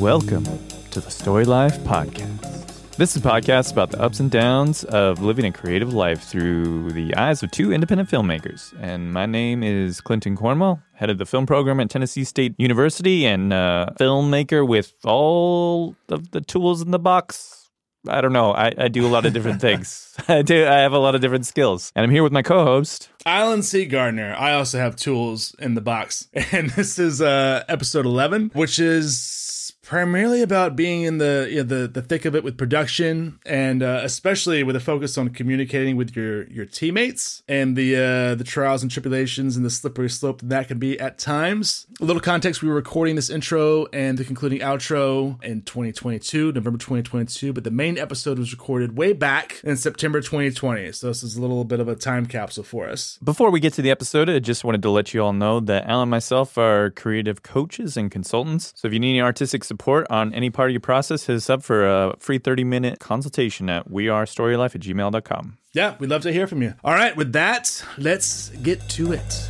Welcome 0.00 0.44
to 0.92 1.00
the 1.02 1.10
Story 1.10 1.44
Life 1.44 1.76
Podcast. 1.80 2.96
This 2.96 3.14
is 3.14 3.22
a 3.22 3.28
podcast 3.28 3.70
about 3.70 3.90
the 3.90 4.00
ups 4.00 4.18
and 4.18 4.30
downs 4.30 4.82
of 4.84 5.20
living 5.20 5.44
a 5.44 5.52
creative 5.52 5.92
life 5.92 6.22
through 6.22 6.92
the 6.92 7.14
eyes 7.16 7.42
of 7.42 7.50
two 7.50 7.70
independent 7.70 8.08
filmmakers. 8.08 8.72
And 8.80 9.12
my 9.12 9.26
name 9.26 9.62
is 9.62 10.00
Clinton 10.00 10.38
Cornwell, 10.38 10.82
head 10.94 11.10
of 11.10 11.18
the 11.18 11.26
film 11.26 11.44
program 11.44 11.80
at 11.80 11.90
Tennessee 11.90 12.24
State 12.24 12.54
University 12.56 13.26
and 13.26 13.52
uh, 13.52 13.90
filmmaker 14.00 14.66
with 14.66 14.94
all 15.04 15.94
of 16.08 16.30
the 16.30 16.40
tools 16.40 16.80
in 16.80 16.92
the 16.92 16.98
box. 16.98 17.68
I 18.08 18.22
don't 18.22 18.32
know. 18.32 18.52
I, 18.54 18.72
I 18.78 18.88
do 18.88 19.06
a 19.06 19.10
lot 19.10 19.26
of 19.26 19.34
different 19.34 19.60
things. 19.68 20.16
I 20.26 20.40
do. 20.40 20.66
I 20.66 20.78
have 20.78 20.94
a 20.94 20.98
lot 20.98 21.14
of 21.14 21.20
different 21.20 21.44
skills, 21.44 21.92
and 21.94 22.04
I'm 22.04 22.10
here 22.10 22.22
with 22.22 22.32
my 22.32 22.40
co-host. 22.40 23.10
Allen 23.26 23.62
C. 23.62 23.84
Gardner. 23.84 24.34
I 24.38 24.54
also 24.54 24.78
have 24.78 24.96
tools 24.96 25.54
in 25.58 25.74
the 25.74 25.82
box. 25.82 26.26
And 26.52 26.70
this 26.70 26.98
is 26.98 27.20
uh, 27.20 27.64
episode 27.68 28.06
11, 28.06 28.52
which 28.54 28.78
is 28.78 29.59
primarily 29.90 30.40
about 30.40 30.76
being 30.76 31.02
in 31.02 31.18
the 31.18 31.48
you 31.50 31.56
know, 31.56 31.62
the 31.64 31.88
the 31.88 32.00
thick 32.00 32.24
of 32.24 32.36
it 32.36 32.44
with 32.44 32.56
production 32.56 33.40
and 33.44 33.82
uh, 33.82 34.00
especially 34.04 34.62
with 34.62 34.76
a 34.76 34.80
focus 34.80 35.18
on 35.18 35.28
communicating 35.30 35.96
with 35.96 36.14
your 36.14 36.44
your 36.44 36.64
teammates 36.64 37.42
and 37.48 37.76
the 37.76 37.96
uh, 37.96 38.34
the 38.36 38.44
trials 38.44 38.82
and 38.82 38.90
tribulations 38.92 39.56
and 39.56 39.66
the 39.66 39.70
slippery 39.70 40.08
slope 40.08 40.40
that, 40.42 40.68
can 40.68 40.78
be 40.78 41.00
at 41.00 41.18
times. 41.18 41.88
A 42.00 42.04
little 42.04 42.22
context: 42.22 42.62
we 42.62 42.68
were 42.68 42.76
recording 42.76 43.16
this 43.16 43.28
intro 43.28 43.86
and 43.92 44.16
the 44.16 44.24
concluding 44.24 44.60
outro 44.60 45.42
in 45.42 45.62
2022, 45.62 46.52
November 46.52 46.78
2022, 46.78 47.52
but 47.52 47.64
the 47.64 47.72
main 47.72 47.98
episode 47.98 48.38
was 48.38 48.52
recorded 48.52 48.96
way 48.96 49.12
back 49.12 49.60
in 49.64 49.76
September 49.76 50.20
2020. 50.20 50.92
So 50.92 51.08
this 51.08 51.24
is 51.24 51.34
a 51.34 51.40
little 51.40 51.64
bit 51.64 51.80
of 51.80 51.88
a 51.88 51.96
time 51.96 52.26
capsule 52.26 52.62
for 52.62 52.88
us. 52.88 53.18
Before 53.24 53.50
we 53.50 53.58
get 53.58 53.72
to 53.72 53.82
the 53.82 53.90
episode, 53.90 54.30
I 54.30 54.38
just 54.38 54.62
wanted 54.62 54.82
to 54.82 54.90
let 54.90 55.12
you 55.12 55.24
all 55.24 55.32
know 55.32 55.58
that 55.58 55.88
Allen 55.88 56.02
and 56.02 56.10
myself 56.12 56.56
are 56.56 56.90
creative 56.90 57.42
coaches 57.42 57.96
and 57.96 58.08
consultants. 58.08 58.72
So 58.76 58.86
if 58.86 58.94
you 58.94 59.00
need 59.00 59.10
any 59.10 59.20
artistic 59.20 59.64
support 59.64 59.79
on 59.88 60.34
any 60.34 60.50
part 60.50 60.70
of 60.70 60.72
your 60.72 60.80
process, 60.80 61.26
hit 61.26 61.36
us 61.36 61.50
up 61.50 61.62
for 61.62 61.86
a 61.86 62.14
free 62.18 62.38
30 62.38 62.64
minute 62.64 62.98
consultation 63.00 63.68
at 63.70 63.88
wearestorylife 63.88 64.74
at 64.74 64.80
gmail.com. 64.80 65.58
Yeah, 65.72 65.96
we'd 65.98 66.10
love 66.10 66.22
to 66.22 66.32
hear 66.32 66.46
from 66.46 66.62
you. 66.62 66.74
All 66.84 66.94
right, 66.94 67.16
with 67.16 67.32
that, 67.32 67.84
let's 67.96 68.50
get 68.50 68.88
to 68.90 69.12
it. 69.12 69.48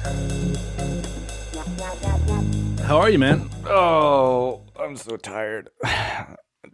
How 2.83 2.99
are 2.99 3.11
you, 3.11 3.19
man? 3.19 3.49
Oh, 3.67 4.63
I'm 4.79 4.97
so 4.97 5.17
tired. 5.17 5.71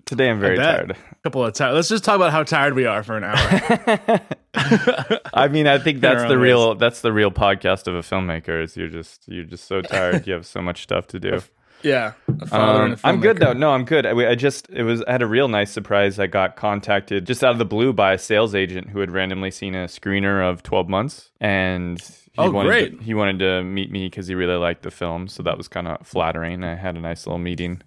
Today 0.07 0.31
I'm 0.31 0.39
very 0.39 0.57
tired. 0.57 0.93
A 0.93 0.97
couple 1.25 1.45
of 1.45 1.53
tired. 1.53 1.75
Let's 1.75 1.89
just 1.89 2.05
talk 2.05 2.15
about 2.15 2.31
how 2.31 2.45
tired 2.45 2.75
we 2.75 2.87
are 2.87 3.03
for 3.03 3.17
an 3.17 3.25
hour. 3.25 4.21
I 5.35 5.49
mean, 5.49 5.67
I 5.67 5.79
think 5.79 6.01
that's 6.03 6.29
the 6.29 6.39
real 6.39 6.77
that's 6.77 7.01
the 7.01 7.13
real 7.13 7.31
podcast 7.33 7.89
of 7.89 7.95
a 7.95 8.01
filmmaker. 8.01 8.63
Is 8.63 8.77
you're 8.77 8.89
just 8.89 9.25
you're 9.27 9.45
just 9.45 9.65
so 9.65 9.83
tired. 9.83 10.27
you 10.27 10.33
have 10.33 10.47
so 10.47 10.63
much 10.63 10.83
stuff 10.83 11.09
to 11.09 11.21
do. 11.21 11.41
Yeah, 11.87 12.15
um, 12.51 12.97
I'm 13.05 13.21
good 13.21 13.39
though. 13.39 13.53
No, 13.53 13.71
I'm 13.71 13.85
good. 13.85 14.07
I, 14.07 14.31
I, 14.31 14.35
just 14.35 14.69
it 14.71 14.83
was 14.83 15.03
I 15.05 15.13
had 15.13 15.23
a 15.23 15.27
real 15.27 15.47
nice 15.47 15.71
surprise. 15.71 16.19
I 16.19 16.27
got 16.27 16.57
contacted 16.57 17.27
just 17.27 17.45
out 17.45 17.53
of 17.53 17.59
the 17.59 17.65
blue 17.65 17.93
by 17.93 18.15
a 18.15 18.19
sales 18.19 18.57
agent 18.57 18.91
who 18.91 18.99
had 18.99 19.13
randomly 19.13 19.53
seen 19.53 19.75
a 19.77 19.87
screener 19.87 20.43
of 20.49 20.65
12 20.65 20.89
Months, 20.89 21.31
and 21.41 22.01
he 22.01 22.33
oh, 22.39 22.51
wanted 22.51 22.69
great. 22.69 22.99
To, 22.99 23.05
he 23.05 23.15
wanted 23.15 23.39
to 23.39 23.63
meet 23.63 23.93
me 23.93 24.09
because 24.09 24.27
he 24.27 24.35
really 24.35 24.57
liked 24.57 24.83
the 24.83 24.91
film. 24.91 25.29
So 25.29 25.45
that 25.45 25.57
was 25.57 25.69
kind 25.69 25.87
of 25.87 26.05
flattering. 26.05 26.65
I 26.65 26.75
had 26.75 26.97
a 26.97 27.01
nice 27.01 27.25
little 27.25 27.39
meeting 27.39 27.83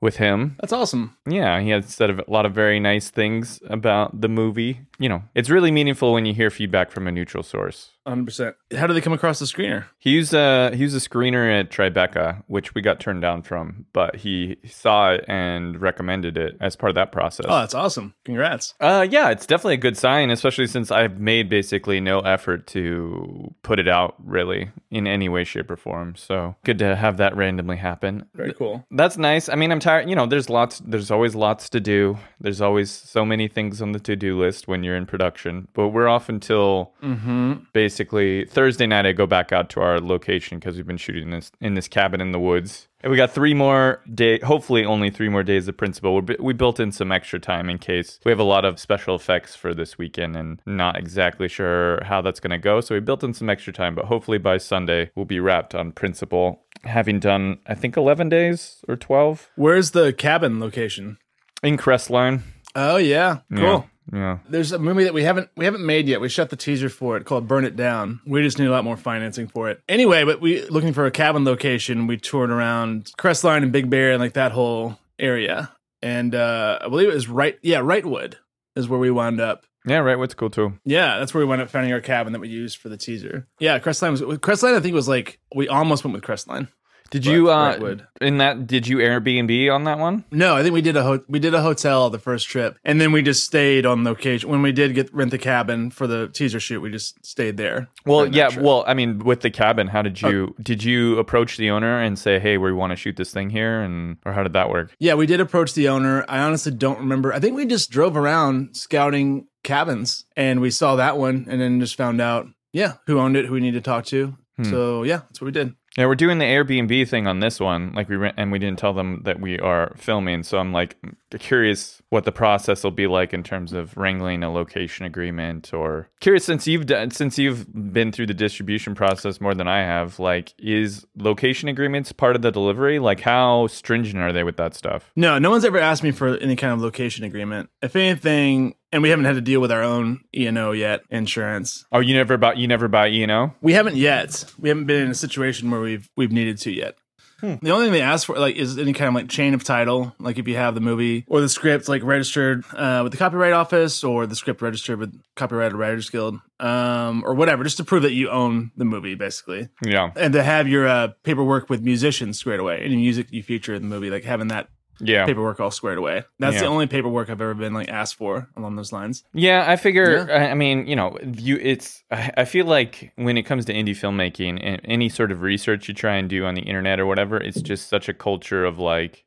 with 0.00 0.16
him. 0.16 0.56
That's 0.60 0.72
awesome. 0.72 1.16
Yeah, 1.26 1.60
he 1.60 1.70
had 1.70 1.88
said 1.88 2.10
a 2.10 2.24
lot 2.28 2.46
of 2.46 2.54
very 2.54 2.78
nice 2.78 3.10
things 3.10 3.60
about 3.68 4.20
the 4.20 4.28
movie. 4.28 4.82
You 4.98 5.08
know, 5.08 5.22
it's 5.34 5.50
really 5.50 5.70
meaningful 5.70 6.12
when 6.12 6.24
you 6.26 6.34
hear 6.34 6.50
feedback 6.50 6.90
from 6.90 7.06
a 7.06 7.12
neutral 7.12 7.42
source. 7.42 7.92
100%. 8.06 8.54
How 8.76 8.86
did 8.86 8.94
they 8.94 9.00
come 9.00 9.12
across 9.12 9.40
the 9.40 9.46
screener? 9.46 9.86
He 9.98 10.10
used 10.10 10.32
a 10.32 10.70
he 10.72 10.82
used 10.82 10.96
a 10.96 11.00
screener 11.00 11.60
at 11.60 11.70
Tribeca, 11.70 12.44
which 12.46 12.74
we 12.74 12.80
got 12.80 13.00
turned 13.00 13.20
down 13.20 13.42
from, 13.42 13.86
but 13.92 14.16
he 14.16 14.56
saw 14.64 15.12
it 15.12 15.24
and 15.26 15.80
recommended 15.80 16.38
it 16.38 16.56
as 16.60 16.76
part 16.76 16.90
of 16.90 16.94
that 16.94 17.10
process. 17.10 17.46
Oh, 17.48 17.58
that's 17.58 17.74
awesome! 17.74 18.14
Congrats. 18.24 18.74
Uh, 18.80 19.06
yeah, 19.10 19.30
it's 19.30 19.46
definitely 19.46 19.74
a 19.74 19.78
good 19.78 19.96
sign, 19.96 20.30
especially 20.30 20.68
since 20.68 20.90
I've 20.92 21.18
made 21.18 21.48
basically 21.48 22.00
no 22.00 22.20
effort 22.20 22.68
to 22.68 23.52
put 23.62 23.80
it 23.80 23.88
out 23.88 24.14
really 24.24 24.70
in 24.90 25.06
any 25.08 25.28
way, 25.28 25.42
shape, 25.42 25.70
or 25.70 25.76
form. 25.76 26.14
So 26.14 26.54
good 26.64 26.78
to 26.78 26.94
have 26.94 27.16
that 27.16 27.36
randomly 27.36 27.76
happen. 27.76 28.26
Very 28.34 28.52
cool. 28.52 28.86
That's 28.92 29.18
nice. 29.18 29.48
I 29.48 29.56
mean, 29.56 29.72
I'm 29.72 29.80
tired. 29.80 30.08
You 30.08 30.14
know, 30.14 30.26
there's 30.26 30.48
lots. 30.48 30.80
There's 30.86 31.10
always 31.10 31.34
lots 31.34 31.68
to 31.70 31.80
do. 31.80 32.18
There's 32.40 32.60
always 32.60 32.90
so 32.90 33.24
many 33.24 33.48
things 33.48 33.82
on 33.82 33.90
the 33.90 33.98
to 34.00 34.14
do 34.14 34.38
list 34.38 34.68
when 34.68 34.84
you're 34.86 34.96
in 34.96 35.06
production. 35.06 35.68
But 35.74 35.88
we're 35.88 36.08
off 36.08 36.28
until 36.28 36.94
mm-hmm. 37.02 37.54
basically 37.72 38.46
Thursday 38.46 38.86
night 38.86 39.04
I 39.04 39.12
go 39.12 39.26
back 39.26 39.52
out 39.52 39.68
to 39.70 39.80
our 39.80 40.00
location 40.00 40.58
because 40.58 40.76
we've 40.76 40.86
been 40.86 40.96
shooting 40.96 41.30
this 41.30 41.50
in 41.60 41.74
this 41.74 41.88
cabin 41.88 42.20
in 42.20 42.32
the 42.32 42.40
woods. 42.40 42.88
And 43.02 43.10
we 43.10 43.16
got 43.16 43.30
three 43.30 43.54
more 43.54 44.02
day, 44.12 44.40
hopefully 44.40 44.84
only 44.84 45.10
three 45.10 45.28
more 45.28 45.42
days 45.42 45.68
of 45.68 45.76
principal. 45.76 46.20
we 46.20 46.36
we 46.40 46.52
built 46.52 46.80
in 46.80 46.90
some 46.90 47.12
extra 47.12 47.38
time 47.38 47.68
in 47.68 47.78
case 47.78 48.18
we 48.24 48.32
have 48.32 48.40
a 48.40 48.44
lot 48.44 48.64
of 48.64 48.80
special 48.80 49.14
effects 49.14 49.54
for 49.54 49.74
this 49.74 49.98
weekend 49.98 50.34
and 50.34 50.60
not 50.66 50.96
exactly 50.96 51.46
sure 51.46 52.02
how 52.04 52.22
that's 52.22 52.40
going 52.40 52.50
to 52.50 52.58
go. 52.58 52.80
So 52.80 52.94
we 52.94 53.00
built 53.00 53.22
in 53.22 53.34
some 53.34 53.50
extra 53.50 53.72
time, 53.72 53.94
but 53.94 54.06
hopefully 54.06 54.38
by 54.38 54.56
Sunday 54.58 55.10
we'll 55.14 55.26
be 55.26 55.40
wrapped 55.40 55.74
on 55.74 55.92
principal, 55.92 56.64
having 56.84 57.20
done 57.20 57.58
I 57.66 57.74
think 57.74 57.96
11 57.96 58.28
days 58.28 58.84
or 58.88 58.96
12. 58.96 59.50
Where's 59.56 59.92
the 59.92 60.12
cabin 60.12 60.58
location? 60.58 61.18
In 61.62 61.76
Crestline. 61.76 62.42
Oh 62.74 62.96
yeah, 62.96 63.38
cool. 63.54 63.60
Yeah. 63.60 63.82
Yeah. 64.12 64.38
There's 64.48 64.72
a 64.72 64.78
movie 64.78 65.04
that 65.04 65.14
we 65.14 65.22
haven't 65.24 65.50
we 65.56 65.64
haven't 65.64 65.84
made 65.84 66.06
yet. 66.08 66.20
We 66.20 66.28
shot 66.28 66.50
the 66.50 66.56
teaser 66.56 66.88
for 66.88 67.16
it 67.16 67.24
called 67.24 67.48
Burn 67.48 67.64
It 67.64 67.76
Down. 67.76 68.20
We 68.26 68.42
just 68.42 68.58
need 68.58 68.66
a 68.66 68.70
lot 68.70 68.84
more 68.84 68.96
financing 68.96 69.48
for 69.48 69.68
it. 69.70 69.80
Anyway, 69.88 70.24
but 70.24 70.40
we 70.40 70.62
looking 70.66 70.92
for 70.92 71.06
a 71.06 71.10
cabin 71.10 71.44
location. 71.44 72.06
We 72.06 72.16
toured 72.16 72.50
around 72.50 73.10
Crestline 73.18 73.62
and 73.62 73.72
Big 73.72 73.90
Bear 73.90 74.12
and 74.12 74.20
like 74.20 74.34
that 74.34 74.52
whole 74.52 74.98
area. 75.18 75.72
And 76.02 76.34
uh 76.34 76.78
I 76.82 76.88
believe 76.88 77.08
it 77.08 77.14
was 77.14 77.28
right 77.28 77.58
yeah, 77.62 77.80
Wrightwood 77.80 78.34
is 78.76 78.88
where 78.88 79.00
we 79.00 79.10
wound 79.10 79.40
up. 79.40 79.64
Yeah, 79.86 80.00
Wrightwood's 80.00 80.34
cool 80.34 80.50
too. 80.50 80.78
Yeah, 80.84 81.18
that's 81.18 81.32
where 81.32 81.40
we 81.44 81.48
wound 81.48 81.62
up 81.62 81.70
finding 81.70 81.92
our 81.92 82.00
cabin 82.00 82.32
that 82.32 82.40
we 82.40 82.48
used 82.48 82.78
for 82.78 82.88
the 82.88 82.96
teaser. 82.96 83.46
Yeah, 83.58 83.78
Crestline 83.78 84.10
was 84.12 84.20
Crestline 84.38 84.76
I 84.76 84.80
think 84.80 84.94
was 84.94 85.08
like 85.08 85.40
we 85.54 85.68
almost 85.68 86.04
went 86.04 86.14
with 86.14 86.24
Crestline. 86.24 86.68
Did 87.10 87.26
you 87.26 87.50
uh 87.50 87.96
in 88.20 88.38
that 88.38 88.66
did 88.66 88.86
you 88.86 88.98
Airbnb 88.98 89.72
on 89.72 89.84
that 89.84 89.98
one? 89.98 90.24
No, 90.30 90.56
I 90.56 90.62
think 90.62 90.74
we 90.74 90.82
did 90.82 90.96
a 90.96 91.02
ho- 91.02 91.24
we 91.28 91.38
did 91.38 91.54
a 91.54 91.62
hotel 91.62 92.10
the 92.10 92.18
first 92.18 92.48
trip, 92.48 92.78
and 92.84 93.00
then 93.00 93.12
we 93.12 93.22
just 93.22 93.44
stayed 93.44 93.86
on 93.86 94.04
location. 94.04 94.50
When 94.50 94.62
we 94.62 94.72
did 94.72 94.94
get 94.94 95.12
rent 95.14 95.30
the 95.30 95.38
cabin 95.38 95.90
for 95.90 96.06
the 96.06 96.28
teaser 96.28 96.60
shoot, 96.60 96.80
we 96.80 96.90
just 96.90 97.24
stayed 97.24 97.56
there. 97.56 97.88
Well, 98.04 98.26
yeah. 98.26 98.58
Well, 98.58 98.84
I 98.86 98.94
mean, 98.94 99.20
with 99.20 99.40
the 99.40 99.50
cabin, 99.50 99.86
how 99.86 100.02
did 100.02 100.20
you 100.20 100.54
oh. 100.58 100.62
did 100.62 100.82
you 100.82 101.18
approach 101.18 101.56
the 101.56 101.70
owner 101.70 102.00
and 102.00 102.18
say, 102.18 102.38
"Hey, 102.38 102.58
we 102.58 102.72
want 102.72 102.90
to 102.90 102.96
shoot 102.96 103.16
this 103.16 103.32
thing 103.32 103.50
here," 103.50 103.80
and 103.80 104.16
or 104.24 104.32
how 104.32 104.42
did 104.42 104.52
that 104.54 104.70
work? 104.70 104.92
Yeah, 104.98 105.14
we 105.14 105.26
did 105.26 105.40
approach 105.40 105.74
the 105.74 105.88
owner. 105.88 106.24
I 106.28 106.40
honestly 106.40 106.72
don't 106.72 106.98
remember. 106.98 107.32
I 107.32 107.40
think 107.40 107.56
we 107.56 107.66
just 107.66 107.90
drove 107.90 108.16
around 108.16 108.76
scouting 108.76 109.46
cabins, 109.62 110.24
and 110.36 110.60
we 110.60 110.70
saw 110.70 110.96
that 110.96 111.18
one, 111.18 111.46
and 111.48 111.60
then 111.60 111.80
just 111.80 111.96
found 111.96 112.20
out, 112.20 112.46
yeah, 112.72 112.94
who 113.06 113.18
owned 113.18 113.36
it, 113.36 113.46
who 113.46 113.54
we 113.54 113.60
needed 113.60 113.84
to 113.84 113.90
talk 113.90 114.04
to. 114.06 114.36
Hmm. 114.56 114.64
So 114.64 115.02
yeah, 115.02 115.18
that's 115.18 115.40
what 115.40 115.46
we 115.46 115.52
did. 115.52 115.74
Yeah, 115.96 116.06
we're 116.06 116.14
doing 116.14 116.38
the 116.38 116.44
Airbnb 116.44 117.08
thing 117.08 117.26
on 117.26 117.40
this 117.40 117.58
one. 117.58 117.92
Like 117.94 118.08
we 118.08 118.16
and 118.36 118.52
we 118.52 118.58
didn't 118.58 118.78
tell 118.78 118.92
them 118.92 119.22
that 119.24 119.40
we 119.40 119.58
are 119.58 119.94
filming. 119.96 120.42
So 120.42 120.58
I'm 120.58 120.72
like 120.72 120.96
curious 121.38 122.02
what 122.10 122.24
the 122.24 122.32
process 122.32 122.84
will 122.84 122.90
be 122.90 123.06
like 123.06 123.32
in 123.32 123.42
terms 123.42 123.72
of 123.72 123.96
wrangling 123.96 124.42
a 124.42 124.52
location 124.52 125.06
agreement 125.06 125.72
or 125.72 126.08
curious 126.20 126.44
since 126.44 126.66
you've 126.66 126.86
done 126.86 127.10
since 127.10 127.38
you've 127.38 127.66
been 127.92 128.12
through 128.12 128.26
the 128.26 128.34
distribution 128.34 128.94
process 128.94 129.40
more 129.40 129.54
than 129.54 129.68
I 129.68 129.78
have, 129.78 130.18
like 130.18 130.52
is 130.58 131.06
location 131.16 131.68
agreements 131.68 132.12
part 132.12 132.36
of 132.36 132.42
the 132.42 132.50
delivery? 132.50 132.98
Like 132.98 133.20
how 133.20 133.66
stringent 133.68 134.22
are 134.22 134.32
they 134.32 134.44
with 134.44 134.58
that 134.58 134.74
stuff? 134.74 135.10
No, 135.16 135.38
no 135.38 135.50
one's 135.50 135.64
ever 135.64 135.78
asked 135.78 136.02
me 136.02 136.10
for 136.10 136.36
any 136.36 136.56
kind 136.56 136.74
of 136.74 136.80
location 136.80 137.24
agreement. 137.24 137.70
If 137.80 137.96
anything, 137.96 138.74
and 138.92 139.02
we 139.02 139.10
haven't 139.10 139.24
had 139.24 139.34
to 139.34 139.40
deal 139.40 139.60
with 139.60 139.72
our 139.72 139.82
own 139.82 140.20
E&O 140.34 140.72
yet, 140.72 141.02
insurance. 141.10 141.84
Oh, 141.92 142.00
you 142.00 142.14
never 142.14 142.36
bought 142.36 142.56
you 142.56 142.68
never 142.68 142.88
buy 142.88 143.08
E&O? 143.08 143.52
We 143.60 143.72
haven't 143.72 143.96
yet. 143.96 144.44
We 144.58 144.68
haven't 144.68 144.86
been 144.86 145.04
in 145.04 145.10
a 145.10 145.14
situation 145.14 145.70
where 145.70 145.80
we've 145.80 146.08
we've 146.16 146.32
needed 146.32 146.58
to 146.58 146.72
yet. 146.72 146.96
Hmm. 147.40 147.56
The 147.60 147.70
only 147.70 147.86
thing 147.86 147.92
they 147.92 148.00
ask 148.00 148.26
for 148.26 148.38
like 148.38 148.56
is 148.56 148.78
any 148.78 148.94
kind 148.94 149.08
of 149.08 149.14
like 149.14 149.28
chain 149.28 149.52
of 149.52 149.62
title, 149.62 150.14
like 150.18 150.38
if 150.38 150.48
you 150.48 150.56
have 150.56 150.74
the 150.74 150.80
movie 150.80 151.24
or 151.28 151.42
the 151.42 151.50
script 151.50 151.86
like 151.86 152.02
registered 152.02 152.64
uh, 152.72 153.00
with 153.02 153.12
the 153.12 153.18
copyright 153.18 153.52
office 153.52 154.02
or 154.02 154.26
the 154.26 154.34
script 154.34 154.62
registered 154.62 154.98
with 154.98 155.20
Copyright 155.34 155.74
Writers 155.74 156.08
Guild, 156.08 156.40
um, 156.60 157.22
or 157.26 157.34
whatever, 157.34 157.62
just 157.62 157.76
to 157.76 157.84
prove 157.84 158.04
that 158.04 158.12
you 158.12 158.30
own 158.30 158.70
the 158.76 158.86
movie, 158.86 159.14
basically. 159.14 159.68
Yeah, 159.84 160.12
and 160.16 160.32
to 160.32 160.42
have 160.42 160.66
your 160.66 160.88
uh, 160.88 161.08
paperwork 161.24 161.68
with 161.68 161.82
musicians 161.82 162.38
squared 162.38 162.60
away, 162.60 162.80
any 162.82 162.96
music 162.96 163.26
you 163.30 163.42
feature 163.42 163.74
in 163.74 163.82
the 163.82 163.88
movie, 163.88 164.08
like 164.08 164.24
having 164.24 164.48
that 164.48 164.68
yeah 165.00 165.26
paperwork 165.26 165.60
all 165.60 165.70
squared 165.70 165.98
away. 165.98 166.24
That's 166.38 166.54
yeah. 166.54 166.62
the 166.62 166.66
only 166.66 166.86
paperwork 166.86 167.30
I've 167.30 167.40
ever 167.40 167.54
been 167.54 167.74
like 167.74 167.88
asked 167.88 168.16
for 168.16 168.48
along 168.56 168.76
those 168.76 168.92
lines. 168.92 169.24
Yeah, 169.32 169.64
I 169.66 169.76
figure. 169.76 170.26
Yeah. 170.28 170.50
I 170.50 170.54
mean, 170.54 170.86
you 170.86 170.96
know, 170.96 171.18
you 171.22 171.58
it's. 171.60 172.02
I 172.10 172.44
feel 172.44 172.66
like 172.66 173.12
when 173.16 173.36
it 173.36 173.42
comes 173.42 173.64
to 173.66 173.74
indie 173.74 173.90
filmmaking 173.90 174.60
and 174.62 174.80
any 174.84 175.08
sort 175.08 175.32
of 175.32 175.42
research 175.42 175.88
you 175.88 175.94
try 175.94 176.16
and 176.16 176.28
do 176.28 176.44
on 176.44 176.54
the 176.54 176.62
internet 176.62 177.00
or 177.00 177.06
whatever, 177.06 177.36
it's 177.36 177.60
just 177.60 177.88
such 177.88 178.08
a 178.08 178.14
culture 178.14 178.64
of 178.64 178.78
like 178.78 179.24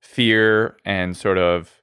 fear 0.00 0.76
and 0.84 1.16
sort 1.16 1.38
of 1.38 1.78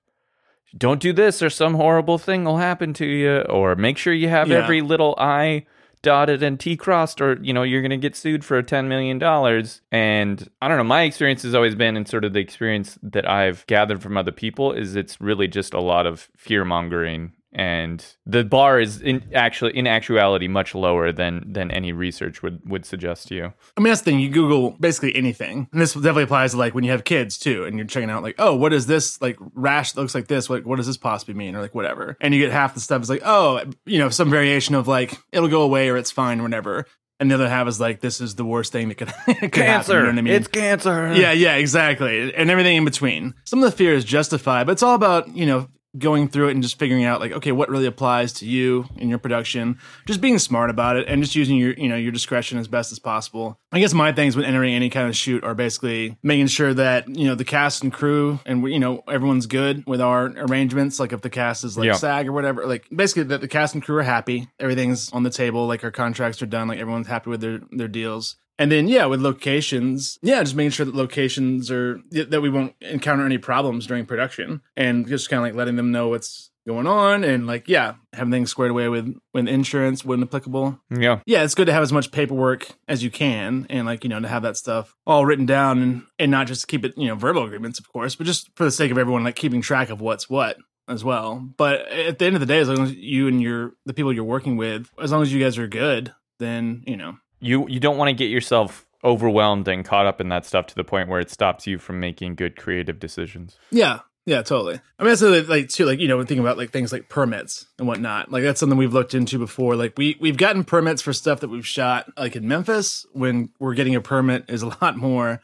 don't 0.77 0.99
do 0.99 1.13
this 1.13 1.41
or 1.41 1.49
some 1.49 1.75
horrible 1.75 2.17
thing 2.17 2.43
will 2.43 2.57
happen 2.57 2.93
to 2.93 3.05
you 3.05 3.39
or 3.41 3.75
make 3.75 3.97
sure 3.97 4.13
you 4.13 4.27
have 4.27 4.49
yeah. 4.49 4.57
every 4.57 4.81
little 4.81 5.15
i 5.17 5.65
dotted 6.05 6.43
and 6.43 6.59
T 6.59 6.77
crossed, 6.77 7.19
or 7.19 7.37
you 7.41 7.51
know, 7.51 7.63
you're 7.63 7.81
going 7.81 7.89
to 7.89 7.97
get 7.97 8.15
sued 8.15 8.45
for 8.45 8.61
ten 8.61 8.87
million 8.87 9.17
dollars. 9.17 9.81
And 9.91 10.47
I 10.61 10.67
don't 10.67 10.77
know. 10.77 10.83
My 10.83 11.01
experience 11.01 11.41
has 11.43 11.55
always 11.55 11.75
been, 11.75 11.97
and 11.97 12.07
sort 12.07 12.23
of 12.23 12.33
the 12.33 12.39
experience 12.39 12.97
that 13.01 13.27
I've 13.27 13.65
gathered 13.67 14.01
from 14.01 14.15
other 14.15 14.31
people, 14.31 14.71
is 14.71 14.95
it's 14.95 15.19
really 15.19 15.47
just 15.47 15.73
a 15.73 15.81
lot 15.81 16.05
of 16.05 16.29
fear 16.37 16.63
mongering 16.63 17.33
and 17.55 18.05
the 18.25 18.43
bar 18.43 18.81
is 18.81 19.01
in 19.01 19.23
actually 19.33 19.75
in 19.77 19.87
actuality 19.87 20.47
much 20.47 20.75
lower 20.75 21.11
than 21.13 21.51
than 21.51 21.71
any 21.71 21.93
research 21.93 22.43
would 22.43 22.59
would 22.69 22.85
suggest 22.85 23.29
to 23.29 23.35
you. 23.35 23.53
I 23.77 23.81
mean, 23.81 23.91
that's 23.91 24.01
the 24.01 24.11
thing. 24.11 24.19
You 24.19 24.29
Google 24.29 24.71
basically 24.71 25.15
anything, 25.15 25.69
and 25.71 25.81
this 25.81 25.93
definitely 25.93 26.23
applies 26.23 26.51
to 26.51 26.57
like 26.57 26.75
when 26.75 26.83
you 26.83 26.91
have 26.91 27.05
kids 27.05 27.37
too, 27.37 27.63
and 27.63 27.77
you're 27.77 27.87
checking 27.87 28.09
out 28.09 28.23
like, 28.23 28.35
oh, 28.39 28.55
what 28.55 28.73
is 28.73 28.87
this 28.87 29.21
like 29.21 29.37
rash 29.53 29.93
that 29.93 30.01
looks 30.01 30.13
like 30.13 30.27
this? 30.27 30.49
Like, 30.49 30.65
what 30.65 30.75
does 30.75 30.87
this 30.87 30.97
possibly 30.97 31.33
mean, 31.33 31.55
or 31.55 31.61
like 31.61 31.73
whatever? 31.73 32.17
And 32.19 32.33
you 32.33 32.41
get 32.41 32.51
half 32.51 32.73
the 32.73 32.81
stuff 32.81 33.01
is 33.01 33.09
like, 33.09 33.21
oh, 33.23 33.61
you 33.85 33.99
know, 33.99 34.09
some 34.09 34.29
variation 34.29 34.75
of 34.75 34.87
like 34.87 35.17
it'll 35.31 35.47
go 35.47 35.61
away 35.61 35.89
or 35.89 35.95
it's 35.97 36.11
fine, 36.11 36.41
or 36.41 36.43
whatever. 36.43 36.85
And 37.17 37.31
the 37.31 37.35
other 37.35 37.47
half 37.47 37.65
is 37.69 37.79
like, 37.79 38.01
this 38.01 38.19
is 38.19 38.35
the 38.35 38.43
worst 38.43 38.73
thing 38.73 38.89
that 38.89 38.95
could, 38.95 39.07
could 39.25 39.51
Cancer. 39.53 39.61
happen. 39.63 39.95
You 39.95 40.01
know 40.01 40.07
what 40.07 40.17
I 40.17 40.21
mean? 40.21 40.33
It's 40.33 40.47
cancer. 40.49 41.13
Yeah, 41.15 41.31
yeah, 41.31 41.55
exactly. 41.55 42.33
And 42.35 42.51
everything 42.51 42.75
in 42.75 42.83
between. 42.83 43.33
Some 43.45 43.63
of 43.63 43.71
the 43.71 43.77
fear 43.77 43.93
is 43.93 44.03
justified, 44.03 44.65
but 44.65 44.73
it's 44.73 44.83
all 44.83 44.95
about, 44.95 45.33
you 45.33 45.45
know, 45.45 45.69
going 45.97 46.27
through 46.27 46.49
it 46.49 46.51
and 46.51 46.63
just 46.63 46.77
figuring 46.79 47.03
out 47.05 47.19
like, 47.19 47.31
okay, 47.31 47.51
what 47.51 47.69
really 47.69 47.85
applies 47.85 48.33
to 48.33 48.45
you 48.45 48.85
in 48.97 49.09
your 49.09 49.17
production. 49.19 49.77
Just 50.05 50.21
being 50.21 50.39
smart 50.39 50.69
about 50.69 50.97
it 50.97 51.07
and 51.07 51.21
just 51.21 51.35
using 51.35 51.57
your, 51.57 51.73
you 51.73 51.87
know, 51.87 51.95
your 51.95 52.11
discretion 52.11 52.57
as 52.57 52.67
best 52.67 52.91
as 52.91 52.99
possible. 52.99 53.59
I 53.71 53.79
guess 53.79 53.93
my 53.93 54.11
things 54.11 54.35
when 54.35 54.45
entering 54.45 54.73
any 54.73 54.89
kind 54.89 55.07
of 55.07 55.15
shoot 55.15 55.43
are 55.43 55.55
basically 55.55 56.17
making 56.23 56.47
sure 56.47 56.73
that, 56.73 57.07
you 57.07 57.25
know, 57.25 57.35
the 57.35 57.45
cast 57.45 57.83
and 57.83 57.91
crew 57.91 58.39
and 58.45 58.63
you 58.69 58.79
know, 58.79 59.03
everyone's 59.07 59.45
good 59.45 59.83
with 59.85 60.01
our 60.01 60.25
arrangements. 60.37 60.99
Like 60.99 61.13
if 61.13 61.21
the 61.21 61.29
cast 61.29 61.63
is 61.63 61.77
like 61.77 61.87
Yeah. 61.87 61.93
SAG 61.93 62.27
or 62.27 62.31
whatever, 62.31 62.65
like 62.65 62.87
basically 62.95 63.23
that 63.23 63.41
the 63.41 63.47
cast 63.47 63.73
and 63.73 63.83
crew 63.83 63.97
are 63.97 64.03
happy. 64.03 64.47
Everything's 64.59 65.11
on 65.11 65.23
the 65.23 65.29
table, 65.29 65.67
like 65.67 65.83
our 65.83 65.91
contracts 65.91 66.41
are 66.41 66.45
done, 66.47 66.67
like 66.67 66.79
everyone's 66.79 67.07
happy 67.07 67.29
with 67.29 67.41
their 67.41 67.61
their 67.71 67.87
deals. 67.87 68.35
And 68.57 68.71
then 68.71 68.87
yeah, 68.87 69.05
with 69.05 69.21
locations, 69.21 70.17
yeah, 70.21 70.41
just 70.41 70.55
making 70.55 70.71
sure 70.71 70.85
that 70.85 70.95
locations 70.95 71.69
are 71.69 71.99
that 72.11 72.41
we 72.41 72.49
won't 72.49 72.73
encounter 72.81 73.25
any 73.25 73.37
problems 73.37 73.85
during 73.85 74.05
production, 74.05 74.61
and 74.77 75.07
just 75.07 75.29
kind 75.29 75.39
of 75.39 75.43
like 75.43 75.55
letting 75.55 75.75
them 75.75 75.91
know 75.91 76.07
what's 76.07 76.51
going 76.65 76.87
on, 76.87 77.23
and 77.23 77.45
like 77.47 77.67
yeah, 77.67 77.95
having 78.13 78.31
things 78.31 78.49
squared 78.49 78.71
away 78.71 78.87
with 78.87 79.13
with 79.33 79.47
insurance 79.47 80.05
when 80.05 80.23
applicable. 80.23 80.79
Yeah. 80.89 81.19
Yeah, 81.25 81.43
it's 81.43 81.55
good 81.55 81.65
to 81.65 81.73
have 81.73 81.83
as 81.83 81.91
much 81.91 82.11
paperwork 82.11 82.67
as 82.87 83.03
you 83.03 83.11
can, 83.11 83.67
and 83.69 83.85
like 83.85 84.03
you 84.03 84.09
know 84.09 84.19
to 84.19 84.27
have 84.27 84.43
that 84.43 84.57
stuff 84.57 84.95
all 85.05 85.25
written 85.25 85.45
down, 85.45 85.81
and 85.81 86.03
and 86.17 86.31
not 86.31 86.47
just 86.47 86.67
keep 86.67 86.85
it 86.85 86.97
you 86.97 87.07
know 87.07 87.15
verbal 87.15 87.43
agreements, 87.43 87.79
of 87.79 87.91
course, 87.91 88.15
but 88.15 88.25
just 88.25 88.49
for 88.55 88.63
the 88.63 88.71
sake 88.71 88.91
of 88.91 88.97
everyone 88.97 89.23
like 89.23 89.35
keeping 89.35 89.61
track 89.61 89.89
of 89.89 89.99
what's 89.99 90.29
what 90.29 90.57
as 90.87 91.03
well. 91.03 91.45
But 91.57 91.87
at 91.91 92.19
the 92.19 92.25
end 92.25 92.35
of 92.35 92.39
the 92.39 92.45
day, 92.45 92.59
as 92.59 92.69
long 92.69 92.83
as 92.83 92.93
you 92.93 93.27
and 93.27 93.41
your 93.41 93.73
the 93.85 93.93
people 93.93 94.13
you're 94.13 94.23
working 94.23 94.55
with, 94.55 94.89
as 95.01 95.11
long 95.11 95.21
as 95.21 95.33
you 95.33 95.43
guys 95.43 95.57
are 95.57 95.67
good, 95.67 96.13
then 96.39 96.83
you 96.87 96.95
know 96.95 97.17
You 97.45 97.67
you 97.69 97.79
don't 97.79 97.97
want 97.97 98.09
to 98.09 98.13
get 98.13 98.29
yourself 98.29 98.85
overwhelmed 99.03 99.67
and 99.67 99.85
caught 99.85 100.05
up 100.05 100.19
in 100.19 100.29
that 100.29 100.45
stuff 100.45 100.65
to 100.67 100.75
the 100.75 100.83
point 100.83 101.09
where 101.09 101.19
it 101.19 101.29
stops 101.29 101.67
you 101.67 101.77
from 101.77 101.99
making 101.99 102.35
good 102.35 102.55
creative 102.55 102.99
decisions. 102.99 103.55
Yeah, 103.69 103.99
yeah, 104.25 104.41
totally. 104.41 104.81
I 104.97 105.03
mean, 105.03 105.11
that's 105.11 105.21
the- 105.21 105.43
like 105.43 105.69
too, 105.69 105.85
like 105.85 105.99
you 105.99 106.07
know, 106.07 106.17
thinking 106.19 106.39
about 106.39 106.57
like 106.57 106.71
things 106.71 106.91
like 106.91 107.07
permits 107.09 107.67
and 107.77 107.87
whatnot. 107.87 108.31
Like 108.31 108.43
that's 108.43 108.59
something 108.59 108.77
we've 108.77 108.93
looked 108.93 109.13
into 109.13 109.37
before. 109.37 109.75
Like 109.75 109.93
we 109.97 110.17
we've 110.19 110.37
gotten 110.37 110.63
permits 110.63 111.01
for 111.03 111.13
stuff 111.13 111.41
that 111.41 111.49
we've 111.49 111.67
shot 111.67 112.07
like 112.17 112.35
in 112.35 112.47
Memphis. 112.47 113.05
When 113.13 113.49
we're 113.59 113.75
getting 113.75 113.95
a 113.95 114.01
permit 114.01 114.45
is 114.49 114.63
a 114.63 114.67
lot 114.81 114.97
more. 114.97 115.39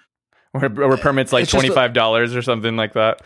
Where, 0.54 0.66
or 0.82 0.94
eh, 0.94 1.02
permits 1.02 1.32
like 1.32 1.44
It's 1.44 1.52
just 1.52 1.64
a- 1.64 1.68
twenty 1.68 1.76
five 1.76 1.94
dollars 1.94 2.36
or 2.36 2.42
something 2.42 2.76
like 2.76 2.94
that. 2.94 3.22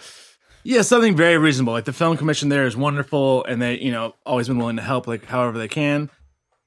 Yeah, 0.68 0.82
something 0.82 1.16
very 1.16 1.38
reasonable. 1.38 1.74
Like 1.74 1.86
the 1.86 1.94
film 1.94 2.18
commission 2.18 2.50
there 2.50 2.66
is 2.66 2.76
wonderful, 2.76 3.46
and 3.46 3.62
they 3.62 3.80
you 3.80 3.92
know 3.92 4.16
always 4.26 4.48
been 4.48 4.58
willing 4.58 4.76
to 4.78 4.82
help 4.82 5.08
like 5.08 5.26
however 5.26 5.58
they 5.58 5.68
can. 5.68 6.10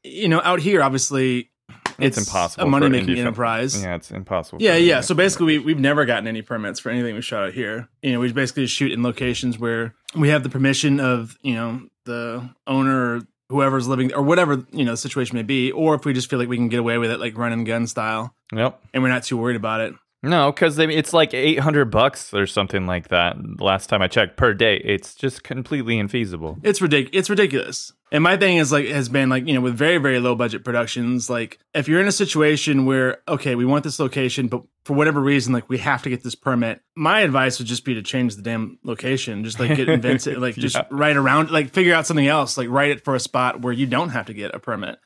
You 0.04 0.28
know, 0.28 0.40
out 0.42 0.60
here, 0.60 0.82
obviously, 0.82 1.50
It's, 1.98 2.18
impossible. 2.18 2.64
a 2.66 2.70
money 2.70 2.88
making 2.88 3.18
enterprise. 3.18 3.82
Yeah, 3.82 3.96
it's 3.96 4.10
impossible. 4.10 4.62
Yeah, 4.62 4.76
yeah. 4.76 5.00
So 5.00 5.14
basically, 5.14 5.58
we, 5.58 5.64
we've 5.64 5.78
never 5.80 6.04
gotten 6.04 6.26
any 6.26 6.42
permits 6.42 6.78
for 6.80 6.90
anything 6.90 7.14
we 7.14 7.22
shot 7.22 7.46
out 7.46 7.52
here. 7.54 7.88
You 8.02 8.12
know, 8.12 8.20
we 8.20 8.32
basically 8.32 8.66
shoot 8.66 8.92
in 8.92 9.02
locations 9.02 9.58
where 9.58 9.94
we 10.14 10.28
have 10.28 10.42
the 10.42 10.48
permission 10.48 11.00
of, 11.00 11.36
you 11.42 11.54
know, 11.54 11.82
the 12.04 12.48
owner 12.66 13.16
or 13.16 13.20
whoever's 13.50 13.88
living 13.88 14.12
or 14.14 14.22
whatever, 14.22 14.64
you 14.72 14.84
know, 14.84 14.92
the 14.92 14.96
situation 14.96 15.36
may 15.36 15.42
be, 15.42 15.72
or 15.72 15.94
if 15.94 16.04
we 16.04 16.12
just 16.12 16.28
feel 16.30 16.38
like 16.38 16.48
we 16.48 16.56
can 16.56 16.68
get 16.68 16.80
away 16.80 16.98
with 16.98 17.10
it, 17.10 17.18
like 17.18 17.36
run 17.36 17.52
and 17.52 17.66
gun 17.66 17.86
style, 17.86 18.34
Yep. 18.54 18.80
and 18.94 19.02
we're 19.02 19.08
not 19.08 19.24
too 19.24 19.36
worried 19.36 19.56
about 19.56 19.80
it. 19.80 19.94
No, 20.22 20.50
because 20.50 20.78
it's 20.80 21.12
like 21.12 21.32
eight 21.32 21.60
hundred 21.60 21.86
bucks 21.92 22.34
or 22.34 22.44
something 22.46 22.86
like 22.86 23.08
that. 23.08 23.36
Last 23.60 23.86
time 23.86 24.02
I 24.02 24.08
checked 24.08 24.36
per 24.36 24.52
day, 24.52 24.76
it's 24.84 25.14
just 25.14 25.44
completely 25.44 25.94
infeasible. 25.96 26.58
It's 26.64 26.82
ridiculous. 26.82 27.16
It's 27.16 27.30
ridiculous. 27.30 27.92
And 28.10 28.24
my 28.24 28.36
thing 28.38 28.56
is 28.56 28.72
like 28.72 28.86
has 28.86 29.08
been 29.08 29.28
like 29.28 29.46
you 29.46 29.54
know 29.54 29.60
with 29.60 29.74
very 29.74 29.98
very 29.98 30.18
low 30.18 30.34
budget 30.34 30.64
productions 30.64 31.28
like 31.28 31.58
if 31.74 31.88
you're 31.88 32.00
in 32.00 32.08
a 32.08 32.12
situation 32.12 32.86
where 32.86 33.18
okay 33.28 33.54
we 33.54 33.64
want 33.66 33.84
this 33.84 33.98
location 34.00 34.48
but 34.48 34.62
for 34.84 34.94
whatever 34.94 35.20
reason 35.20 35.52
like 35.52 35.68
we 35.68 35.76
have 35.78 36.02
to 36.04 36.08
get 36.08 36.22
this 36.22 36.34
permit 36.34 36.80
my 36.96 37.20
advice 37.20 37.58
would 37.58 37.68
just 37.68 37.84
be 37.84 37.92
to 37.94 38.02
change 38.02 38.34
the 38.36 38.42
damn 38.42 38.78
location. 38.82 39.44
Just 39.44 39.60
like 39.60 39.76
get 39.76 39.88
invented 39.98 40.38
like 40.38 40.54
just 40.54 40.76
Yeah. 40.76 40.84
write 40.90 41.16
around 41.16 41.50
like 41.50 41.70
figure 41.70 41.94
out 41.94 42.06
something 42.06 42.26
else 42.26 42.56
like 42.56 42.68
write 42.70 42.90
it 42.90 43.04
for 43.04 43.14
a 43.14 43.20
spot 43.20 43.60
where 43.60 43.72
you 43.72 43.86
don't 43.86 44.08
have 44.10 44.26
to 44.26 44.34
get 44.34 44.54
a 44.54 44.58
permit. 44.58 44.98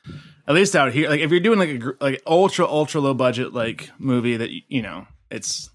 At 0.47 0.55
least 0.55 0.75
out 0.75 0.93
here 0.93 1.09
like 1.09 1.19
if 1.19 1.29
you're 1.31 1.39
doing 1.41 1.59
like 1.59 1.69
a 1.83 2.03
like 2.03 2.21
ultra 2.25 2.65
ultra 2.65 3.01
low 3.01 3.13
budget 3.13 3.53
like 3.53 3.89
movie 3.99 4.37
that 4.37 4.49
you 4.69 4.81
know 4.81 5.07
it's 5.29 5.69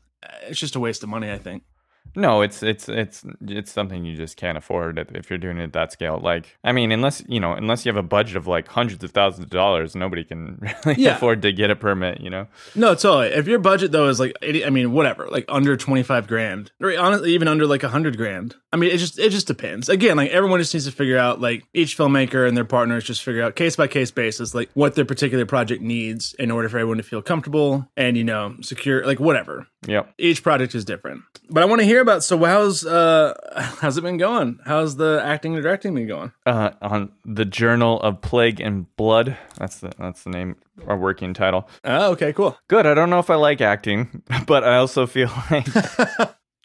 it's 0.46 0.58
just 0.58 0.76
a 0.76 0.80
waste 0.80 1.02
of 1.02 1.08
money 1.10 1.30
I 1.30 1.38
think 1.38 1.62
No, 2.16 2.42
it's 2.42 2.62
it's 2.62 2.88
it's 2.88 3.24
it's 3.46 3.70
something 3.72 4.04
you 4.04 4.16
just 4.16 4.36
can't 4.36 4.58
afford 4.58 4.98
if- 5.14 5.28
you're 5.30 5.38
doing 5.38 5.58
it 5.58 5.64
at 5.64 5.72
that 5.74 5.92
scale. 5.92 6.18
Like, 6.22 6.56
I 6.64 6.72
mean, 6.72 6.90
unless 6.92 7.22
you 7.28 7.38
know, 7.40 7.52
unless 7.52 7.84
you 7.86 7.90
have 7.90 7.96
a 8.02 8.06
budget 8.06 8.36
of 8.36 8.46
like 8.46 8.66
hundreds 8.68 9.04
of 9.04 9.10
thousands 9.12 9.44
of 9.44 9.50
dollars, 9.50 9.94
nobody 9.94 10.24
can 10.24 10.58
really 10.86 11.02
Yeah. 11.02 11.16
afford 11.16 11.42
to 11.42 11.52
get 11.52 11.70
a 11.70 11.76
permit. 11.76 12.20
You 12.20 12.30
know. 12.30 12.46
No, 12.74 12.94
totally. 12.94 13.28
If 13.28 13.46
your 13.46 13.58
budget 13.58 13.92
though 13.92 14.08
is 14.08 14.18
like 14.18 14.32
eighty, 14.42 14.64
I 14.64 14.70
mean, 14.70 14.92
whatever, 14.92 15.28
like 15.28 15.44
under 15.48 15.76
twenty 15.76 16.02
five 16.02 16.26
grand, 16.26 16.72
or 16.80 16.98
honestly, 16.98 17.32
even 17.34 17.48
under 17.48 17.66
like 17.66 17.82
a 17.82 17.88
hundred 17.88 18.16
grand. 18.16 18.56
I 18.72 18.76
mean, 18.76 18.90
it 18.90 18.98
just 18.98 19.18
it 19.18 19.30
just 19.30 19.46
depends. 19.46 19.88
Again, 19.88 20.16
like 20.16 20.30
everyone 20.30 20.60
just 20.60 20.74
needs 20.74 20.86
to 20.86 20.92
figure 20.92 21.16
out 21.18 21.40
like 21.40 21.64
each 21.72 21.96
filmmaker 21.96 22.46
and 22.46 22.56
their 22.56 22.64
partners 22.64 23.04
just 23.04 23.22
figure 23.22 23.42
out 23.42 23.56
case 23.56 23.76
by 23.76 23.86
case 23.86 24.10
basis 24.10 24.54
like 24.54 24.70
what 24.74 24.94
their 24.94 25.04
particular 25.06 25.46
project 25.46 25.82
needs 25.82 26.34
in 26.38 26.50
order 26.50 26.68
for 26.68 26.78
everyone 26.78 26.98
to 26.98 27.02
feel 27.02 27.22
comfortable 27.22 27.88
and 27.96 28.16
you 28.16 28.24
know 28.24 28.54
secure, 28.60 29.06
like 29.06 29.20
whatever. 29.20 29.66
Yep. 29.86 30.14
Each 30.18 30.42
project 30.42 30.74
is 30.74 30.84
different. 30.84 31.22
But 31.48 31.62
I 31.62 31.66
want 31.66 31.80
to 31.80 31.86
hear 31.86 31.97
about. 32.00 32.24
So 32.24 32.38
how's 32.44 32.84
uh 32.84 33.34
how's 33.80 33.96
it 33.96 34.02
been 34.02 34.16
going? 34.16 34.58
How's 34.64 34.96
the 34.96 35.20
acting 35.24 35.54
and 35.54 35.62
directing 35.62 35.94
been 35.94 36.06
going? 36.06 36.32
Uh, 36.46 36.70
on 36.80 37.12
the 37.24 37.44
Journal 37.44 38.00
of 38.00 38.20
Plague 38.20 38.60
and 38.60 38.94
Blood. 38.96 39.36
That's 39.58 39.78
the 39.80 39.92
that's 39.98 40.24
the 40.24 40.30
name, 40.30 40.56
our 40.86 40.96
working 40.96 41.34
title. 41.34 41.68
Oh, 41.84 42.12
okay, 42.12 42.32
cool. 42.32 42.56
Good. 42.68 42.86
I 42.86 42.94
don't 42.94 43.10
know 43.10 43.18
if 43.18 43.30
I 43.30 43.34
like 43.36 43.60
acting, 43.60 44.22
but 44.46 44.64
I 44.64 44.76
also 44.76 45.06
feel 45.06 45.30
like 45.50 45.66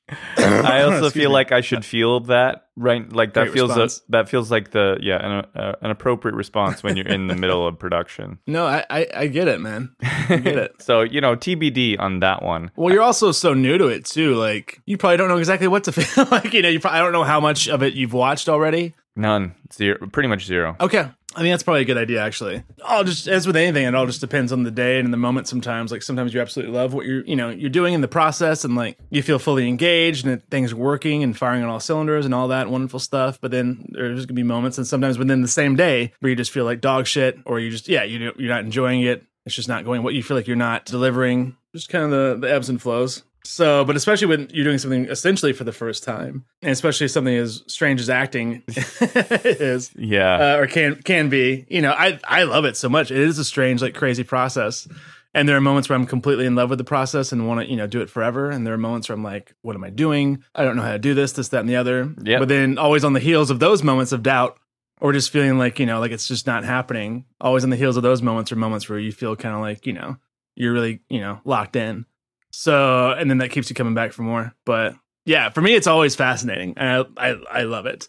I 0.37 0.83
also 0.83 1.09
feel 1.09 1.29
me. 1.29 1.33
like 1.33 1.51
I 1.51 1.61
should 1.61 1.85
feel 1.85 2.21
that 2.21 2.67
right. 2.75 3.11
Like 3.11 3.33
that 3.35 3.45
Great 3.45 3.53
feels 3.53 3.77
a, 3.77 3.89
that 4.09 4.27
feels 4.27 4.51
like 4.51 4.71
the 4.71 4.97
yeah 5.01 5.25
an, 5.25 5.45
uh, 5.55 5.75
an 5.81 5.91
appropriate 5.91 6.35
response 6.35 6.83
when 6.83 6.97
you're 6.97 7.07
in 7.07 7.27
the 7.27 7.35
middle 7.35 7.65
of 7.65 7.79
production. 7.79 8.39
No, 8.47 8.65
I 8.67 8.85
I, 8.89 9.07
I 9.15 9.27
get 9.27 9.47
it, 9.47 9.61
man. 9.61 9.95
I 10.01 10.37
get 10.37 10.57
it. 10.57 10.75
So 10.79 11.01
you 11.01 11.21
know 11.21 11.35
TBD 11.35 11.99
on 11.99 12.19
that 12.19 12.43
one. 12.43 12.71
Well, 12.75 12.93
you're 12.93 13.03
also 13.03 13.31
so 13.31 13.53
new 13.53 13.77
to 13.77 13.87
it 13.87 14.05
too. 14.05 14.35
Like 14.35 14.81
you 14.85 14.97
probably 14.97 15.17
don't 15.17 15.29
know 15.29 15.37
exactly 15.37 15.67
what 15.67 15.85
to 15.85 15.91
feel 15.91 16.27
like. 16.29 16.53
You 16.53 16.61
know, 16.61 16.69
you 16.69 16.79
probably, 16.79 16.99
I 16.99 17.01
don't 17.01 17.13
know 17.13 17.23
how 17.23 17.39
much 17.39 17.69
of 17.69 17.81
it 17.81 17.93
you've 17.93 18.13
watched 18.13 18.49
already. 18.49 18.93
None 19.15 19.55
zero, 19.71 20.07
pretty 20.11 20.27
much 20.27 20.45
zero. 20.45 20.75
Okay, 20.79 21.09
I 21.35 21.41
mean, 21.41 21.51
that's 21.51 21.63
probably 21.63 21.81
a 21.81 21.85
good 21.85 21.97
idea. 21.97 22.21
Actually, 22.21 22.63
oh, 22.87 23.03
just 23.03 23.27
as 23.27 23.47
with 23.47 23.55
anything, 23.55 23.85
it 23.85 23.95
all 23.95 24.05
just 24.05 24.21
depends 24.21 24.51
on 24.51 24.63
the 24.63 24.71
day 24.71 24.99
and 24.99 25.11
the 25.11 25.17
moment. 25.17 25.47
Sometimes, 25.47 25.91
like 25.91 26.03
sometimes 26.03 26.33
you 26.33 26.41
absolutely 26.41 26.75
love 26.75 26.93
what 26.93 27.05
you're, 27.05 27.25
you 27.25 27.35
know, 27.35 27.49
you're 27.49 27.69
doing 27.69 27.93
in 27.93 28.01
the 28.01 28.07
process, 28.07 28.63
and 28.63 28.75
like 28.75 28.97
you 29.09 29.23
feel 29.23 29.39
fully 29.39 29.67
engaged 29.67 30.25
and 30.25 30.47
things 30.49 30.73
working 30.73 31.23
and 31.23 31.37
firing 31.37 31.63
on 31.63 31.69
all 31.69 31.79
cylinders 31.79 32.25
and 32.25 32.33
all 32.33 32.49
that 32.49 32.69
wonderful 32.69 32.99
stuff. 32.99 33.39
But 33.41 33.51
then 33.51 33.87
there's 33.89 34.25
gonna 34.25 34.35
be 34.35 34.43
moments, 34.43 34.77
and 34.77 34.85
sometimes 34.85 35.17
within 35.17 35.41
the 35.41 35.47
same 35.47 35.75
day, 35.75 36.13
where 36.19 36.29
you 36.29 36.35
just 36.35 36.51
feel 36.51 36.65
like 36.65 36.81
dog 36.81 37.07
shit, 37.07 37.37
or 37.45 37.59
you 37.59 37.71
just, 37.71 37.87
yeah, 37.87 38.03
you 38.03 38.31
you're 38.37 38.49
not 38.49 38.63
enjoying 38.63 39.01
it. 39.01 39.23
It's 39.45 39.55
just 39.55 39.67
not 39.67 39.85
going 39.85 40.03
what 40.03 40.13
you 40.13 40.23
feel 40.23 40.37
like 40.37 40.47
you're 40.47 40.55
not 40.55 40.85
delivering. 40.85 41.57
Just 41.73 41.89
kind 41.89 42.05
of 42.05 42.11
the, 42.11 42.47
the 42.47 42.53
ebbs 42.53 42.69
and 42.69 42.81
flows. 42.81 43.23
So, 43.45 43.83
but 43.83 43.95
especially 43.95 44.27
when 44.27 44.49
you're 44.53 44.63
doing 44.63 44.77
something 44.77 45.05
essentially 45.05 45.51
for 45.53 45.63
the 45.65 45.73
first 45.73 46.03
time, 46.03 46.45
and 46.61 46.71
especially 46.71 47.07
something 47.09 47.35
as 47.35 47.61
strange 47.67 47.99
as 47.99 48.09
acting 48.09 48.63
is, 48.67 49.91
Yeah. 49.95 50.55
uh, 50.55 50.57
or 50.61 50.67
can 50.67 50.95
can 51.03 51.29
be. 51.29 51.65
You 51.69 51.81
know, 51.81 51.91
I 51.91 52.19
I 52.27 52.43
love 52.43 52.65
it 52.65 52.77
so 52.77 52.89
much. 52.89 53.11
It 53.11 53.17
is 53.17 53.37
a 53.39 53.45
strange, 53.45 53.81
like 53.81 53.93
crazy 53.95 54.23
process. 54.23 54.87
And 55.35 55.49
there 55.49 55.57
are 55.57 55.61
moments 55.61 55.89
where 55.89 55.97
I'm 55.97 56.05
completely 56.05 56.45
in 56.45 56.53
love 56.53 56.69
with 56.69 56.77
the 56.77 56.83
process 56.85 57.31
and 57.31 57.47
want 57.47 57.61
to, 57.61 57.65
you 57.67 57.75
know, 57.75 57.87
do 57.87 58.01
it 58.01 58.09
forever. 58.09 58.51
And 58.51 58.67
there 58.67 58.73
are 58.75 58.77
moments 58.77 59.09
where 59.09 59.15
I'm 59.15 59.23
like, 59.23 59.55
what 59.63 59.75
am 59.75 59.83
I 59.83 59.89
doing? 59.89 60.43
I 60.53 60.63
don't 60.63 60.75
know 60.75 60.83
how 60.83 60.91
to 60.91 60.99
do 60.99 61.15
this, 61.15 61.31
this, 61.31 61.47
that, 61.49 61.59
and 61.61 61.67
the 61.69 61.75
other. 61.75 62.13
Yeah. 62.21 62.37
But 62.37 62.49
then 62.49 62.77
always 62.77 63.03
on 63.03 63.13
the 63.13 63.19
heels 63.19 63.49
of 63.49 63.57
those 63.57 63.81
moments 63.81 64.11
of 64.11 64.21
doubt 64.21 64.59
or 65.01 65.11
just 65.11 65.31
feeling 65.31 65.57
like, 65.57 65.79
you 65.79 65.87
know, 65.87 65.99
like 65.99 66.11
it's 66.11 66.27
just 66.27 66.45
not 66.45 66.63
happening. 66.63 67.25
Always 67.41 67.63
on 67.63 67.71
the 67.71 67.75
heels 67.75 67.97
of 67.97 68.03
those 68.03 68.21
moments 68.21 68.51
are 68.51 68.55
moments 68.55 68.87
where 68.87 68.99
you 68.99 69.11
feel 69.11 69.35
kind 69.35 69.55
of 69.55 69.61
like, 69.61 69.87
you 69.87 69.93
know, 69.93 70.17
you're 70.55 70.71
really, 70.71 70.99
you 71.09 71.19
know, 71.19 71.41
locked 71.45 71.75
in. 71.75 72.05
So, 72.55 73.11
and 73.11 73.29
then 73.29 73.39
that 73.39 73.49
keeps 73.49 73.69
you 73.69 73.75
coming 73.75 73.95
back 73.95 74.13
for 74.13 74.21
more. 74.21 74.53
But 74.63 74.95
yeah, 75.25 75.49
for 75.49 75.61
me, 75.61 75.73
it's 75.73 75.87
always 75.87 76.15
fascinating. 76.15 76.75
And 76.77 77.07
I, 77.17 77.29
I, 77.29 77.35
I 77.51 77.63
love 77.63 77.87
it. 77.87 78.07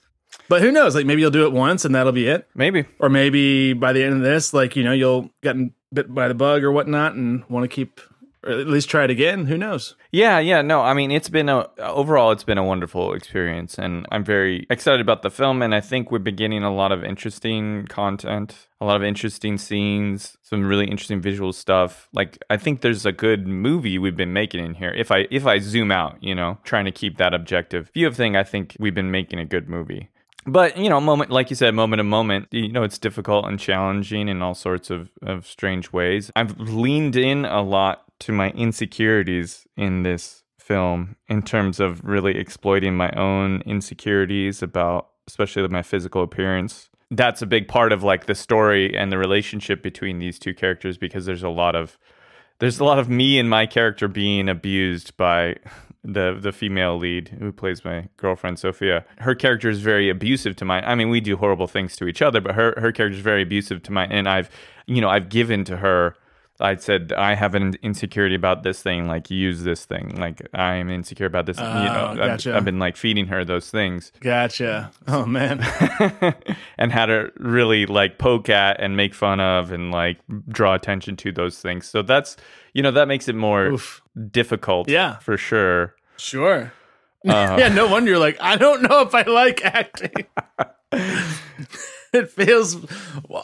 But 0.48 0.60
who 0.60 0.70
knows? 0.70 0.94
Like 0.94 1.06
maybe 1.06 1.22
you'll 1.22 1.30
do 1.30 1.46
it 1.46 1.52
once 1.52 1.84
and 1.84 1.94
that'll 1.94 2.12
be 2.12 2.28
it. 2.28 2.46
Maybe. 2.54 2.84
Or 2.98 3.08
maybe 3.08 3.72
by 3.72 3.94
the 3.94 4.04
end 4.04 4.14
of 4.14 4.20
this, 4.20 4.52
like, 4.52 4.76
you 4.76 4.84
know, 4.84 4.92
you'll 4.92 5.30
get 5.42 5.56
bit 5.92 6.12
by 6.12 6.28
the 6.28 6.34
bug 6.34 6.62
or 6.62 6.72
whatnot 6.72 7.14
and 7.14 7.44
want 7.48 7.64
to 7.64 7.74
keep 7.74 8.00
or 8.44 8.52
at 8.52 8.66
least 8.66 8.90
try 8.90 9.04
it 9.04 9.10
again. 9.10 9.46
Who 9.46 9.56
knows? 9.56 9.94
Yeah, 10.10 10.38
yeah, 10.38 10.62
no. 10.62 10.82
I 10.82 10.94
mean, 10.94 11.10
it's 11.10 11.28
been 11.28 11.48
a 11.48 11.68
overall, 11.78 12.30
it's 12.30 12.44
been 12.44 12.58
a 12.58 12.64
wonderful 12.64 13.14
experience, 13.14 13.78
and 13.78 14.06
I'm 14.10 14.24
very 14.24 14.66
excited 14.70 15.00
about 15.00 15.22
the 15.22 15.30
film. 15.30 15.62
And 15.62 15.74
I 15.74 15.80
think 15.80 16.10
we're 16.10 16.18
beginning 16.18 16.62
a 16.62 16.74
lot 16.74 16.92
of 16.92 17.04
interesting 17.04 17.86
content, 17.86 18.68
a 18.80 18.84
lot 18.84 18.96
of 18.96 19.02
interesting 19.02 19.58
scenes, 19.58 20.36
some 20.42 20.66
really 20.66 20.86
interesting 20.86 21.20
visual 21.20 21.52
stuff. 21.52 22.08
Like, 22.12 22.38
I 22.50 22.56
think 22.56 22.80
there's 22.80 23.06
a 23.06 23.12
good 23.12 23.46
movie 23.46 23.98
we've 23.98 24.16
been 24.16 24.32
making 24.32 24.64
in 24.64 24.74
here. 24.74 24.90
If 24.90 25.10
I 25.10 25.26
if 25.30 25.46
I 25.46 25.58
zoom 25.58 25.90
out, 25.90 26.22
you 26.22 26.34
know, 26.34 26.58
trying 26.64 26.84
to 26.84 26.92
keep 26.92 27.16
that 27.18 27.34
objective 27.34 27.90
view 27.94 28.06
of 28.06 28.16
thing, 28.16 28.36
I 28.36 28.44
think 28.44 28.76
we've 28.78 28.94
been 28.94 29.10
making 29.10 29.38
a 29.38 29.44
good 29.44 29.68
movie 29.68 30.10
but 30.46 30.76
you 30.76 30.88
know 30.88 31.00
moment 31.00 31.30
like 31.30 31.50
you 31.50 31.56
said 31.56 31.74
moment 31.74 31.98
to 32.00 32.04
moment 32.04 32.48
you 32.50 32.70
know 32.70 32.82
it's 32.82 32.98
difficult 32.98 33.46
and 33.46 33.58
challenging 33.58 34.28
in 34.28 34.42
all 34.42 34.54
sorts 34.54 34.90
of, 34.90 35.10
of 35.22 35.46
strange 35.46 35.92
ways 35.92 36.30
i've 36.36 36.58
leaned 36.60 37.16
in 37.16 37.44
a 37.44 37.62
lot 37.62 38.04
to 38.24 38.32
my 38.32 38.50
insecurities 38.50 39.66
in 39.76 40.02
this 40.02 40.42
film 40.58 41.16
in 41.28 41.42
terms 41.42 41.78
of 41.78 42.02
really 42.04 42.36
exploiting 42.38 42.96
my 42.96 43.10
own 43.12 43.62
insecurities 43.66 44.62
about 44.62 45.08
especially 45.26 45.66
my 45.68 45.82
physical 45.82 46.22
appearance 46.22 46.88
that's 47.10 47.42
a 47.42 47.46
big 47.46 47.68
part 47.68 47.92
of 47.92 48.02
like 48.02 48.26
the 48.26 48.34
story 48.34 48.96
and 48.96 49.12
the 49.12 49.18
relationship 49.18 49.82
between 49.82 50.18
these 50.18 50.38
two 50.38 50.54
characters 50.54 50.96
because 50.96 51.26
there's 51.26 51.42
a 51.42 51.48
lot 51.48 51.76
of 51.76 51.98
there's 52.60 52.80
a 52.80 52.84
lot 52.84 52.98
of 52.98 53.08
me 53.08 53.38
and 53.38 53.50
my 53.50 53.66
character 53.66 54.08
being 54.08 54.48
abused 54.48 55.16
by 55.16 55.56
the 56.04 56.36
the 56.38 56.52
female 56.52 56.96
lead 56.96 57.28
who 57.40 57.52
plays 57.52 57.84
my 57.84 58.08
girlfriend 58.16 58.58
Sophia. 58.58 59.04
Her 59.18 59.34
character 59.34 59.70
is 59.70 59.80
very 59.80 60.10
abusive 60.10 60.54
to 60.56 60.64
mine. 60.64 60.84
I 60.86 60.94
mean, 60.94 61.08
we 61.08 61.20
do 61.20 61.36
horrible 61.36 61.66
things 61.66 61.96
to 61.96 62.06
each 62.06 62.22
other, 62.22 62.40
but 62.40 62.54
her 62.54 62.74
her 62.76 62.92
character 62.92 63.16
is 63.16 63.20
very 63.20 63.42
abusive 63.42 63.82
to 63.84 63.92
mine, 63.92 64.12
and 64.12 64.28
I've 64.28 64.50
you 64.86 65.00
know 65.00 65.08
I've 65.08 65.28
given 65.28 65.64
to 65.64 65.78
her. 65.78 66.16
I 66.60 66.76
said 66.76 67.12
I 67.16 67.34
have 67.34 67.54
an 67.54 67.74
insecurity 67.82 68.34
about 68.34 68.62
this 68.62 68.80
thing. 68.80 69.08
Like 69.08 69.30
use 69.30 69.64
this 69.64 69.84
thing. 69.84 70.14
Like 70.16 70.46
I 70.54 70.74
am 70.74 70.88
insecure 70.88 71.26
about 71.26 71.46
this. 71.46 71.56
Oh, 71.58 71.82
you 71.82 71.88
know, 71.88 72.14
gotcha. 72.16 72.50
I've, 72.50 72.56
I've 72.58 72.64
been 72.64 72.78
like 72.78 72.96
feeding 72.96 73.26
her 73.26 73.44
those 73.44 73.70
things. 73.70 74.12
Gotcha. 74.20 74.92
Oh 75.08 75.26
man. 75.26 75.60
and 76.78 76.92
had 76.92 77.06
to 77.06 77.32
really 77.38 77.86
like 77.86 78.18
poke 78.18 78.48
at 78.48 78.80
and 78.80 78.96
make 78.96 79.14
fun 79.14 79.40
of 79.40 79.72
and 79.72 79.90
like 79.90 80.18
draw 80.48 80.74
attention 80.74 81.16
to 81.16 81.32
those 81.32 81.60
things. 81.60 81.86
So 81.86 82.02
that's 82.02 82.36
you 82.72 82.82
know 82.82 82.92
that 82.92 83.08
makes 83.08 83.28
it 83.28 83.34
more 83.34 83.66
Oof. 83.66 84.02
difficult. 84.30 84.88
Yeah. 84.88 85.18
for 85.18 85.36
sure. 85.36 85.96
Sure. 86.16 86.72
Uh, 87.26 87.56
yeah, 87.58 87.68
no 87.68 87.88
wonder 87.88 88.10
you're 88.10 88.18
like, 88.18 88.36
I 88.38 88.56
don't 88.56 88.82
know 88.82 89.00
if 89.00 89.14
I 89.14 89.22
like 89.22 89.64
acting. 89.64 90.26
it 92.12 92.30
feels 92.30 92.76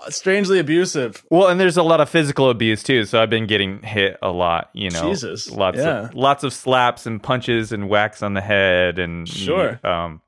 strangely 0.08 0.58
abusive. 0.58 1.24
Well, 1.30 1.48
and 1.48 1.60
there's 1.60 1.76
a 1.76 1.82
lot 1.82 2.00
of 2.00 2.08
physical 2.08 2.50
abuse 2.50 2.82
too. 2.82 3.04
So 3.04 3.20
I've 3.20 3.30
been 3.30 3.46
getting 3.46 3.82
hit 3.82 4.18
a 4.22 4.30
lot. 4.30 4.70
You 4.72 4.90
know, 4.90 5.02
Jesus, 5.02 5.50
lots 5.50 5.78
yeah. 5.78 6.08
of 6.08 6.14
lots 6.14 6.44
of 6.44 6.52
slaps 6.52 7.06
and 7.06 7.22
punches 7.22 7.72
and 7.72 7.88
whacks 7.88 8.22
on 8.22 8.34
the 8.34 8.40
head 8.40 8.98
and 8.98 9.28
Sure. 9.28 9.80
Um, 9.84 10.22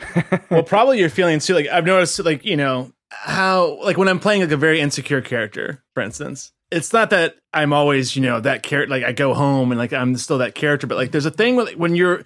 well, 0.50 0.62
probably 0.62 0.98
your 0.98 1.10
feelings 1.10 1.46
too. 1.46 1.54
Like 1.54 1.68
I've 1.68 1.84
noticed, 1.84 2.18
like 2.24 2.44
you 2.44 2.56
know 2.56 2.92
how, 3.10 3.78
like 3.82 3.98
when 3.98 4.08
I'm 4.08 4.18
playing 4.18 4.40
like 4.40 4.50
a 4.50 4.56
very 4.56 4.80
insecure 4.80 5.20
character, 5.20 5.82
for 5.94 6.02
instance, 6.02 6.52
it's 6.70 6.92
not 6.92 7.10
that 7.10 7.36
I'm 7.52 7.72
always, 7.72 8.16
you 8.16 8.22
know, 8.22 8.40
that 8.40 8.62
character. 8.62 8.90
Like 8.90 9.04
I 9.04 9.12
go 9.12 9.34
home 9.34 9.70
and 9.70 9.78
like 9.78 9.92
I'm 9.92 10.16
still 10.16 10.38
that 10.38 10.54
character, 10.54 10.86
but 10.86 10.96
like 10.96 11.10
there's 11.10 11.26
a 11.26 11.30
thing 11.30 11.56
with, 11.56 11.76
when 11.76 11.94
you're 11.94 12.22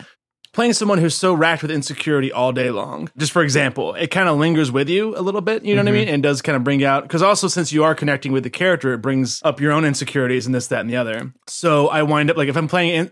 playing 0.57 0.73
someone 0.73 0.97
who's 0.97 1.15
so 1.15 1.35
racked 1.35 1.61
with 1.61 1.71
insecurity 1.71 2.33
all 2.33 2.51
day 2.51 2.71
long. 2.71 3.11
Just 3.19 3.31
for 3.31 3.43
example, 3.43 3.95
it 3.95 4.11
kind 4.11 4.27
of 4.27 4.39
lingers 4.39 4.73
with 4.73 4.89
you 4.89 5.15
a 5.15 5.21
little 5.21 5.43
bit. 5.43 5.67
You 5.67 5.77
know 5.77 5.83
what 5.83 5.89
I 5.89 5.91
mm-hmm. 5.91 5.99
mean? 6.07 6.09
And 6.09 6.23
does 6.23 6.41
kind 6.41 6.57
of 6.57 6.65
bring 6.65 6.83
out 6.83 7.03
because 7.03 7.21
also 7.21 7.47
since 7.47 7.73
you 7.73 7.85
are 7.85 7.95
connecting 7.95 8.33
with 8.33 8.43
the 8.43 8.51
character, 8.51 8.95
it 8.95 8.99
brings 8.99 9.43
up 9.45 9.61
your 9.61 9.71
own 9.71 9.85
insecurities 9.85 10.47
and 10.47 10.55
this, 10.55 10.69
that, 10.69 10.81
and 10.81 10.89
the 10.89 10.97
other. 10.97 11.31
So 11.47 11.89
I 11.89 12.03
wind 12.03 12.31
up 12.31 12.39
like 12.39 12.49
if 12.49 12.57
I'm 12.57 12.69
playing 12.69 12.95
in, 12.95 13.11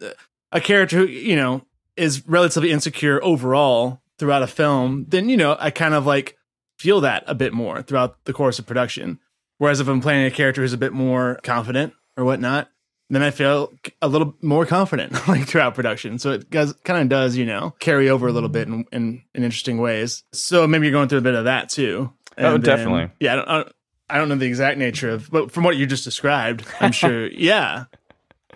a 0.52 0.60
character 0.60 0.96
who 0.96 1.06
you 1.06 1.36
know 1.36 1.66
is 1.98 2.26
relatively 2.26 2.72
insecure 2.72 3.22
overall 3.22 4.00
throughout 4.18 4.42
a 4.42 4.46
film, 4.46 5.04
then 5.08 5.28
you 5.28 5.36
know 5.36 5.54
I 5.60 5.70
kind 5.70 5.92
of 5.92 6.06
like 6.06 6.38
feel 6.78 7.02
that 7.02 7.24
a 7.26 7.34
bit 7.34 7.52
more 7.52 7.82
throughout 7.82 8.24
the 8.24 8.32
course 8.32 8.58
of 8.58 8.64
production. 8.64 9.20
Whereas 9.58 9.80
if 9.80 9.88
I'm 9.88 10.00
playing 10.00 10.26
a 10.26 10.30
character 10.30 10.62
who's 10.62 10.72
a 10.72 10.78
bit 10.78 10.94
more 10.94 11.38
confident 11.42 11.92
or 12.16 12.24
whatnot, 12.24 12.68
then 13.10 13.22
I 13.22 13.30
feel 13.30 13.72
a 14.02 14.08
little 14.08 14.34
more 14.40 14.64
confident 14.66 15.12
like 15.28 15.46
throughout 15.46 15.74
production. 15.74 16.18
So 16.18 16.32
it 16.32 16.50
does, 16.50 16.72
kind 16.84 17.02
of 17.02 17.08
does, 17.08 17.36
you 17.36 17.44
know, 17.46 17.74
carry 17.78 18.08
over 18.08 18.26
a 18.28 18.32
little 18.32 18.48
bit 18.48 18.66
in, 18.68 18.84
in, 18.92 19.22
in 19.34 19.44
interesting 19.44 19.78
ways. 19.78 20.24
So 20.32 20.66
maybe 20.66 20.86
you're 20.86 20.92
going 20.92 21.08
through 21.08 21.18
a 21.18 21.22
bit 21.22 21.34
of 21.34 21.44
that 21.44 21.68
too. 21.68 22.12
Oh, 22.38 22.54
And 22.54 22.64
then- 22.64 22.76
definitely. 22.78 23.10
yeah, 23.20 23.32
I 23.34 23.36
don't, 23.36 23.48
I 23.48 23.54
don't, 23.58 23.72
I 24.10 24.18
don't 24.18 24.28
know 24.28 24.34
the 24.36 24.46
exact 24.46 24.78
nature 24.78 25.10
of, 25.10 25.30
but 25.30 25.50
from 25.50 25.64
what 25.64 25.76
you 25.76 25.86
just 25.86 26.04
described, 26.04 26.66
I'm 26.80 26.92
sure. 27.02 27.26
yeah. 27.28 27.84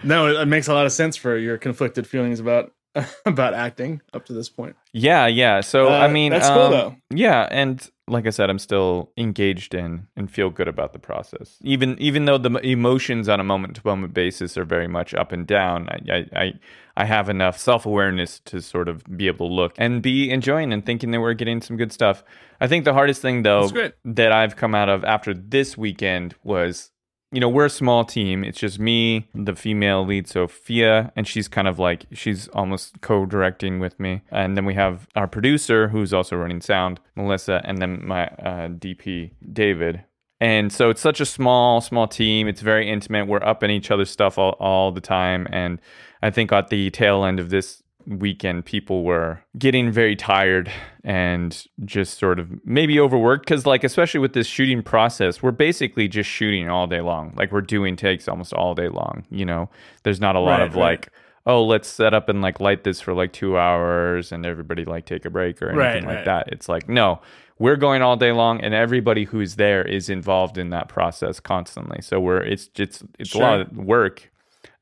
No, 0.05 0.27
it, 0.29 0.41
it 0.43 0.47
makes 0.47 0.69
a 0.69 0.75
lot 0.75 0.87
of 0.87 0.93
sense 0.93 1.17
for 1.17 1.37
your 1.37 1.59
conflicted 1.59 2.07
feelings 2.07 2.39
about 2.41 2.73
about 3.27 3.55
acting 3.55 4.01
up 4.13 4.27
to 4.27 4.33
this 4.33 4.49
point. 4.49 4.77
Yeah, 4.99 5.27
yeah. 5.27 5.61
So 5.61 5.89
Uh, 5.89 5.99
I 5.99 6.09
mean, 6.09 6.33
that's 6.33 6.49
cool, 6.49 6.63
um, 6.63 6.71
though. 6.73 6.97
Yeah, 7.11 7.49
and 7.51 7.89
like 8.07 8.27
I 8.27 8.31
said, 8.31 8.51
I'm 8.51 8.59
still 8.59 9.13
engaged 9.17 9.75
in 9.75 10.07
and 10.17 10.31
feel 10.31 10.51
good 10.51 10.69
about 10.69 10.93
the 10.93 10.99
process. 10.99 11.57
Even 11.63 11.97
even 12.01 12.25
though 12.25 12.39
the 12.39 12.59
emotions 12.67 13.29
on 13.29 13.41
a 13.41 13.45
moment 13.45 13.77
to 13.77 13.83
moment 13.85 14.15
basis 14.15 14.57
are 14.57 14.65
very 14.65 14.89
much 14.89 15.15
up 15.15 15.33
and 15.33 15.47
down, 15.47 15.89
I 15.89 15.99
I 16.13 16.27
I, 16.43 16.53
I 16.97 17.05
have 17.05 17.29
enough 17.29 17.59
self 17.59 17.87
awareness 17.87 18.41
to 18.47 18.61
sort 18.61 18.89
of 18.89 19.05
be 19.17 19.27
able 19.27 19.49
to 19.49 19.55
look 19.55 19.75
and 19.79 20.03
be 20.03 20.31
enjoying 20.31 20.73
and 20.73 20.85
thinking 20.85 21.11
that 21.13 21.21
we're 21.21 21.35
getting 21.35 21.61
some 21.61 21.77
good 21.77 21.93
stuff. 21.93 22.25
I 22.61 22.67
think 22.67 22.85
the 22.85 22.95
hardest 22.95 23.23
thing 23.23 23.43
though 23.43 23.63
that 24.05 24.33
I've 24.33 24.57
come 24.57 24.75
out 24.75 24.89
of 24.89 25.05
after 25.05 25.33
this 25.35 25.77
weekend 25.79 26.35
was 26.43 26.91
you 27.31 27.41
know, 27.41 27.49
we're 27.49 27.67
a 27.67 27.71
small 27.71 28.05
team. 28.05 28.43
It's 28.43 28.59
just 28.59 28.79
me, 28.79 29.29
the 29.35 29.55
female 29.55 30.05
lead, 30.05 30.29
Sophia, 30.29 31.13
and 31.15 31.27
she's 31.27 31.47
kind 31.47 31.69
of 31.69 31.79
like, 31.79 32.07
she's 32.13 32.49
almost 32.49 33.01
co 33.03 33.27
directing 33.27 33.81
with 33.81 34.01
me. 34.01 34.23
And 34.31 34.57
then 34.57 34.65
we 34.65 34.75
have 34.75 35.07
our 35.15 35.27
producer, 35.27 35.89
who's 35.89 36.15
also 36.15 36.37
running 36.37 36.61
sound, 36.61 37.01
Melissa, 37.17 37.61
and 37.65 37.79
then 37.79 38.07
my 38.07 38.27
uh, 38.27 38.69
DP, 38.69 39.33
David. 39.53 40.05
And 40.41 40.73
so 40.73 40.89
it's 40.89 41.01
such 41.01 41.21
a 41.21 41.27
small, 41.27 41.81
small 41.81 42.07
team. 42.07 42.47
It's 42.47 42.61
very 42.61 42.89
intimate. 42.89 43.27
We're 43.27 43.43
up 43.43 43.63
in 43.63 43.71
each 43.71 43.91
other's 43.91 44.11
stuff 44.11 44.39
all, 44.39 44.53
all 44.61 44.93
the 44.93 45.01
time. 45.01 45.47
And 45.51 45.81
I 46.23 46.31
think 46.31 46.53
at 46.53 46.69
the 46.69 46.91
tail 46.91 47.25
end 47.25 47.41
of 47.41 47.51
this 47.51 47.83
weekend 48.09 48.65
people 48.65 49.05
were 49.05 49.39
getting 49.59 49.91
very 49.93 50.17
tired 50.17 50.71
and 51.05 51.67
just 51.85 52.19
sort 52.19 52.39
of 52.39 52.49
maybe 52.65 52.99
overworked 52.99 53.45
because 53.45 53.67
like 53.67 53.85
especially 53.85 54.19
with 54.21 54.33
this 54.33 54.47
shooting 54.47 54.83
process 54.83 55.43
we're 55.43 55.51
basically 55.51 56.09
just 56.09 56.29
shooting 56.29 56.69
all 56.71 56.87
day 56.87 57.03
long. 57.03 57.35
Like 57.37 57.53
we're 57.53 57.61
doing 57.61 57.97
takes 57.97 58.27
almost 58.27 58.53
all 58.55 58.75
day 58.75 58.89
long 58.89 59.25
you 59.31 59.45
know? 59.45 59.69
There's 60.05 60.21
not 60.21 60.37
a 60.37 60.41
lot 60.41 60.61
Right, 60.61 60.63
of 60.69 60.75
right. 60.75 60.83
like 60.83 61.09
oh 61.47 61.63
let's 61.65 61.89
set 61.89 62.15
up 62.15 62.29
and 62.31 62.41
like 62.41 62.61
light 62.61 62.83
this 62.85 63.01
for 63.01 63.13
like 63.13 63.33
two 63.33 63.59
hours 63.59 64.33
and 64.33 64.47
everybody 64.47 64.85
like 64.87 65.05
take 65.05 65.25
a 65.25 65.31
break 65.31 65.61
or 65.61 65.69
anything 65.71 66.07
Right, 66.07 66.17
like 66.17 66.25
that. 66.25 66.49
It's 66.51 66.69
like 66.69 66.89
no 66.89 67.21
we're 67.59 67.77
going 67.77 68.03
all 68.03 68.17
day 68.17 68.33
long 68.33 68.61
and 68.63 68.73
everybody 68.73 69.25
who's 69.25 69.57
there 69.57 69.83
is 69.83 70.09
involved 70.09 70.57
in 70.59 70.71
that 70.71 70.89
process 70.89 71.41
constantly. 71.41 72.01
So 72.01 72.21
we're 72.21 72.41
it's 72.43 72.71
it's 72.77 73.03
it's 73.19 73.35
a 73.35 73.39
lot 73.39 73.61
of 73.61 73.77
work 73.77 74.31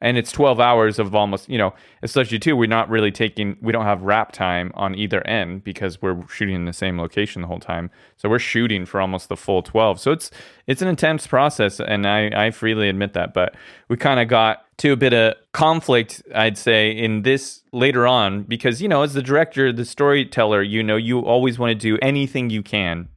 and 0.00 0.19
it's 0.19 0.31
12 0.31 0.61
hours 0.61 0.99
of 0.99 1.15
almost 1.15 1.49
you 1.49 1.57
know 1.57 1.73
especially 2.03 2.38
too 2.38 2.55
we're 2.55 2.69
not 2.69 2.88
really 2.91 3.11
taking 3.11 3.57
we 3.62 3.73
don't 3.73 3.85
have 3.85 4.03
wrap 4.03 4.33
time 4.33 4.71
on 4.75 4.95
either 4.95 5.26
end 5.26 5.65
because 5.65 6.00
we're 6.03 6.26
shooting 6.29 6.55
in 6.55 6.65
the 6.67 6.73
same 6.73 6.99
location 6.99 7.43
the 7.43 7.49
whole 7.49 7.61
time. 7.61 7.91
So 8.17 8.29
we're 8.29 8.38
shooting 8.38 8.87
for 8.87 9.00
almost 9.00 9.29
the 9.29 9.37
full 9.37 9.62
12 9.62 10.00
so 10.00 10.12
it's 10.12 10.31
it's 10.67 10.83
an 10.83 10.88
intense 10.88 11.26
process 11.26 11.81
and 11.81 12.07
i 12.07 12.47
i 12.47 12.50
freely 12.50 12.88
admit 12.88 13.15
that. 13.15 13.33
But 13.33 13.55
we 13.88 13.97
kind 13.97 14.21
of 14.21 14.29
got 14.29 14.65
to 14.79 14.93
a 14.93 14.97
bit 14.97 15.15
of 15.15 15.35
conflict 15.53 16.23
i'd 16.35 16.59
say 16.59 16.91
in 16.91 17.23
this 17.23 17.62
later 17.73 18.07
on 18.07 18.43
because 18.43 18.83
you 18.83 18.88
know 18.88 19.03
as 19.03 19.15
the 19.15 19.23
director 19.23 19.73
the 19.73 19.87
storyteller 19.87 20.62
you 20.62 20.83
know 20.83 20.97
you 20.97 21.21
always 21.21 21.59
want 21.59 21.71
to 21.71 21.75
do 21.75 21.99
anything 22.03 22.50
you 22.50 22.62
can. 22.62 23.09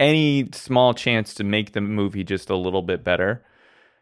Any 0.00 0.48
small 0.52 0.92
chance 0.92 1.34
to 1.34 1.44
make 1.44 1.72
the 1.72 1.80
movie 1.80 2.24
just 2.24 2.50
a 2.50 2.56
little 2.56 2.82
bit 2.82 3.04
better 3.04 3.44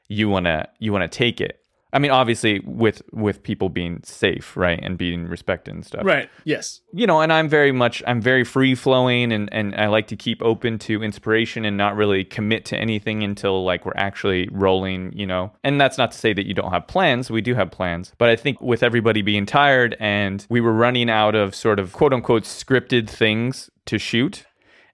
you 0.08 0.28
want 0.28 0.46
to 0.46 0.68
you 0.78 0.92
want 0.92 1.10
to 1.10 1.18
take 1.18 1.40
it 1.40 1.61
i 1.92 1.98
mean 1.98 2.10
obviously 2.10 2.60
with 2.64 3.02
with 3.12 3.42
people 3.42 3.68
being 3.68 4.00
safe 4.04 4.56
right 4.56 4.80
and 4.82 4.96
being 4.98 5.26
respected 5.26 5.74
and 5.74 5.84
stuff 5.84 6.04
Right. 6.04 6.28
Yes. 6.44 6.80
you 6.92 7.06
know 7.06 7.20
and 7.20 7.32
i'm 7.32 7.48
very 7.48 7.72
much 7.72 8.02
i'm 8.06 8.20
very 8.20 8.44
free 8.44 8.74
flowing 8.74 9.32
and 9.32 9.48
and 9.52 9.74
i 9.76 9.86
like 9.88 10.06
to 10.08 10.16
keep 10.16 10.42
open 10.42 10.78
to 10.80 11.02
inspiration 11.02 11.64
and 11.64 11.76
not 11.76 11.96
really 11.96 12.24
commit 12.24 12.64
to 12.66 12.76
anything 12.76 13.22
until 13.22 13.64
like 13.64 13.84
we're 13.86 13.92
actually 13.96 14.48
rolling 14.52 15.12
you 15.12 15.26
know 15.26 15.52
and 15.64 15.80
that's 15.80 15.98
not 15.98 16.12
to 16.12 16.18
say 16.18 16.32
that 16.32 16.46
you 16.46 16.54
don't 16.54 16.70
have 16.72 16.86
plans 16.86 17.30
we 17.30 17.40
do 17.40 17.54
have 17.54 17.70
plans 17.70 18.12
but 18.18 18.28
i 18.28 18.36
think 18.36 18.60
with 18.60 18.82
everybody 18.82 19.22
being 19.22 19.46
tired 19.46 19.96
and 20.00 20.46
we 20.48 20.60
were 20.60 20.72
running 20.72 21.10
out 21.10 21.34
of 21.34 21.54
sort 21.54 21.78
of 21.78 21.92
quote 21.92 22.12
unquote 22.12 22.44
scripted 22.44 23.08
things 23.08 23.70
to 23.86 23.98
shoot 23.98 24.44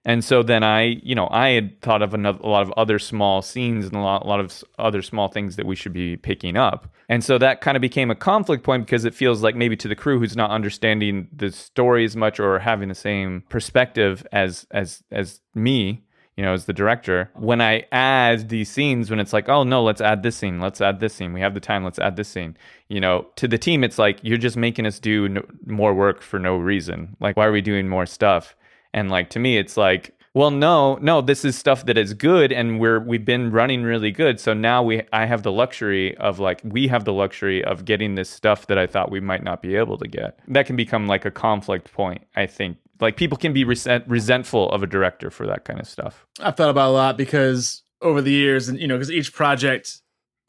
And 0.05 0.23
so 0.23 0.43
then 0.43 0.63
I, 0.63 0.99
you 1.03 1.13
know, 1.13 1.27
I 1.29 1.49
had 1.49 1.81
thought 1.81 2.01
of 2.01 2.13
another, 2.13 2.39
a 2.41 2.47
lot 2.47 2.61
of 2.61 2.71
other 2.77 2.99
small 2.99 3.41
scenes 3.41 3.85
and 3.85 3.95
a 3.95 3.99
lot, 3.99 4.23
a 4.23 4.27
lot 4.27 4.39
of 4.39 4.63
other 4.77 5.01
small 5.01 5.27
things 5.27 5.57
that 5.57 5.65
we 5.65 5.75
should 5.75 5.93
be 5.93 6.15
picking 6.15 6.55
up. 6.55 6.87
And 7.09 7.23
so 7.23 7.37
that 7.37 7.61
kind 7.61 7.75
of 7.75 7.81
became 7.81 8.09
a 8.09 8.15
conflict 8.15 8.63
point 8.63 8.85
because 8.85 9.03
it 9.03 9.13
feels 9.13 9.43
like 9.43 9.55
maybe 9.55 9.75
to 9.77 9.87
the 9.87 9.95
crew 9.95 10.19
who's 10.19 10.37
not 10.37 10.51
understanding 10.51 11.27
the 11.35 11.51
story 11.51 12.05
as 12.05 12.15
much 12.15 12.39
or 12.39 12.59
having 12.59 12.87
the 12.87 12.95
same 12.95 13.43
perspective 13.49 14.25
as 14.31 14.65
as 14.71 15.03
as 15.11 15.41
me, 15.53 16.03
you 16.37 16.45
know, 16.45 16.53
as 16.53 16.65
the 16.65 16.73
director, 16.73 17.29
when 17.35 17.59
I 17.59 17.85
add 17.91 18.47
these 18.47 18.69
scenes, 18.69 19.09
when 19.09 19.19
it's 19.19 19.33
like, 19.33 19.49
oh 19.49 19.63
no, 19.63 19.83
let's 19.83 19.99
add 19.99 20.23
this 20.23 20.37
scene, 20.37 20.61
let's 20.61 20.79
add 20.79 21.01
this 21.01 21.13
scene, 21.13 21.33
we 21.33 21.41
have 21.41 21.53
the 21.53 21.59
time, 21.59 21.83
let's 21.83 21.99
add 21.99 22.15
this 22.15 22.29
scene. 22.29 22.55
You 22.87 23.01
know, 23.01 23.27
to 23.35 23.47
the 23.47 23.57
team, 23.57 23.83
it's 23.83 23.97
like 23.97 24.19
you're 24.21 24.37
just 24.37 24.55
making 24.55 24.85
us 24.85 24.99
do 24.99 25.27
no, 25.27 25.45
more 25.65 25.93
work 25.93 26.21
for 26.21 26.39
no 26.39 26.55
reason. 26.55 27.17
Like, 27.19 27.35
why 27.35 27.47
are 27.47 27.51
we 27.51 27.61
doing 27.61 27.89
more 27.89 28.05
stuff? 28.05 28.55
And 28.93 29.09
like 29.09 29.29
to 29.31 29.39
me, 29.39 29.57
it's 29.57 29.77
like, 29.77 30.15
well, 30.33 30.51
no, 30.51 30.95
no, 30.95 31.21
this 31.21 31.43
is 31.43 31.57
stuff 31.57 31.85
that 31.87 31.97
is 31.97 32.13
good, 32.13 32.51
and 32.51 32.79
we're 32.79 32.99
we've 32.99 33.25
been 33.25 33.51
running 33.51 33.83
really 33.83 34.11
good. 34.11 34.39
So 34.39 34.53
now 34.53 34.83
we, 34.83 35.01
I 35.11 35.25
have 35.25 35.43
the 35.43 35.51
luxury 35.51 36.15
of 36.17 36.39
like 36.39 36.61
we 36.63 36.87
have 36.87 37.03
the 37.03 37.13
luxury 37.13 37.63
of 37.63 37.85
getting 37.85 38.15
this 38.15 38.29
stuff 38.29 38.67
that 38.67 38.77
I 38.77 38.85
thought 38.87 39.11
we 39.11 39.19
might 39.19 39.43
not 39.43 39.61
be 39.61 39.75
able 39.75 39.97
to 39.97 40.07
get. 40.07 40.39
That 40.47 40.65
can 40.65 40.75
become 40.75 41.07
like 41.07 41.25
a 41.25 41.31
conflict 41.31 41.91
point. 41.91 42.25
I 42.35 42.45
think 42.45 42.77
like 42.99 43.17
people 43.17 43.37
can 43.37 43.53
be 43.53 43.63
resent, 43.63 44.05
resentful 44.07 44.69
of 44.71 44.83
a 44.83 44.87
director 44.87 45.31
for 45.31 45.47
that 45.47 45.65
kind 45.65 45.79
of 45.79 45.87
stuff. 45.87 46.25
I've 46.39 46.55
thought 46.55 46.69
about 46.69 46.89
a 46.89 46.93
lot 46.93 47.17
because 47.17 47.83
over 48.01 48.21
the 48.21 48.31
years, 48.31 48.69
and 48.69 48.79
you 48.79 48.87
know, 48.87 48.95
because 48.95 49.11
each 49.11 49.33
project, 49.33 50.01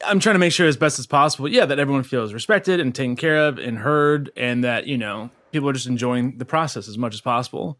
I'm 0.05 0.19
trying 0.19 0.35
to 0.35 0.39
make 0.39 0.53
sure 0.53 0.67
as 0.67 0.77
best 0.77 0.99
as 0.99 1.07
possible, 1.07 1.47
yeah, 1.47 1.65
that 1.65 1.79
everyone 1.79 2.03
feels 2.03 2.33
respected 2.33 2.79
and 2.79 2.93
taken 2.93 3.15
care 3.15 3.47
of 3.47 3.57
and 3.57 3.79
heard, 3.79 4.31
and 4.35 4.63
that 4.63 4.87
you 4.87 4.97
know 4.97 5.31
people 5.51 5.69
are 5.69 5.73
just 5.73 5.87
enjoying 5.87 6.37
the 6.37 6.45
process 6.45 6.87
as 6.87 6.97
much 6.97 7.13
as 7.13 7.21
possible. 7.21 7.79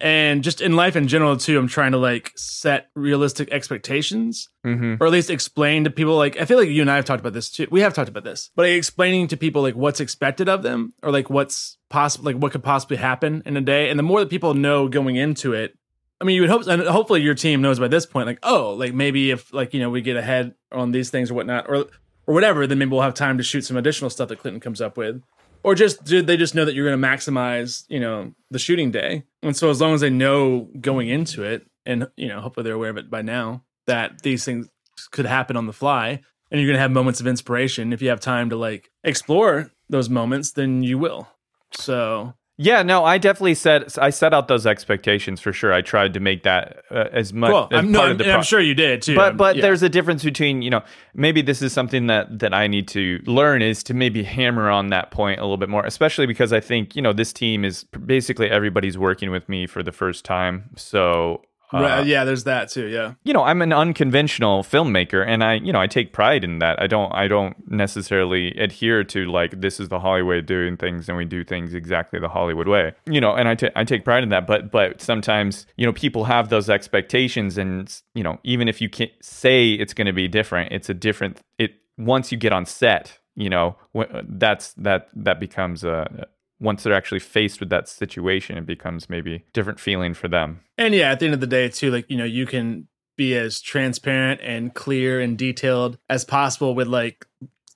And 0.00 0.44
just 0.44 0.60
in 0.60 0.76
life 0.76 0.94
in 0.94 1.08
general 1.08 1.36
too, 1.36 1.58
I'm 1.58 1.66
trying 1.66 1.92
to 1.92 1.98
like 1.98 2.32
set 2.36 2.88
realistic 2.94 3.50
expectations, 3.50 4.48
Mm-hmm. 4.66 5.02
or 5.02 5.06
at 5.06 5.12
least 5.12 5.30
explain 5.30 5.84
to 5.84 5.90
people. 5.90 6.16
Like 6.16 6.38
I 6.40 6.44
feel 6.44 6.58
like 6.58 6.68
you 6.68 6.82
and 6.82 6.90
I 6.90 6.96
have 6.96 7.04
talked 7.04 7.20
about 7.20 7.32
this 7.32 7.50
too. 7.50 7.66
We 7.70 7.80
have 7.80 7.94
talked 7.94 8.08
about 8.08 8.22
this, 8.24 8.50
but 8.54 8.62
like, 8.64 8.72
explaining 8.76 9.28
to 9.28 9.36
people 9.36 9.62
like 9.62 9.74
what's 9.74 9.98
expected 10.00 10.48
of 10.48 10.62
them, 10.62 10.92
or 11.02 11.10
like 11.10 11.30
what's 11.30 11.78
possible, 11.88 12.26
like 12.26 12.36
what 12.36 12.52
could 12.52 12.62
possibly 12.62 12.96
happen 12.98 13.42
in 13.46 13.56
a 13.56 13.60
day. 13.60 13.88
And 13.88 13.98
the 13.98 14.02
more 14.04 14.20
that 14.20 14.28
people 14.30 14.52
know 14.54 14.88
going 14.88 15.16
into 15.16 15.54
it, 15.54 15.72
I 16.20 16.24
mean, 16.24 16.34
you 16.36 16.42
would 16.42 16.50
hope, 16.50 16.66
and 16.66 16.82
hopefully 16.82 17.22
your 17.22 17.34
team 17.34 17.62
knows 17.62 17.78
by 17.78 17.88
this 17.88 18.04
point, 18.04 18.26
like, 18.26 18.40
oh, 18.42 18.74
like 18.74 18.92
maybe 18.92 19.30
if 19.30 19.52
like 19.54 19.72
you 19.72 19.80
know 19.80 19.88
we 19.90 20.00
get 20.02 20.16
ahead 20.16 20.54
on 20.70 20.92
these 20.92 21.10
things 21.10 21.30
or 21.30 21.34
whatnot, 21.34 21.66
or 21.68 21.86
or 22.26 22.34
whatever, 22.34 22.66
then 22.66 22.78
maybe 22.78 22.90
we'll 22.90 23.00
have 23.00 23.14
time 23.14 23.38
to 23.38 23.44
shoot 23.44 23.64
some 23.64 23.76
additional 23.78 24.10
stuff 24.10 24.28
that 24.28 24.38
Clinton 24.38 24.60
comes 24.60 24.80
up 24.82 24.96
with, 24.98 25.22
or 25.62 25.74
just 25.74 26.04
did 26.04 26.26
they 26.26 26.36
just 26.36 26.54
know 26.54 26.64
that 26.64 26.74
you're 26.74 26.88
going 26.88 27.00
to 27.00 27.06
maximize, 27.08 27.84
you 27.88 28.00
know, 28.00 28.32
the 28.50 28.58
shooting 28.58 28.90
day, 28.90 29.24
and 29.42 29.56
so 29.56 29.70
as 29.70 29.80
long 29.80 29.94
as 29.94 30.00
they 30.00 30.10
know 30.10 30.68
going 30.80 31.08
into 31.08 31.42
it, 31.42 31.66
and 31.86 32.08
you 32.16 32.28
know, 32.28 32.40
hopefully 32.40 32.64
they're 32.64 32.74
aware 32.74 32.90
of 32.90 32.96
it 32.96 33.10
by 33.10 33.22
now 33.22 33.64
that 33.86 34.22
these 34.22 34.44
things 34.44 34.68
could 35.10 35.26
happen 35.26 35.56
on 35.56 35.66
the 35.66 35.72
fly, 35.72 36.20
and 36.50 36.60
you're 36.60 36.68
going 36.68 36.76
to 36.76 36.82
have 36.82 36.90
moments 36.90 37.20
of 37.20 37.26
inspiration. 37.26 37.92
If 37.92 38.02
you 38.02 38.08
have 38.10 38.20
time 38.20 38.50
to 38.50 38.56
like 38.56 38.90
explore 39.04 39.70
those 39.88 40.08
moments, 40.08 40.52
then 40.52 40.82
you 40.82 40.98
will. 40.98 41.28
So 41.72 42.34
Yeah, 42.60 42.82
no, 42.82 43.04
I 43.04 43.18
definitely 43.18 43.54
set 43.54 43.96
I 43.98 44.10
set 44.10 44.34
out 44.34 44.48
those 44.48 44.66
expectations 44.66 45.40
for 45.40 45.52
sure. 45.52 45.72
I 45.72 45.80
tried 45.80 46.12
to 46.14 46.20
make 46.20 46.42
that 46.42 46.82
uh, 46.90 47.04
as 47.12 47.32
much 47.32 47.52
cool. 47.52 47.68
as 47.70 47.78
I'm, 47.78 47.92
part 47.92 48.06
I'm, 48.06 48.10
of 48.12 48.18
the 48.18 48.24
and 48.24 48.32
I'm 48.32 48.42
sure 48.42 48.60
you 48.60 48.74
did 48.74 49.00
too. 49.00 49.14
But 49.14 49.36
but 49.36 49.54
Yeah. 49.54 49.62
there's 49.62 49.84
a 49.84 49.88
difference 49.88 50.24
between 50.24 50.60
you 50.62 50.70
know 50.70 50.82
maybe 51.14 51.40
this 51.40 51.62
is 51.62 51.72
something 51.72 52.08
that 52.08 52.40
that 52.40 52.52
I 52.52 52.66
need 52.66 52.88
to 52.88 53.20
learn 53.26 53.62
is 53.62 53.84
to 53.84 53.94
maybe 53.94 54.24
hammer 54.24 54.68
on 54.70 54.88
that 54.88 55.12
point 55.12 55.38
a 55.38 55.42
little 55.42 55.56
bit 55.56 55.68
more, 55.68 55.86
especially 55.86 56.26
because 56.26 56.52
I 56.52 56.58
think 56.58 56.96
you 56.96 57.00
know 57.02 57.12
this 57.12 57.32
team 57.32 57.64
is 57.64 57.84
basically 57.84 58.50
everybody's 58.50 58.98
working 58.98 59.30
with 59.30 59.48
me 59.48 59.68
for 59.68 59.84
the 59.84 59.92
first 59.92 60.24
time, 60.24 60.70
so. 60.76 61.42
Uh, 61.72 61.80
Right, 61.80 62.06
yeah, 62.06 62.24
there's 62.24 62.44
that 62.44 62.70
too. 62.70 62.86
Yeah. 62.86 63.14
you 63.24 63.32
know 63.32 63.42
i'm 63.44 63.60
an 63.62 63.72
unconventional 63.72 64.62
filmmaker 64.62 65.26
and 65.26 65.44
i 65.44 65.54
you 65.54 65.72
know 65.72 65.80
i 65.80 65.86
take 65.86 66.12
pride 66.12 66.42
in 66.44 66.60
that 66.60 66.80
i 66.80 66.86
don't 66.86 67.12
i 67.14 67.28
don't 67.28 67.56
necessarily 67.70 68.56
adhere 68.58 69.04
to 69.04 69.26
like 69.26 69.60
this 69.60 69.78
is 69.80 69.88
the 69.88 70.00
hollywood 70.00 70.28
way 70.28 70.38
of 70.38 70.46
doing 70.46 70.76
things 70.76 71.08
and 71.08 71.16
we 71.18 71.24
do 71.24 71.44
things 71.44 71.74
exactly 71.74 72.18
the 72.18 72.28
hollywood 72.28 72.68
way 72.68 72.92
you 73.06 73.20
know 73.20 73.34
and 73.34 73.48
I 73.48 73.56
I 73.76 73.84
take 73.84 74.04
pride 74.04 74.22
in 74.22 74.30
that 74.30 74.46
but 74.46 74.70
but 74.70 75.00
sometimes 75.00 75.66
you 75.76 75.86
know 75.86 75.92
people 75.92 76.24
have 76.24 76.48
those 76.48 76.70
expectations 76.70 77.58
and 77.58 77.94
you 78.14 78.22
know 78.22 78.38
even 78.44 78.68
if 78.68 78.80
you 78.80 78.88
can't 78.88 79.12
say 79.22 79.72
it's 79.72 79.94
going 79.94 80.06
to 80.06 80.12
be 80.12 80.28
different 80.28 80.72
it's 80.72 80.88
a 80.88 80.94
different 80.94 81.40
it 81.58 81.72
once 81.96 82.32
you 82.32 82.38
get 82.38 82.52
on 82.52 82.64
set 82.66 83.18
you 83.36 83.50
know 83.50 83.76
that's 84.24 84.72
that 84.74 85.08
that 85.14 85.38
becomes 85.40 85.84
a 85.84 86.26
once 86.60 86.82
they're 86.82 86.94
actually 86.94 87.20
faced 87.20 87.60
with 87.60 87.70
that 87.70 87.88
situation 87.88 88.58
it 88.58 88.66
becomes 88.66 89.08
maybe 89.08 89.44
different 89.52 89.80
feeling 89.80 90.14
for 90.14 90.28
them 90.28 90.60
And 90.78 90.94
yeah, 90.94 91.10
at 91.10 91.18
the 91.18 91.26
end 91.26 91.34
of 91.34 91.40
the 91.40 91.46
day, 91.46 91.68
too, 91.68 91.90
like, 91.90 92.08
you 92.08 92.16
know, 92.16 92.24
you 92.24 92.46
can 92.46 92.86
be 93.16 93.36
as 93.36 93.60
transparent 93.60 94.40
and 94.42 94.72
clear 94.74 95.20
and 95.20 95.36
detailed 95.36 95.98
as 96.08 96.24
possible 96.24 96.74
with 96.74 96.86
like 96.86 97.26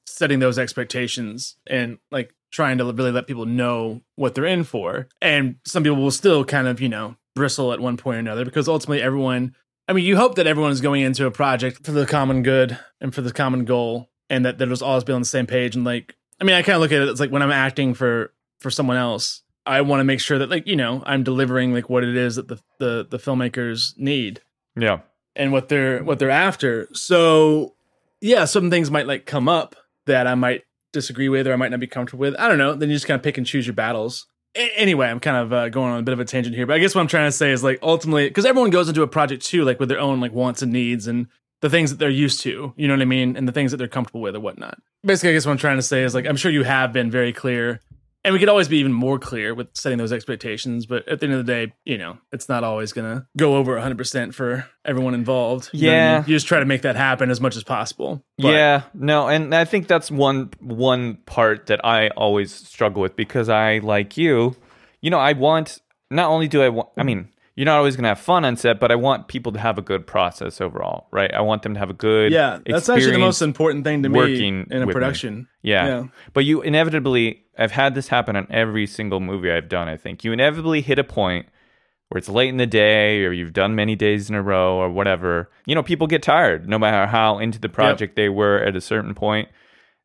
setting 0.06 0.38
those 0.38 0.58
expectations 0.58 1.56
and 1.66 1.98
like 2.12 2.32
trying 2.52 2.78
to 2.78 2.84
really 2.84 3.10
let 3.10 3.26
people 3.26 3.44
know 3.44 4.00
what 4.14 4.34
they're 4.34 4.46
in 4.46 4.62
for. 4.62 5.08
And 5.20 5.56
some 5.66 5.82
people 5.82 6.00
will 6.00 6.12
still 6.12 6.44
kind 6.44 6.68
of, 6.68 6.80
you 6.80 6.88
know, 6.88 7.16
bristle 7.34 7.72
at 7.72 7.80
one 7.80 7.96
point 7.96 8.16
or 8.16 8.20
another 8.20 8.44
because 8.44 8.68
ultimately 8.68 9.02
everyone, 9.02 9.56
I 9.88 9.94
mean, 9.94 10.04
you 10.04 10.16
hope 10.16 10.36
that 10.36 10.46
everyone 10.46 10.70
is 10.70 10.80
going 10.80 11.02
into 11.02 11.26
a 11.26 11.30
project 11.32 11.84
for 11.84 11.90
the 11.90 12.06
common 12.06 12.44
good 12.44 12.78
and 13.00 13.12
for 13.12 13.22
the 13.22 13.32
common 13.32 13.64
goal 13.64 14.10
and 14.30 14.44
that 14.44 14.58
they'll 14.58 14.68
just 14.68 14.82
always 14.82 15.02
be 15.02 15.12
on 15.12 15.22
the 15.22 15.26
same 15.26 15.46
page. 15.46 15.74
And 15.74 15.84
like, 15.84 16.14
I 16.40 16.44
mean, 16.44 16.54
I 16.54 16.62
kind 16.62 16.76
of 16.76 16.82
look 16.82 16.92
at 16.92 17.02
it 17.02 17.08
as 17.08 17.18
like 17.20 17.30
when 17.30 17.42
I'm 17.42 17.50
acting 17.50 17.94
for, 17.94 18.32
for 18.62 18.70
someone 18.70 18.96
else, 18.96 19.42
I 19.66 19.80
want 19.82 20.00
to 20.00 20.04
make 20.04 20.20
sure 20.20 20.38
that 20.38 20.50
like, 20.50 20.66
you 20.66 20.76
know, 20.76 21.02
I'm 21.06 21.22
delivering 21.22 21.72
like 21.72 21.88
what 21.88 22.04
it 22.04 22.16
is 22.16 22.36
that 22.36 22.48
the, 22.48 22.58
the, 22.78 23.06
the 23.08 23.18
filmmakers 23.18 23.96
need 23.98 24.40
yeah 24.74 25.00
and 25.36 25.52
what 25.52 25.68
they're 25.68 26.02
what 26.02 26.18
they're 26.18 26.30
after. 26.30 26.88
So 26.92 27.74
yeah, 28.20 28.44
some 28.44 28.70
things 28.70 28.90
might 28.90 29.06
like 29.06 29.26
come 29.26 29.48
up 29.48 29.74
that 30.06 30.26
I 30.26 30.34
might 30.34 30.62
disagree 30.92 31.28
with 31.28 31.46
or 31.46 31.52
I 31.52 31.56
might 31.56 31.70
not 31.70 31.80
be 31.80 31.86
comfortable 31.86 32.20
with. 32.20 32.38
I 32.38 32.48
don't 32.48 32.58
know. 32.58 32.74
Then 32.74 32.88
you 32.88 32.96
just 32.96 33.06
kind 33.06 33.18
of 33.18 33.22
pick 33.22 33.38
and 33.38 33.46
choose 33.46 33.66
your 33.66 33.74
battles. 33.74 34.26
A- 34.54 34.72
anyway, 34.76 35.08
I'm 35.08 35.20
kind 35.20 35.36
of 35.36 35.52
uh, 35.52 35.68
going 35.68 35.92
on 35.92 36.00
a 36.00 36.02
bit 36.02 36.12
of 36.12 36.20
a 36.20 36.24
tangent 36.24 36.54
here, 36.54 36.66
but 36.66 36.74
I 36.74 36.78
guess 36.78 36.94
what 36.94 37.00
I'm 37.00 37.08
trying 37.08 37.28
to 37.28 37.36
say 37.36 37.50
is 37.50 37.64
like 37.64 37.78
ultimately 37.82 38.28
because 38.28 38.46
everyone 38.46 38.70
goes 38.70 38.88
into 38.88 39.02
a 39.02 39.08
project 39.08 39.44
too, 39.44 39.64
like 39.64 39.80
with 39.80 39.88
their 39.88 40.00
own 40.00 40.20
like 40.20 40.32
wants 40.32 40.62
and 40.62 40.72
needs 40.72 41.06
and 41.06 41.26
the 41.60 41.70
things 41.70 41.90
that 41.90 41.98
they're 41.98 42.10
used 42.10 42.40
to, 42.42 42.74
you 42.76 42.88
know 42.88 42.94
what 42.94 43.02
I 43.02 43.06
mean, 43.06 43.36
and 43.36 43.46
the 43.46 43.52
things 43.52 43.70
that 43.70 43.76
they're 43.76 43.88
comfortable 43.88 44.20
with 44.20 44.34
or 44.34 44.40
whatnot. 44.40 44.78
Basically, 45.04 45.30
I 45.30 45.32
guess 45.34 45.46
what 45.46 45.52
I'm 45.52 45.58
trying 45.58 45.78
to 45.78 45.82
say 45.82 46.02
is 46.02 46.14
like 46.14 46.26
I'm 46.26 46.36
sure 46.36 46.50
you 46.50 46.64
have 46.64 46.92
been 46.92 47.10
very 47.10 47.32
clear 47.32 47.80
and 48.24 48.32
we 48.32 48.38
could 48.38 48.48
always 48.48 48.68
be 48.68 48.78
even 48.78 48.92
more 48.92 49.18
clear 49.18 49.54
with 49.54 49.68
setting 49.74 49.98
those 49.98 50.12
expectations 50.12 50.86
but 50.86 51.06
at 51.08 51.20
the 51.20 51.26
end 51.26 51.34
of 51.34 51.44
the 51.44 51.52
day 51.52 51.72
you 51.84 51.98
know 51.98 52.18
it's 52.32 52.48
not 52.48 52.62
always 52.64 52.92
gonna 52.92 53.26
go 53.36 53.56
over 53.56 53.76
100% 53.76 54.32
for 54.34 54.64
everyone 54.84 55.14
involved 55.14 55.70
You 55.72 55.88
know 55.90 55.92
Yeah. 55.92 56.18
mean? 56.20 56.28
you 56.28 56.36
just 56.36 56.46
try 56.46 56.60
to 56.60 56.66
make 56.66 56.82
that 56.82 56.96
happen 56.96 57.30
as 57.30 57.40
much 57.40 57.56
as 57.56 57.64
possible 57.64 58.24
But- 58.38 58.48
yeah, 58.54 58.82
no, 58.94 59.28
and 59.28 59.54
I 59.54 59.64
think 59.64 59.86
that's 59.88 60.10
one 60.10 60.50
one 60.60 61.16
part 61.26 61.66
that 61.66 61.84
I 61.84 62.08
always 62.08 62.52
struggle 62.52 63.02
with 63.02 63.16
because 63.16 63.48
I 63.48 63.78
like 63.78 64.16
you, 64.16 64.56
you 65.00 65.10
know, 65.10 65.18
I 65.18 65.32
want 65.34 65.80
not 66.10 66.28
only 66.30 66.48
do 66.48 66.62
I 66.62 66.68
want 66.68 66.88
I 66.96 67.02
mean, 67.04 67.28
you're 67.54 67.66
not 67.66 67.76
always 67.76 67.96
going 67.96 68.04
to 68.04 68.08
have 68.08 68.20
fun 68.20 68.44
on 68.44 68.56
set, 68.56 68.80
but 68.80 68.90
I 68.90 68.94
want 68.94 69.28
people 69.28 69.52
to 69.52 69.58
have 69.58 69.76
a 69.76 69.82
good 69.82 70.06
process 70.06 70.60
overall, 70.60 71.06
right? 71.10 71.32
I 71.32 71.42
want 71.42 71.62
them 71.62 71.74
to 71.74 71.80
have 71.80 71.90
a 71.90 71.94
good 71.94 72.32
yeah 72.32 72.58
that's 72.64 72.88
actually 72.88 73.12
the 73.12 73.18
most 73.18 73.42
important 73.42 73.84
thing 73.84 74.02
to 74.04 74.08
me 74.08 74.18
working 74.18 74.66
in 74.70 74.82
a 74.82 74.86
production 74.86 75.48
Yeah. 75.62 75.86
Yeah. 75.86 76.04
But 76.32 76.44
you 76.44 76.62
inevitably, 76.62 77.44
I've 77.58 77.72
had 77.72 77.94
this 77.94 78.08
happen 78.08 78.36
on 78.36 78.46
every 78.50 78.86
single 78.86 79.20
movie 79.20 79.50
I've 79.50 79.68
done, 79.68 79.88
I 79.88 79.96
think. 79.96 80.24
You 80.24 80.32
inevitably 80.32 80.80
hit 80.80 80.98
a 80.98 81.04
point 81.04 81.46
where 82.08 82.18
it's 82.18 82.28
late 82.28 82.48
in 82.48 82.56
the 82.58 82.66
day 82.66 83.24
or 83.24 83.32
you've 83.32 83.52
done 83.52 83.74
many 83.74 83.96
days 83.96 84.28
in 84.28 84.34
a 84.34 84.42
row 84.42 84.76
or 84.76 84.90
whatever. 84.90 85.50
You 85.66 85.74
know, 85.74 85.82
people 85.82 86.06
get 86.06 86.22
tired 86.22 86.68
no 86.68 86.78
matter 86.78 87.06
how 87.06 87.38
into 87.38 87.58
the 87.58 87.68
project 87.68 88.16
they 88.16 88.28
were 88.28 88.58
at 88.58 88.76
a 88.76 88.80
certain 88.80 89.14
point. 89.14 89.48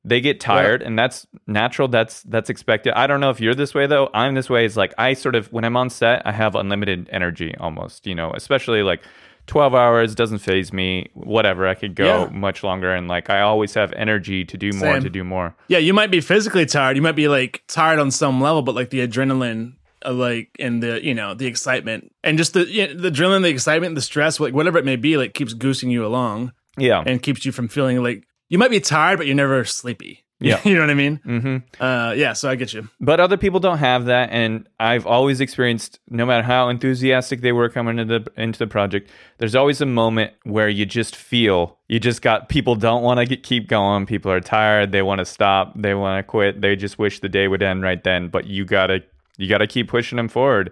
They 0.08 0.22
get 0.22 0.40
tired 0.40 0.82
and 0.82 0.98
that's 0.98 1.28
natural. 1.48 1.88
That's 1.88 2.24
that's 2.24 2.50
expected. 2.50 2.94
I 2.94 3.08
don't 3.08 3.20
know 3.20 3.30
if 3.30 3.40
you're 3.42 3.56
this 3.56 3.74
way 3.76 3.88
though. 3.88 4.10
I'm 4.14 4.34
this 4.36 4.50
way. 4.50 4.66
Is 4.66 4.78
like 4.78 4.94
I 4.98 5.14
sort 5.14 5.36
of 5.36 5.52
when 5.52 5.64
I'm 5.66 5.76
on 5.78 5.90
set, 5.90 6.22
I 6.26 6.32
have 6.32 6.56
unlimited 6.56 7.10
energy 7.12 7.54
almost, 7.60 8.08
you 8.08 8.16
know, 8.16 8.32
especially 8.34 8.84
like 8.84 9.02
12 9.48 9.74
hours 9.76 10.14
doesn't 10.16 10.40
faze 10.40 10.74
me. 10.74 11.10
Whatever. 11.14 11.68
I 11.68 11.74
could 11.74 11.96
go 11.96 12.06
Yeah. 12.06 12.30
much 12.32 12.64
longer 12.64 12.94
and 12.94 13.08
like 13.08 13.30
I 13.30 13.42
always 13.42 13.74
have 13.76 13.94
energy 13.94 14.44
to 14.46 14.58
do 14.58 14.72
more 14.74 15.00
to 15.00 15.10
do 15.10 15.24
more. 15.24 15.56
yeah 15.68 15.78
you 15.78 15.94
might 15.94 16.12
be 16.12 16.22
physically 16.22 16.66
tired 16.66 16.96
you 16.98 17.02
might 17.02 17.16
be 17.16 17.28
like 17.28 17.64
tired 17.68 18.00
on 18.00 18.12
some 18.12 18.42
level 18.42 18.62
but 18.62 18.76
like 18.76 18.90
the 18.90 19.06
adrenaline 19.08 19.74
uh, 20.06 20.12
like 20.14 20.50
and 20.60 20.84
the 20.84 21.04
you 21.04 21.14
know 21.14 21.34
the 21.34 21.48
excitement 21.48 22.12
and 22.24 22.38
just 22.38 22.54
the 22.54 22.66
you 22.68 22.88
know, 22.88 22.94
the 23.02 23.10
adrenaline 23.10 23.42
the 23.42 23.50
excitement 23.50 23.96
the 23.96 24.02
stress 24.02 24.40
like 24.40 24.54
whatever 24.54 24.78
it 24.78 24.86
may 24.86 24.96
be 24.98 25.18
like 25.18 25.34
keeps 25.34 25.54
goosing 25.54 25.90
you 25.90 26.06
along 26.06 26.52
Yeah. 26.78 27.02
and 27.06 27.24
keeps 27.24 27.46
you 27.46 27.52
from 27.52 27.68
feeling 27.68 28.04
like 28.04 28.27
you 28.50 28.58
might 28.58 28.72
be 28.72 28.80
tired 28.80 29.18
but 29.18 29.26
you're 29.28 29.36
never 29.36 29.64
sleepy 29.66 30.24
Yeah. 30.40 30.60
you 30.64 30.76
know 30.76 30.82
what 30.82 30.92
i 30.92 30.94
mean 30.94 31.16
hmm 31.24 31.58
uh 31.84 32.14
yeah 32.16 32.34
so 32.34 32.48
i 32.48 32.54
get 32.56 32.72
you 32.72 32.88
But 33.00 33.20
other 33.20 33.38
people 33.38 33.60
don't 33.60 33.80
have 33.80 34.06
that, 34.06 34.30
and 34.32 34.70
I've 34.80 35.08
always 35.08 35.42
experienced, 35.42 36.00
no 36.10 36.28
matter 36.28 36.44
how 36.44 36.70
enthusiastic 36.70 37.42
they 37.42 37.52
were 37.52 37.70
coming 37.70 37.98
into 37.98 38.20
the 38.20 38.32
into 38.40 38.60
the 38.60 38.68
project, 38.68 39.10
there's 39.40 39.56
always 39.56 39.82
a 39.82 39.86
moment 39.88 40.34
where 40.44 40.70
you 40.70 40.86
just 40.86 41.16
feel 41.16 41.80
you 41.88 42.00
just 42.00 42.22
got 42.22 42.50
people 42.50 42.76
don't 42.76 43.02
want 43.02 43.20
to 43.28 43.36
keep 43.36 43.68
going. 43.68 44.06
People 44.06 44.32
are 44.32 44.40
tired. 44.40 44.92
They 44.92 45.02
want 45.02 45.18
to 45.20 45.26
stop. 45.26 45.74
They 45.76 45.96
want 45.96 46.20
to 46.20 46.24
quit. 46.30 46.62
They 46.62 46.76
just 46.76 47.00
wish 47.00 47.20
the 47.20 47.30
day 47.30 47.48
would 47.48 47.64
end 47.64 47.82
right 47.82 48.04
then. 48.04 48.28
But 48.30 48.46
you 48.46 48.64
gotta 48.64 49.02
you 49.38 49.50
gotta 49.50 49.66
keep 49.66 49.88
pushing 49.88 50.18
them 50.18 50.28
forward. 50.30 50.72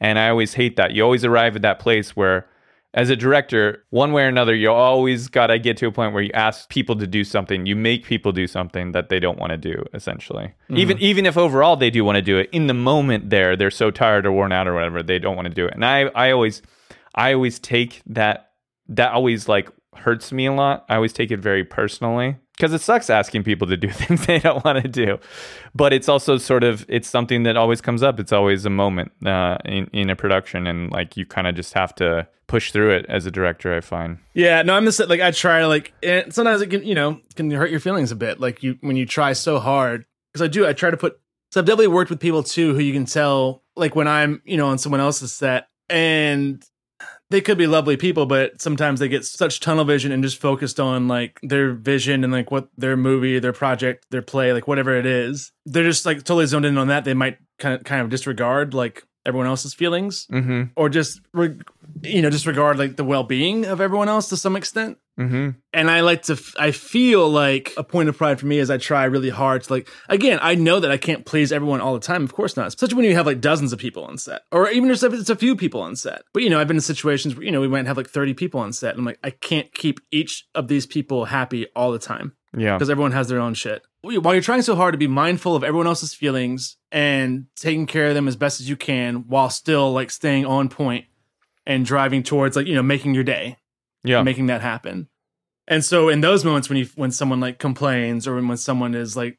And 0.00 0.18
I 0.18 0.28
always 0.28 0.52
hate 0.54 0.76
that. 0.76 0.92
You 0.92 1.02
always 1.02 1.24
arrive 1.24 1.56
at 1.56 1.62
that 1.62 1.78
place 1.78 2.14
where 2.14 2.46
as 2.94 3.10
a 3.10 3.16
director, 3.16 3.84
one 3.90 4.12
way 4.12 4.22
or 4.22 4.28
another, 4.28 4.54
you 4.54 4.70
always 4.70 5.28
got 5.28 5.48
to 5.48 5.58
get 5.58 5.76
to 5.78 5.86
a 5.86 5.92
point 5.92 6.14
where 6.14 6.22
you 6.22 6.32
ask 6.32 6.68
people 6.68 6.96
to 6.96 7.06
do 7.06 7.22
something, 7.22 7.66
you 7.66 7.76
make 7.76 8.04
people 8.04 8.32
do 8.32 8.46
something 8.46 8.92
that 8.92 9.08
they 9.10 9.20
don't 9.20 9.38
want 9.38 9.50
to 9.50 9.58
do, 9.58 9.84
essentially. 9.92 10.54
Mm-hmm. 10.64 10.76
Even 10.78 10.98
even 10.98 11.26
if 11.26 11.36
overall 11.36 11.76
they 11.76 11.90
do 11.90 12.04
want 12.04 12.16
to 12.16 12.22
do 12.22 12.38
it, 12.38 12.48
in 12.50 12.66
the 12.66 12.74
moment 12.74 13.30
there, 13.30 13.56
they're 13.56 13.70
so 13.70 13.90
tired 13.90 14.26
or 14.26 14.32
worn 14.32 14.52
out 14.52 14.66
or 14.66 14.74
whatever, 14.74 15.02
they 15.02 15.18
don't 15.18 15.36
want 15.36 15.48
to 15.48 15.54
do 15.54 15.66
it. 15.66 15.74
And 15.74 15.84
I 15.84 16.04
I 16.14 16.30
always 16.30 16.62
I 17.14 17.34
always 17.34 17.58
take 17.58 18.02
that 18.06 18.52
that 18.88 19.12
always 19.12 19.48
like 19.48 19.70
hurts 19.94 20.32
me 20.32 20.46
a 20.46 20.52
lot. 20.52 20.86
I 20.88 20.96
always 20.96 21.12
take 21.12 21.30
it 21.30 21.40
very 21.40 21.64
personally 21.64 22.36
because 22.58 22.72
it 22.72 22.80
sucks 22.80 23.08
asking 23.08 23.44
people 23.44 23.68
to 23.68 23.76
do 23.76 23.88
things 23.92 24.26
they 24.26 24.38
don't 24.38 24.64
want 24.64 24.82
to 24.82 24.88
do. 24.88 25.18
But 25.74 25.92
it's 25.92 26.08
also 26.08 26.38
sort 26.38 26.64
of 26.64 26.84
it's 26.88 27.08
something 27.08 27.44
that 27.44 27.56
always 27.56 27.80
comes 27.80 28.02
up. 28.02 28.18
It's 28.18 28.32
always 28.32 28.64
a 28.64 28.70
moment 28.70 29.12
uh, 29.24 29.58
in 29.64 29.88
in 29.92 30.10
a 30.10 30.16
production, 30.16 30.66
and 30.66 30.90
like 30.90 31.16
you 31.16 31.24
kind 31.24 31.46
of 31.46 31.54
just 31.54 31.74
have 31.74 31.94
to 31.96 32.26
push 32.46 32.72
through 32.72 32.90
it 32.90 33.06
as 33.08 33.26
a 33.26 33.30
director. 33.30 33.74
I 33.74 33.80
find. 33.80 34.18
Yeah, 34.34 34.62
no, 34.62 34.74
I'm 34.74 34.84
just 34.84 35.00
like 35.00 35.20
I 35.20 35.30
try 35.30 35.60
to 35.60 35.68
like. 35.68 35.92
And 36.02 36.32
sometimes 36.34 36.60
it 36.60 36.68
can 36.68 36.84
you 36.84 36.94
know 36.94 37.20
can 37.36 37.50
hurt 37.50 37.70
your 37.70 37.80
feelings 37.80 38.10
a 38.10 38.16
bit. 38.16 38.40
Like 38.40 38.62
you 38.62 38.78
when 38.80 38.96
you 38.96 39.06
try 39.06 39.32
so 39.32 39.58
hard 39.58 40.04
because 40.32 40.44
I 40.44 40.48
do. 40.48 40.66
I 40.66 40.72
try 40.72 40.90
to 40.90 40.96
put. 40.96 41.20
So 41.50 41.60
I've 41.60 41.66
definitely 41.66 41.88
worked 41.88 42.10
with 42.10 42.20
people 42.20 42.42
too 42.42 42.74
who 42.74 42.80
you 42.80 42.92
can 42.92 43.06
tell 43.06 43.62
like 43.74 43.96
when 43.96 44.08
I'm 44.08 44.42
you 44.44 44.56
know 44.56 44.68
on 44.68 44.78
someone 44.78 45.00
else's 45.00 45.32
set 45.32 45.68
and 45.88 46.62
they 47.30 47.40
could 47.40 47.58
be 47.58 47.66
lovely 47.66 47.96
people, 47.96 48.26
but 48.26 48.60
sometimes 48.60 49.00
they 49.00 49.08
get 49.08 49.24
such 49.24 49.60
tunnel 49.60 49.84
vision 49.84 50.12
and 50.12 50.22
just 50.22 50.40
focused 50.40 50.80
on 50.80 51.08
like 51.08 51.38
their 51.42 51.72
vision 51.72 52.24
and 52.24 52.32
like 52.32 52.50
what 52.50 52.68
their 52.76 52.96
movie, 52.96 53.38
their 53.38 53.52
project, 53.52 54.06
their 54.10 54.22
play, 54.22 54.52
like 54.52 54.66
whatever 54.66 54.96
it 54.96 55.06
is. 55.06 55.52
They're 55.66 55.84
just 55.84 56.06
like 56.06 56.18
totally 56.18 56.46
zoned 56.46 56.64
in 56.64 56.78
on 56.78 56.88
that. 56.88 57.04
They 57.04 57.14
might 57.14 57.38
kind 57.58 57.74
of 57.74 57.84
kind 57.84 58.00
of 58.00 58.08
disregard 58.08 58.72
like 58.72 59.04
everyone 59.26 59.46
else's 59.46 59.74
feelings 59.74 60.26
mm-hmm. 60.32 60.64
or 60.74 60.88
just 60.88 61.20
re- 61.34 61.58
you 62.02 62.22
know 62.22 62.30
disregard 62.30 62.78
like 62.78 62.96
the 62.96 63.04
well-being 63.04 63.66
of 63.66 63.80
everyone 63.80 64.08
else 64.08 64.28
to 64.30 64.36
some 64.36 64.56
extent 64.56 64.96
mm-hmm. 65.18 65.50
and 65.72 65.90
i 65.90 66.00
like 66.00 66.22
to 66.22 66.34
f- 66.34 66.54
I 66.58 66.70
feel 66.70 67.28
like 67.28 67.72
a 67.76 67.84
point 67.84 68.08
of 68.08 68.16
pride 68.16 68.40
for 68.40 68.46
me 68.46 68.58
is 68.58 68.70
i 68.70 68.78
try 68.78 69.04
really 69.04 69.30
hard 69.30 69.64
to 69.64 69.72
like 69.72 69.88
again 70.08 70.38
i 70.42 70.54
know 70.54 70.80
that 70.80 70.90
i 70.90 70.96
can't 70.96 71.26
please 71.26 71.52
everyone 71.52 71.80
all 71.80 71.94
the 71.94 72.00
time 72.00 72.24
of 72.24 72.32
course 72.32 72.56
not 72.56 72.66
especially 72.68 72.96
when 72.96 73.04
you 73.04 73.14
have 73.14 73.26
like 73.26 73.40
dozens 73.40 73.72
of 73.72 73.78
people 73.78 74.04
on 74.04 74.16
set 74.16 74.42
or 74.52 74.70
even 74.70 74.90
if 74.90 75.02
it's 75.02 75.30
a 75.30 75.36
few 75.36 75.56
people 75.56 75.82
on 75.82 75.96
set. 75.96 76.22
But 76.32 76.42
you 76.42 76.50
know 76.50 76.60
i've 76.60 76.68
been 76.68 76.76
in 76.76 76.82
situations 76.82 77.34
where 77.34 77.44
you 77.44 77.50
know 77.50 77.60
we 77.60 77.68
might 77.68 77.86
have 77.86 77.96
like 77.96 78.08
30 78.08 78.34
people 78.34 78.60
on 78.60 78.72
set 78.72 78.90
and 78.90 79.00
i'm 79.00 79.04
like 79.04 79.18
i 79.22 79.30
can't 79.30 79.72
keep 79.74 80.00
each 80.10 80.46
of 80.54 80.68
these 80.68 80.86
people 80.86 81.26
happy 81.26 81.66
all 81.74 81.92
the 81.92 81.98
time 81.98 82.32
yeah. 82.56 82.74
because 82.74 82.90
everyone 82.90 83.12
has 83.12 83.28
their 83.28 83.40
own 83.40 83.54
shit. 83.54 83.82
While 84.02 84.34
you're 84.34 84.42
trying 84.42 84.62
so 84.62 84.76
hard 84.76 84.94
to 84.94 84.98
be 84.98 85.06
mindful 85.06 85.56
of 85.56 85.64
everyone 85.64 85.86
else's 85.86 86.14
feelings 86.14 86.76
and 86.92 87.46
taking 87.56 87.86
care 87.86 88.08
of 88.08 88.14
them 88.14 88.28
as 88.28 88.36
best 88.36 88.60
as 88.60 88.68
you 88.68 88.76
can 88.76 89.26
while 89.28 89.50
still 89.50 89.92
like 89.92 90.10
staying 90.10 90.46
on 90.46 90.68
point 90.68 91.06
and 91.66 91.84
driving 91.84 92.22
towards 92.22 92.56
like 92.56 92.66
you 92.66 92.74
know 92.74 92.82
making 92.82 93.14
your 93.14 93.24
day 93.24 93.56
yeah 94.04 94.22
making 94.22 94.46
that 94.46 94.60
happen 94.60 95.08
and 95.66 95.84
so 95.84 96.08
in 96.08 96.20
those 96.20 96.44
moments 96.44 96.68
when 96.68 96.78
you 96.78 96.86
when 96.96 97.10
someone 97.10 97.40
like 97.40 97.58
complains 97.58 98.26
or 98.26 98.34
when, 98.34 98.48
when 98.48 98.56
someone 98.56 98.94
is 98.94 99.16
like 99.16 99.38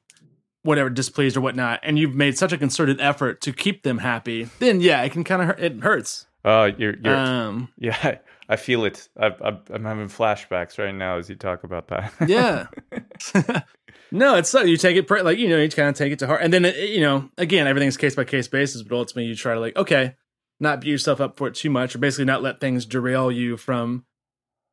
whatever 0.64 0.90
displeased 0.90 1.38
or 1.38 1.42
whatnot 1.42 1.80
and 1.84 1.98
you've 1.98 2.16
made 2.16 2.38
such 2.38 2.52
a 2.52 2.58
concerted 2.58 3.00
effort 3.00 3.42
to 3.42 3.54
keep 3.54 3.84
them 3.84 4.00
happy 4.00 4.50
then 4.60 4.82
yeah 4.82 5.02
it 5.02 5.12
can 5.12 5.24
kind 5.24 5.42
of 5.42 5.48
hurt 5.48 5.60
it 5.60 5.80
hurts 5.82 6.26
uh 6.44 6.70
you're, 6.78 6.96
you're 7.02 7.16
um 7.16 7.70
yeah 7.78 8.18
I 8.50 8.56
feel 8.56 8.84
it. 8.84 9.08
I, 9.16 9.28
am 9.72 9.86
having 9.86 10.08
flashbacks 10.08 10.80
right 10.80 10.94
now 10.94 11.20
as 11.20 11.30
you 11.30 11.36
talk 11.36 11.64
about 11.64 11.90
that. 11.90 12.12
yeah. 12.28 12.66
no, 14.12 14.36
it's 14.36 14.50
so 14.50 14.64
you 14.64 14.76
take 14.76 14.98
it 14.98 15.10
like 15.24 15.38
you 15.38 15.48
know 15.48 15.58
you 15.58 15.70
kind 15.70 15.88
of 15.88 15.96
take 15.96 16.12
it 16.12 16.20
to 16.20 16.28
heart, 16.28 16.42
and 16.42 16.52
then 16.52 16.66
it, 16.66 16.90
you 16.90 17.00
know 17.00 17.30
again 17.38 17.68
everything's 17.68 17.96
case 17.96 18.16
by 18.16 18.24
case 18.24 18.48
basis, 18.48 18.82
but 18.82 18.96
ultimately 18.96 19.26
you 19.26 19.36
try 19.36 19.54
to 19.54 19.60
like 19.60 19.76
okay, 19.76 20.16
not 20.60 20.82
beat 20.82 20.90
yourself 20.90 21.22
up 21.22 21.38
for 21.38 21.48
it 21.48 21.54
too 21.54 21.70
much, 21.70 21.94
or 21.96 22.00
basically 22.00 22.26
not 22.26 22.42
let 22.42 22.60
things 22.60 22.88
derail 22.88 23.32
you 23.32 23.56
from, 23.56 24.04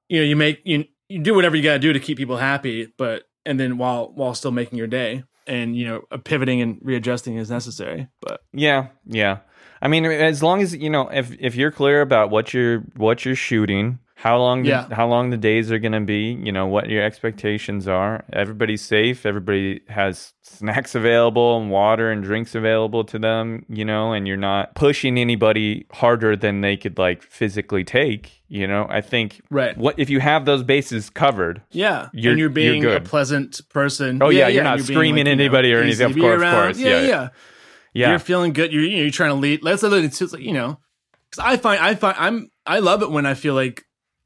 you 0.08 0.20
know, 0.20 0.24
you 0.24 0.36
make 0.36 0.60
you 0.64 0.84
you 1.08 1.20
do 1.20 1.34
whatever 1.34 1.56
you 1.56 1.62
got 1.62 1.74
to 1.74 1.78
do 1.78 1.92
to 1.92 2.00
keep 2.00 2.18
people 2.18 2.36
happy, 2.36 2.92
but 2.96 3.24
and 3.44 3.58
then 3.58 3.78
while 3.78 4.12
while 4.14 4.34
still 4.34 4.50
making 4.50 4.78
your 4.78 4.86
day, 4.86 5.24
and 5.46 5.76
you 5.76 5.86
know 5.86 6.18
pivoting 6.24 6.60
and 6.60 6.78
readjusting 6.82 7.36
is 7.36 7.50
necessary. 7.50 8.08
But 8.20 8.42
yeah, 8.52 8.88
yeah. 9.06 9.38
I 9.80 9.88
mean, 9.88 10.04
as 10.06 10.42
long 10.42 10.62
as 10.62 10.74
you 10.74 10.90
know, 10.90 11.08
if 11.08 11.32
if 11.38 11.54
you're 11.54 11.70
clear 11.70 12.00
about 12.00 12.30
what 12.30 12.54
you're 12.54 12.80
what 12.96 13.24
you're 13.24 13.36
shooting, 13.36 13.98
how 14.18 14.38
long 14.38 14.62
the, 14.62 14.70
Yeah. 14.70 14.86
how 14.94 15.06
long 15.06 15.28
the 15.28 15.36
days 15.36 15.70
are 15.70 15.78
going 15.78 15.92
to 15.92 16.00
be, 16.00 16.32
you 16.42 16.50
know, 16.50 16.66
what 16.66 16.88
your 16.88 17.02
expectations 17.02 17.86
are. 17.86 18.24
Everybody's 18.32 18.80
safe. 18.80 19.26
Everybody 19.26 19.80
has 19.88 20.32
snacks 20.42 20.94
available 20.94 21.60
and 21.60 21.70
water 21.70 22.10
and 22.10 22.24
drinks 22.24 22.54
available 22.54 23.04
to 23.04 23.18
them, 23.18 23.66
you 23.68 23.84
know, 23.84 24.12
and 24.14 24.26
you're 24.26 24.38
not 24.38 24.74
pushing 24.74 25.18
anybody 25.18 25.86
harder 25.92 26.34
than 26.34 26.62
they 26.62 26.78
could 26.78 26.96
like 26.96 27.22
physically 27.22 27.84
take, 27.84 28.40
you 28.48 28.66
know. 28.66 28.86
I 28.88 29.02
think 29.02 29.42
Right. 29.50 29.76
what 29.76 29.98
if 29.98 30.08
you 30.08 30.20
have 30.20 30.46
those 30.46 30.62
bases 30.62 31.10
covered, 31.10 31.60
yeah, 31.70 32.08
You're- 32.12 32.12
and 32.12 32.22
you're 32.22 32.36
you're 32.38 32.48
being 32.48 32.84
a 32.86 33.00
pleasant 33.00 33.60
person. 33.68 34.18
Oh, 34.22 34.30
yeah, 34.30 34.48
you're 34.48 34.64
not 34.64 34.76
being, 34.78 34.86
screaming 34.86 35.26
at 35.28 35.32
you 35.32 35.36
know, 35.36 35.42
anybody 35.42 35.74
or 35.74 35.82
anything. 35.82 36.06
Of 36.12 36.16
course, 36.18 36.42
of 36.42 36.52
course, 36.54 36.78
Yeah, 36.78 36.88
yeah. 37.00 37.06
yeah. 37.06 37.28
yeah. 37.92 38.08
You're 38.10 38.18
feeling 38.18 38.54
good. 38.54 38.72
You're 38.72 38.82
you 38.84 38.96
know, 38.96 39.02
you're 39.02 39.10
trying 39.10 39.30
to 39.30 39.36
lead. 39.36 39.60
That's 39.62 39.82
the 39.82 39.92
it's 39.96 40.18
just 40.18 40.32
like 40.32 40.42
you 40.42 40.54
know, 40.54 40.78
because 41.30 41.44
I 41.44 41.58
find 41.58 41.80
I 41.82 41.94
find 41.96 42.16
I'm 42.18 42.48
I 42.64 42.78
love 42.78 43.02
it 43.02 43.10
when 43.10 43.26
I 43.26 43.34
feel 43.34 43.52
like 43.54 43.82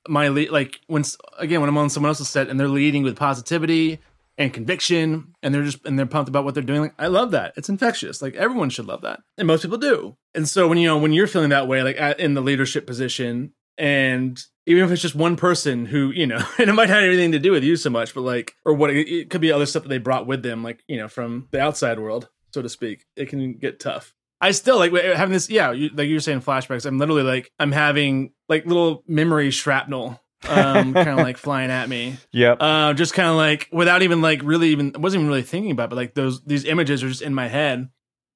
my 0.08 0.28
lead 0.28 0.50
like 0.50 0.80
when 0.86 1.04
again 1.38 1.60
when 1.60 1.68
I'm 1.68 1.78
on 1.78 1.90
someone 1.90 2.08
else's 2.08 2.28
set 2.28 2.48
and 2.48 2.58
they're 2.58 2.68
leading 2.68 3.02
with 3.02 3.16
positivity 3.16 4.00
and 4.38 4.52
conviction 4.52 5.34
and 5.42 5.54
they're 5.54 5.64
just 5.64 5.84
and 5.84 5.98
they're 5.98 6.06
pumped 6.06 6.28
about 6.28 6.44
what 6.44 6.54
they're 6.54 6.62
doing. 6.62 6.82
Like 6.82 6.94
I 6.98 7.08
love 7.08 7.32
that. 7.32 7.52
It's 7.56 7.68
infectious. 7.68 8.22
Like 8.22 8.34
everyone 8.34 8.70
should 8.70 8.86
love 8.86 9.02
that, 9.02 9.20
and 9.36 9.46
most 9.46 9.62
people 9.62 9.78
do. 9.78 10.16
And 10.34 10.48
so 10.48 10.68
when 10.68 10.78
you 10.78 10.88
know 10.88 10.98
when 10.98 11.12
you're 11.12 11.26
feeling 11.26 11.50
that 11.50 11.68
way, 11.68 11.82
like 11.82 11.98
in 12.18 12.34
the 12.34 12.40
leadership 12.40 12.86
position, 12.86 13.52
and 13.76 14.42
even 14.66 14.84
if 14.84 14.90
it's 14.90 15.02
just 15.02 15.14
one 15.14 15.36
person 15.36 15.86
who 15.86 16.10
you 16.10 16.26
know, 16.26 16.42
and 16.58 16.70
it 16.70 16.74
might 16.74 16.88
have 16.88 17.02
anything 17.02 17.32
to 17.32 17.38
do 17.38 17.52
with 17.52 17.64
you 17.64 17.76
so 17.76 17.90
much, 17.90 18.14
but 18.14 18.22
like 18.22 18.54
or 18.64 18.74
what 18.74 18.90
it, 18.90 19.08
it 19.08 19.30
could 19.30 19.40
be 19.40 19.52
other 19.52 19.66
stuff 19.66 19.82
that 19.82 19.88
they 19.88 19.98
brought 19.98 20.26
with 20.26 20.42
them, 20.42 20.62
like 20.62 20.82
you 20.88 20.96
know 20.96 21.08
from 21.08 21.48
the 21.50 21.60
outside 21.60 21.98
world 21.98 22.28
so 22.52 22.62
to 22.62 22.68
speak, 22.68 23.06
it 23.16 23.28
can 23.28 23.54
get 23.54 23.80
tough. 23.80 24.14
I 24.40 24.52
still 24.52 24.78
like 24.78 24.92
having 24.92 25.32
this. 25.32 25.50
Yeah, 25.50 25.72
you, 25.72 25.90
like 25.94 26.08
you're 26.08 26.20
saying 26.20 26.40
flashbacks. 26.40 26.86
I'm 26.86 26.98
literally 26.98 27.22
like 27.22 27.52
I'm 27.58 27.72
having 27.72 28.32
like 28.48 28.64
little 28.64 29.04
memory 29.06 29.50
shrapnel, 29.50 30.20
um, 30.48 30.94
kind 30.94 31.08
of 31.08 31.18
like 31.18 31.36
flying 31.36 31.70
at 31.70 31.88
me. 31.88 32.16
Yep. 32.32 32.58
Uh, 32.60 32.94
just 32.94 33.12
kind 33.12 33.28
of 33.28 33.36
like 33.36 33.68
without 33.70 34.02
even 34.02 34.22
like 34.22 34.42
really 34.42 34.68
even 34.68 34.92
wasn't 34.98 35.20
even 35.20 35.28
really 35.28 35.42
thinking 35.42 35.72
about, 35.72 35.84
it, 35.84 35.90
but 35.90 35.96
like 35.96 36.14
those 36.14 36.42
these 36.44 36.64
images 36.64 37.02
are 37.02 37.08
just 37.08 37.22
in 37.22 37.34
my 37.34 37.48
head 37.48 37.88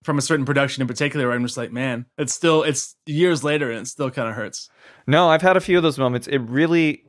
from 0.03 0.19
a 0.19 0.23
certain 0.23 0.45
production 0.45 0.83
in 0.83 0.89
particular. 0.89 1.27
Where 1.27 1.37
I'm 1.37 1.43
just 1.43 1.57
like, 1.57 1.73
man, 1.73 2.05
it's 2.19 2.35
still 2.35 2.63
it's 2.63 2.97
years 3.07 3.43
later 3.43 3.71
and 3.71 3.81
it 3.81 3.87
still 3.87 4.11
kind 4.11 4.29
of 4.29 4.35
hurts. 4.35 4.69
No, 5.07 5.29
I've 5.29 5.43
had 5.43 5.57
a 5.57 5.61
few 5.61 5.79
of 5.79 5.83
those 5.83 5.99
moments. 5.99 6.27
It 6.27 6.39
really 6.39 7.05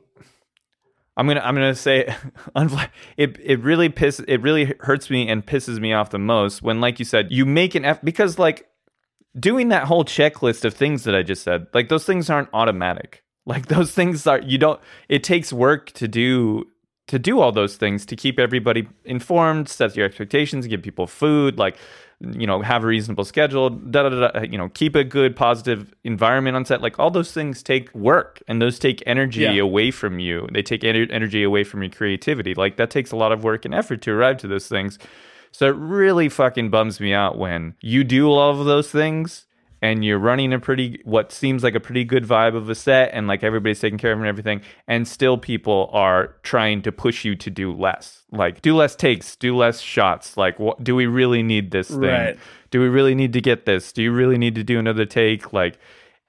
I'm 1.16 1.26
gonna 1.26 1.40
I'm 1.40 1.54
gonna 1.54 1.74
say 1.74 2.14
it 3.16 3.36
it 3.42 3.60
really 3.60 3.88
piss 3.88 4.20
it 4.20 4.40
really 4.42 4.74
hurts 4.80 5.10
me 5.10 5.28
and 5.28 5.44
pisses 5.44 5.78
me 5.80 5.92
off 5.92 6.10
the 6.10 6.18
most 6.18 6.62
when 6.62 6.80
like 6.80 6.98
you 6.98 7.04
said 7.04 7.28
you 7.30 7.46
make 7.46 7.74
an 7.74 7.84
F 7.84 8.00
because 8.02 8.38
like 8.38 8.66
doing 9.38 9.68
that 9.68 9.84
whole 9.84 10.04
checklist 10.04 10.64
of 10.64 10.74
things 10.74 11.04
that 11.04 11.14
I 11.14 11.22
just 11.22 11.42
said 11.42 11.66
like 11.74 11.88
those 11.88 12.04
things 12.04 12.30
aren't 12.30 12.48
automatic. 12.52 13.22
Like 13.48 13.66
those 13.66 13.92
things 13.92 14.26
are 14.26 14.40
you 14.40 14.58
don't 14.58 14.80
it 15.08 15.22
takes 15.22 15.52
work 15.52 15.92
to 15.92 16.08
do 16.08 16.64
to 17.06 17.16
do 17.16 17.38
all 17.38 17.52
those 17.52 17.76
things 17.76 18.04
to 18.06 18.16
keep 18.16 18.40
everybody 18.40 18.88
informed 19.04 19.68
set 19.68 19.94
your 19.94 20.04
expectations 20.04 20.66
give 20.66 20.82
people 20.82 21.06
food 21.06 21.56
like 21.56 21.76
you 22.20 22.44
know 22.44 22.60
have 22.62 22.82
a 22.82 22.88
reasonable 22.88 23.24
schedule 23.24 23.70
da, 23.70 24.08
da, 24.08 24.28
da, 24.32 24.40
you 24.42 24.58
know 24.58 24.68
keep 24.70 24.96
a 24.96 25.04
good 25.04 25.36
positive 25.36 25.94
environment 26.02 26.56
on 26.56 26.64
set. 26.64 26.80
Like 26.82 26.98
all 26.98 27.12
those 27.12 27.30
things 27.30 27.62
take 27.62 27.94
work 27.94 28.42
and 28.48 28.60
those 28.60 28.80
take 28.80 29.00
energy 29.06 29.42
Yeah. 29.42 29.60
away 29.62 29.92
from 29.92 30.18
you. 30.18 30.48
They 30.52 30.62
take 30.62 30.80
ener- 30.80 31.08
energy 31.12 31.44
away 31.44 31.62
from 31.62 31.84
your 31.84 31.90
creativity. 31.92 32.52
Like 32.54 32.78
that 32.78 32.90
takes 32.90 33.12
a 33.12 33.16
lot 33.16 33.30
of 33.30 33.44
work 33.44 33.64
and 33.64 33.72
effort 33.74 34.02
to 34.02 34.10
arrive 34.10 34.38
to 34.38 34.48
those 34.48 34.66
things 34.66 34.98
so 35.56 35.66
it 35.68 35.76
really 35.76 36.28
fucking 36.28 36.68
bums 36.70 37.00
me 37.00 37.14
out 37.14 37.38
when 37.38 37.74
you 37.80 38.04
do 38.04 38.28
all 38.30 38.50
of 38.60 38.66
those 38.66 38.90
things 38.90 39.46
and 39.82 40.04
you're 40.04 40.18
running 40.18 40.52
a 40.52 40.58
pretty 40.58 41.00
what 41.04 41.32
seems 41.32 41.62
like 41.62 41.74
a 41.74 41.80
pretty 41.80 42.04
good 42.04 42.24
vibe 42.24 42.54
of 42.56 42.68
a 42.68 42.74
set 42.74 43.10
and 43.14 43.26
like 43.26 43.42
everybody's 43.42 43.80
taking 43.80 43.98
care 43.98 44.12
of 44.12 44.18
and 44.18 44.26
everything 44.28 44.60
and 44.86 45.06
still 45.08 45.38
people 45.38 45.88
are 45.92 46.34
trying 46.42 46.82
to 46.82 46.92
push 46.92 47.24
you 47.24 47.34
to 47.36 47.50
do 47.50 47.72
less. 47.72 48.22
Like 48.32 48.60
do 48.62 48.74
less 48.76 48.94
takes 48.96 49.36
do 49.36 49.56
less 49.56 49.80
shots. 49.80 50.36
Like 50.36 50.58
what 50.58 50.82
do 50.84 50.94
we 50.94 51.06
really 51.06 51.42
need 51.42 51.70
this 51.70 51.88
thing? 51.88 52.00
Right. 52.00 52.38
do 52.70 52.80
we 52.80 52.88
really 52.88 53.14
need 53.14 53.32
to 53.34 53.40
get 53.40 53.64
this? 53.66 53.92
Do 53.92 54.02
you 54.02 54.12
really 54.12 54.38
need 54.38 54.54
to 54.56 54.64
do 54.64 54.78
another 54.78 55.06
take? 55.06 55.52
Like 55.52 55.78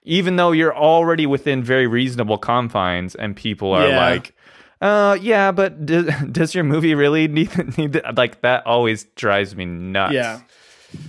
even 0.04 0.38
though 0.38 0.52
you're 0.54 0.76
already 0.76 1.26
within 1.26 1.64
very 1.64 1.88
reasonable 1.88 2.38
confines 2.38 3.14
and 3.16 3.36
people 3.36 3.74
are 3.74 3.88
Yeah. 3.90 4.10
like 4.10 4.34
uh 4.82 5.18
yeah 5.22 5.52
but 5.52 5.86
does, 5.86 6.06
does 6.32 6.54
your 6.56 6.64
movie 6.64 6.94
really 6.96 7.28
need, 7.28 7.50
need 7.78 7.94
th-" 7.94 8.06
like 8.16 8.42
that 8.42 8.66
always 8.66 9.06
drives 9.16 9.56
me 9.56 9.66
nuts 9.66 10.14
Yeah. 10.14 10.42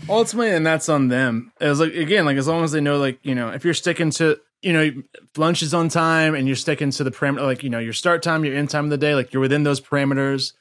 Ultimately, 0.09 0.53
and 0.53 0.67
that's 0.67 0.89
on 0.89 1.07
them. 1.07 1.53
As 1.61 1.79
like 1.79 1.95
again, 1.95 2.25
like 2.25 2.37
as 2.37 2.49
long 2.49 2.65
as 2.65 2.73
they 2.73 2.81
know, 2.81 2.99
like 2.99 3.21
you 3.23 3.35
know, 3.35 3.51
if 3.51 3.65
you're 3.65 3.75
sticking 3.75 4.11
to 4.13 4.39
you 4.61 4.73
know 4.73 4.91
lunch 5.37 5.63
is 5.63 5.73
on 5.73 5.89
time 5.89 6.35
and 6.35 6.49
you're 6.49 6.57
sticking 6.57 6.91
to 6.91 7.05
the 7.05 7.13
parameter, 7.13 7.43
like 7.43 7.63
you 7.63 7.71
know 7.71 7.79
your 7.79 7.93
start 7.93 8.23
time, 8.23 8.45
your 8.45 8.57
end 8.57 8.71
time 8.71 8.85
of 8.85 8.91
the 8.91 8.99
day, 8.99 9.15
like 9.15 9.33
you're 9.33 9.41
within 9.41 9.63
those 9.63 9.81
parameters. 9.81 10.53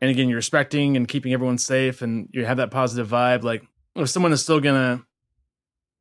And 0.00 0.10
again, 0.10 0.28
you're 0.28 0.36
respecting 0.36 0.96
and 0.96 1.06
keeping 1.06 1.34
everyone 1.34 1.58
safe, 1.58 2.00
and 2.00 2.28
you 2.32 2.46
have 2.46 2.56
that 2.56 2.70
positive 2.70 3.08
vibe. 3.08 3.42
Like 3.42 3.62
if 3.94 4.08
someone 4.08 4.32
is 4.32 4.42
still 4.42 4.60
gonna, 4.60 5.04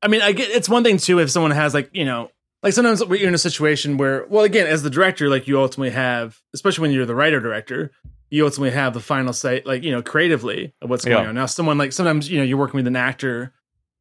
I 0.02 0.08
mean, 0.08 0.22
I 0.22 0.32
get 0.32 0.50
it's 0.50 0.70
one 0.70 0.84
thing 0.84 0.98
too 0.98 1.20
if 1.20 1.30
someone 1.30 1.52
has 1.52 1.74
like 1.74 1.90
you 1.92 2.06
know 2.06 2.32
like 2.66 2.74
sometimes 2.74 3.00
you're 3.00 3.28
in 3.30 3.34
a 3.34 3.38
situation 3.38 3.96
where 3.98 4.26
well 4.30 4.44
again 4.44 4.68
as 4.68 4.84
the 4.84 4.90
director 4.90 5.30
like 5.30 5.48
you 5.48 5.58
ultimately 5.62 5.92
have 5.92 6.38
especially 6.54 6.82
when 6.82 6.92
you're 6.92 7.06
the 7.06 7.16
writer 7.16 7.40
director 7.40 7.92
you 8.30 8.44
ultimately 8.44 8.72
have 8.72 8.94
the 8.94 9.00
final 9.00 9.32
say 9.32 9.62
like 9.66 9.84
you 9.84 9.92
know 9.92 10.02
creatively 10.02 10.74
of 10.82 10.90
what's 10.90 11.06
going 11.06 11.24
Yeah. 11.24 11.30
on 11.30 11.36
now 11.36 11.46
someone 11.46 11.78
like 11.78 11.94
sometimes 11.94 12.30
you 12.30 12.38
know 12.40 12.44
you're 12.44 12.58
working 12.58 12.78
with 12.80 12.88
an 12.88 12.96
actor 12.98 13.54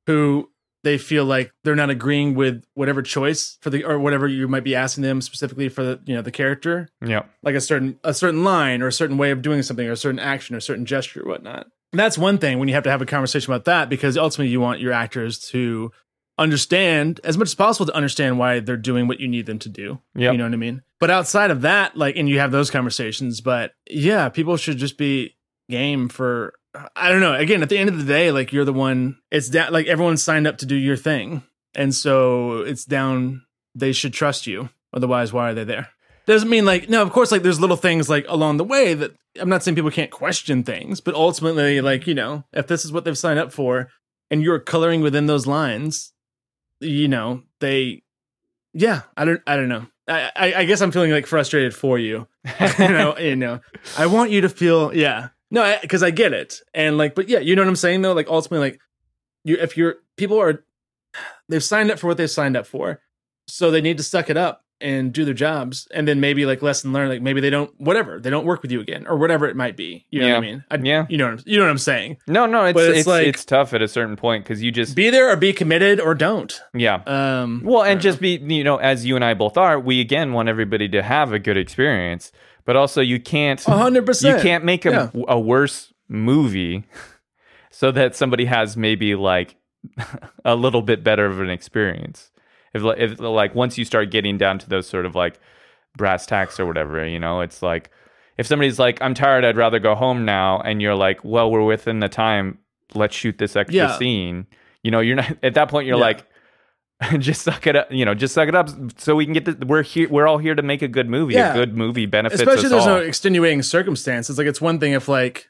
who 0.07 0.50
they 0.83 0.98
feel 0.98 1.24
like 1.24 1.50
they're 1.62 1.74
not 1.74 1.88
agreeing 1.88 2.35
with 2.35 2.62
whatever 2.74 3.00
choice 3.00 3.57
for 3.62 3.70
the 3.70 3.85
or 3.85 3.98
whatever 3.98 4.27
you 4.29 4.46
might 4.48 4.64
be 4.64 4.74
asking 4.74 5.03
them 5.03 5.20
specifically 5.20 5.68
for 5.68 5.83
the 5.83 6.00
you 6.05 6.14
know 6.14 6.22
the 6.22 6.31
character 6.31 6.88
Yeah. 7.05 7.22
like 7.42 7.55
a 7.55 7.61
certain 7.61 7.98
a 8.05 8.12
certain 8.12 8.44
line 8.44 8.83
or 8.83 8.87
a 8.88 8.92
certain 8.92 9.16
way 9.18 9.31
of 9.31 9.40
doing 9.42 9.62
something 9.62 9.87
or 9.87 9.92
a 9.92 9.96
certain 9.96 10.18
action 10.18 10.55
or 10.55 10.59
a 10.59 10.62
certain 10.62 10.85
gesture 10.87 11.22
or 11.22 11.29
whatnot. 11.29 11.66
And 11.92 12.00
that's 12.00 12.18
one 12.18 12.38
thing 12.38 12.59
when 12.59 12.66
you 12.68 12.74
have 12.74 12.83
to 12.85 12.90
have 12.90 13.00
a 13.03 13.07
conversation 13.07 13.53
about 13.53 13.66
that 13.66 13.88
because 13.88 14.18
ultimately 14.18 14.50
you 14.50 14.61
want 14.61 14.81
your 14.81 14.92
actors 14.92 15.38
to 15.50 15.92
understand 16.38 17.20
as 17.25 17.38
much 17.38 17.49
as 17.49 17.55
possible 17.55 17.87
to 17.87 17.94
understand 17.94 18.38
why 18.38 18.61
they're 18.61 18.77
doing 18.77 19.07
what 19.07 19.20
you 19.20 19.29
need 19.29 19.47
them 19.47 19.59
to 19.61 19.68
do. 19.68 20.01
Yep. 20.14 20.33
You 20.33 20.38
know 20.38 20.44
what 20.44 20.53
I 20.53 20.57
mean? 20.57 20.83
But 21.01 21.11
outside 21.11 21.51
of 21.51 21.62
that, 21.62 21.97
like 21.97 22.16
and 22.16 22.29
you 22.29 22.38
have 22.38 22.51
those 22.51 22.70
conversations, 22.70 23.40
but 23.40 23.73
yeah, 23.88 24.29
people 24.29 24.57
should 24.57 24.79
just 24.79 24.99
be 24.99 25.37
game 25.68 26.09
for 26.09 26.55
I 26.97 27.11
don't 27.11 27.20
know. 27.20 27.35
Again, 27.35 27.62
at 27.62 27.68
the 27.68 27.79
end 27.79 27.88
of 27.88 27.99
the 27.99 28.05
day, 28.05 28.33
like 28.33 28.53
you're 28.53 28.64
the 28.64 28.73
one 28.73 29.18
it's 29.31 29.49
down 29.49 29.73
like 29.73 29.87
everyone's 29.87 30.25
signed 30.25 30.47
up 30.47 30.59
to 30.59 30.66
do 30.66 30.77
your 30.77 30.97
thing. 30.97 31.42
And 31.75 31.94
so 31.94 32.61
it's 32.61 32.85
down 32.85 33.44
they 33.75 33.92
should 33.92 34.12
trust 34.12 34.47
you. 34.47 34.70
Otherwise, 34.92 35.33
why 35.33 35.51
are 35.51 35.55
they 35.55 35.64
there? 35.64 35.88
Doesn't 36.27 36.49
mean 36.49 36.64
like 36.64 36.88
no, 36.88 37.03
of 37.03 37.12
course 37.12 37.31
like 37.31 37.42
there's 37.42 37.61
little 37.61 37.77
things 37.77 38.09
like 38.09 38.25
along 38.29 38.57
the 38.57 38.64
way 38.64 38.94
that 38.94 39.12
I'm 39.40 39.49
not 39.49 39.62
saying 39.62 39.75
people 39.75 39.90
can't 39.90 40.11
question 40.11 40.62
things, 40.62 41.01
but 41.01 41.14
ultimately 41.14 41.81
like, 41.81 42.07
you 42.07 42.14
know, 42.14 42.44
if 42.53 42.66
this 42.66 42.85
is 42.85 42.92
what 42.92 43.05
they've 43.05 43.18
signed 43.18 43.38
up 43.38 43.53
for 43.53 43.90
and 44.31 44.42
you're 44.42 44.61
coloring 44.61 45.01
within 45.01 45.27
those 45.27 45.47
lines, 45.47 46.12
you 46.85 47.09
know, 47.09 47.42
they 47.61 48.03
yeah, 48.73 49.03
I 49.16 49.25
don't 49.25 49.42
I 49.47 49.57
don't 49.57 49.68
know. 49.68 49.87
I, 50.07 50.31
I, 50.37 50.55
I 50.55 50.64
guess 50.64 50.81
I'm 50.81 50.92
feeling 50.92 51.11
like 51.11 51.27
frustrated 51.27 51.75
for 51.75 51.99
you. 51.99 52.27
you 52.79 52.88
know, 52.88 53.16
you 53.18 53.37
know, 53.37 53.61
I 53.97 54.07
want 54.07 54.31
you 54.31 54.42
to 54.42 54.49
feel, 54.49 54.94
yeah, 54.94 55.29
no, 55.51 55.79
because 55.81 56.03
I, 56.03 56.11
get 56.11 56.33
it, 56.33 56.61
and 56.75 56.99
like, 56.99 57.14
but 57.14 57.29
yeah, 57.29 57.38
you 57.38 57.57
know 57.57 57.62
what 57.62 57.68
I'm 57.68 57.77
saying 57.77 58.03
though. 58.03 58.12
Like 58.12 58.29
ultimately, 58.29 58.70
like 58.70 58.81
you, 59.44 59.57
if 59.57 59.77
you're 59.77 59.97
people 60.16 60.40
are, 60.40 60.64
they've 61.49 61.62
signed 61.62 61.90
up 61.90 61.99
for 61.99 62.09
what 62.09 62.16
they've 62.16 62.31
signed 62.31 62.57
up 62.57 62.66
for, 62.66 63.01
so 63.47 63.70
they 63.70 63.81
need 63.81 63.99
to 63.99 64.03
suck 64.03 64.31
it 64.31 64.37
up 64.37 64.63
and 64.81 65.13
do 65.13 65.25
their 65.25 65.35
jobs, 65.35 65.89
and 65.95 66.07
then 66.07 66.21
maybe 66.21 66.45
like 66.47 66.61
lesson 66.63 66.93
learned, 66.93 67.11
like 67.11 67.23
maybe 67.23 67.41
they 67.41 67.51
don't, 67.51 67.73
whatever, 67.81 68.21
they 68.21 68.29
don't 68.31 68.45
work 68.45 68.61
with 68.63 68.71
you 68.71 68.81
again 68.81 69.07
or 69.07 69.17
whatever 69.17 69.47
it 69.47 69.57
might 69.57 69.77
be. 69.77 70.07
You 70.11 70.21
know 70.21 70.29
what 70.31 70.37
I 70.37 70.41
mean? 70.41 70.65
I, 70.71 70.77
Yeah. 70.77 71.07
You 71.09 71.17
know, 71.19 71.25
what 71.27 71.33
I'm, 71.35 71.43
you 71.47 71.59
know 71.59 71.65
what 71.65 71.71
I'm 71.71 71.79
saying? 71.79 72.19
No, 72.27 72.47
no, 72.47 72.65
it's 72.65 72.79
it's 72.79 72.99
it's 73.07 73.09
it's, 73.09 73.45
tough 73.45 73.73
at 73.73 73.83
a 73.83 73.89
certain 73.89 74.17
point 74.17 74.45
because 74.45 74.63
you 74.63 74.71
just 74.71 74.95
Be 74.97 75.11
there 75.11 75.31
or 75.31 75.37
be 75.37 75.53
committed 75.53 76.01
or 76.01 76.15
don't. 76.15 76.61
yeah. 76.75 77.03
Um, 77.07 77.63
Well, 77.65 77.83
and 77.83 78.01
just 78.01 78.21
be, 78.21 78.37
you 78.37 78.65
know, 78.65 78.77
as 78.77 79.07
you 79.07 79.17
and 79.17 79.25
I 79.25 79.35
both 79.35 79.57
are, 79.57 79.79
we 79.79 80.01
again 80.01 80.33
want 80.33 80.49
everybody 80.49 80.89
to 80.91 81.03
have 81.03 81.33
a 81.33 81.39
good 81.39 81.57
experience, 81.57 82.33
but 82.65 82.77
also 82.77 83.01
you 83.01 83.21
can't, 83.21 83.67
know. 83.67 83.75
a 83.75 83.79
hundred 83.79 84.09
you 84.23 84.37
can't 84.41 84.65
make 84.65 84.85
a, 84.85 85.11
Yeah. 85.15 85.23
a 85.29 85.39
worse 85.39 85.93
movie 86.09 86.85
so 87.71 87.91
that 87.91 88.15
somebody 88.15 88.45
has 88.45 88.77
maybe 88.77 89.15
like 89.15 89.57
a 90.45 90.55
little 90.57 90.83
bit 90.83 91.05
better 91.05 91.27
of 91.27 91.41
an 91.41 91.51
experience. 91.51 92.31
If, 92.75 92.83
if 92.99 93.21
like 93.21 93.55
once 93.55 93.79
you 93.79 93.85
start 93.85 94.11
getting 94.11 94.37
down 94.37 94.59
to 94.59 94.69
those 94.69 94.87
sort 94.87 95.07
of 95.07 95.15
like 95.15 95.39
brass 95.97 96.27
tacks 96.27 96.59
or 96.59 96.67
whatever, 96.67 97.07
you 97.07 97.19
know, 97.19 97.41
it's 97.41 97.63
like 97.63 97.91
if 98.37 98.47
somebody's 98.47 98.79
like, 98.79 99.01
I'm 99.01 99.15
tired, 99.15 99.45
I'd 99.45 99.57
rather 99.57 99.79
go 99.79 99.95
home 99.95 100.25
now, 100.25 100.61
and 100.61 100.83
you're 100.83 100.97
like, 100.97 101.25
well, 101.25 101.51
we're 101.51 101.65
within 101.65 102.01
the 102.01 102.09
time, 102.09 102.59
let's 102.95 103.15
shoot 103.15 103.39
this 103.39 103.55
extra 103.57 103.77
Yeah. 103.77 103.97
scene. 103.97 104.47
You 104.83 104.91
know, 104.91 105.01
you're 105.01 105.17
not 105.17 105.37
at 105.43 105.55
that 105.55 105.69
point. 105.69 105.87
You're 105.87 105.97
Yeah. 105.99 106.05
like, 106.05 106.27
just 107.19 107.43
suck 107.43 107.67
it 107.67 107.77
up. 107.77 107.93
You 107.93 108.05
know, 108.05 108.15
just 108.15 108.35
suck 108.35 108.49
it 108.49 108.55
up 108.55 108.69
so 108.99 109.15
we 109.15 109.25
can 109.25 109.35
get 109.35 109.45
The, 109.45 109.67
We're 109.67 109.83
here. 109.83 110.09
We're 110.09 110.27
all 110.27 110.39
here 110.39 110.55
to 110.55 110.63
make 110.63 110.83
a 110.83 110.89
good 110.89 111.09
movie. 111.09 111.35
Yeah. 111.35 111.53
A 111.53 111.55
good 111.55 111.77
movie 111.77 112.07
benefits 112.07 112.41
especially 112.43 112.69
there's 112.71 112.83
all. 112.83 112.97
no 112.97 112.99
extenuating 112.99 113.63
circumstances 113.63 114.37
like 114.39 114.47
it's 114.47 114.61
one 114.61 114.79
thing 114.81 114.93
if 114.93 115.09
like 115.09 115.49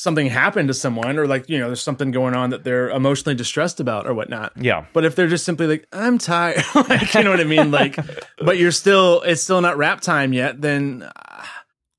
something 0.00 0.26
happened 0.26 0.68
to 0.68 0.74
someone 0.74 1.18
or 1.18 1.26
like 1.26 1.48
you 1.48 1.58
know 1.58 1.66
there's 1.66 1.82
something 1.82 2.10
going 2.10 2.34
on 2.34 2.50
that 2.50 2.64
they're 2.64 2.90
emotionally 2.90 3.34
distressed 3.34 3.80
about 3.80 4.06
or 4.06 4.14
whatnot. 4.14 4.52
Yeah, 4.56 4.86
but 4.92 5.04
if 5.04 5.16
they're 5.16 5.28
just 5.28 5.44
simply 5.44 5.66
like 5.66 5.86
i'm 5.92 6.18
tired 6.18 6.62
like 6.74 7.14
you 7.14 7.22
know 7.24 7.30
what 7.30 7.40
i 7.40 7.44
mean? 7.44 7.70
Like 7.70 7.98
but 8.38 8.58
you're 8.58 8.72
still 8.72 9.22
it's 9.22 9.42
still 9.42 9.60
not 9.60 9.76
wrap 9.76 10.00
time 10.00 10.32
yet 10.32 10.60
then 10.60 11.02
uh, 11.02 11.44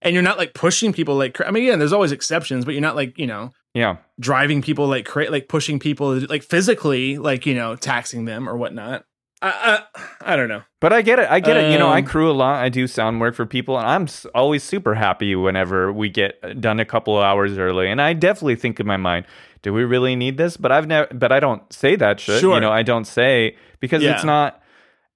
and 0.01 0.13
you're 0.13 0.23
not 0.23 0.37
like 0.37 0.53
pushing 0.53 0.93
people 0.93 1.15
like 1.15 1.33
cra- 1.33 1.47
i 1.47 1.51
mean 1.51 1.63
yeah 1.63 1.75
there's 1.75 1.93
always 1.93 2.11
exceptions 2.11 2.65
but 2.65 2.73
you're 2.73 2.81
not 2.81 2.95
like 2.95 3.17
you 3.17 3.27
know 3.27 3.51
yeah, 3.77 3.97
driving 4.19 4.63
people 4.63 4.87
like 4.87 5.05
cra- 5.05 5.29
like 5.29 5.47
pushing 5.47 5.77
people 5.77 6.19
like 6.27 6.41
physically 6.41 7.19
like 7.19 7.45
you 7.45 7.53
know 7.53 7.75
taxing 7.75 8.25
them 8.25 8.49
or 8.49 8.57
whatnot 8.57 9.05
i 9.41 9.81
i, 9.95 10.33
I 10.33 10.35
don't 10.35 10.49
know 10.49 10.63
but 10.79 10.93
I 10.93 11.01
get 11.01 11.17
it. 11.17 11.27
I 11.29 11.39
get 11.39 11.57
it. 11.57 11.71
You 11.71 11.79
know, 11.79 11.87
I 11.89 11.99
Um, 11.99 12.05
crew 12.05 12.29
a 12.29 12.33
lot. 12.33 12.63
I 12.63 12.69
do 12.69 12.85
sound 12.85 13.19
work 13.19 13.33
for 13.33 13.47
people, 13.47 13.79
and 13.79 13.87
I'm 13.87 14.07
always 14.35 14.63
super 14.63 14.93
happy 14.93 15.35
whenever 15.35 15.91
we 15.91 16.07
get 16.07 16.61
done 16.61 16.79
a 16.79 16.85
couple 16.85 17.17
of 17.17 17.23
hours 17.23 17.57
early. 17.57 17.89
And 17.89 17.99
I 17.99 18.13
definitely 18.13 18.57
think 18.57 18.79
in 18.79 18.85
my 18.85 18.97
mind, 18.97 19.25
do 19.63 19.73
we 19.73 19.83
really 19.83 20.15
need 20.15 20.37
this? 20.37 20.55
But 20.55 20.71
I've 20.71 20.85
never. 20.85 21.07
But 21.11 21.31
I 21.31 21.39
don't 21.39 21.63
say 21.73 21.95
that 21.95 22.19
shit. 22.19 22.41
Sure. 22.41 22.53
You 22.53 22.61
know, 22.61 22.71
I 22.71 22.83
don't 22.83 23.05
say 23.05 23.57
because 23.79 24.03
Yeah. 24.03 24.13
it's 24.13 24.23
not. 24.23 24.61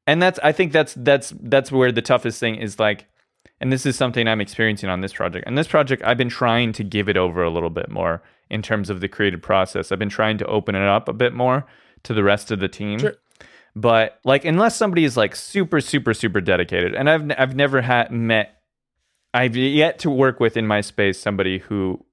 And 0.08 0.20
that's. 0.20 0.40
I 0.42 0.52
think 0.52 0.72
that's 0.72 0.96
that's 0.96 1.32
that's 1.44 1.72
where 1.72 1.92
the 1.92 2.02
toughest 2.02 2.40
thing 2.40 2.56
is 2.56 2.80
like. 2.80 3.06
And 3.60 3.72
this 3.72 3.86
is 3.86 3.96
something 3.96 4.28
I'm 4.28 4.42
experiencing 4.42 4.90
on 4.90 5.02
this 5.02 5.14
project. 5.14 5.46
And 5.46 5.56
this 5.56 5.68
project, 5.68 6.02
I've 6.04 6.18
been 6.18 6.30
trying 6.30 6.74
to 6.74 6.84
give 6.84 7.08
it 7.08 7.18
over 7.18 7.44
a 7.44 7.52
little 7.52 7.70
bit 7.70 7.92
more 7.92 8.24
in 8.50 8.64
terms 8.64 8.90
of 8.90 9.00
the 9.02 9.08
creative 9.08 9.44
process. 9.44 9.92
I've 9.92 10.00
been 10.00 10.10
trying 10.10 10.40
to 10.40 10.46
open 10.48 10.74
it 10.74 10.82
up 10.88 11.08
a 11.08 11.14
bit 11.14 11.34
more 11.34 11.68
to 12.02 12.16
the 12.16 12.24
rest 12.24 12.50
of 12.50 12.60
the 12.60 12.68
team. 12.68 12.98
Sure. 12.98 13.14
But 13.76 14.20
like, 14.24 14.46
unless 14.46 14.76
somebody 14.76 15.06
is 15.06 15.16
like 15.16 15.36
super, 15.36 15.80
super, 15.80 16.14
super 16.14 16.42
dedicated, 16.42 16.94
and 16.94 17.10
I've 17.10 17.32
I've 17.38 17.56
never 17.56 17.82
had 17.82 18.12
met, 18.12 18.62
I've 19.34 19.56
yet 19.56 20.00
to 20.00 20.10
work 20.10 20.40
with 20.40 20.58
in 20.58 20.68
my 20.68 20.82
space 20.82 21.20
somebody 21.20 21.60
who 21.60 22.04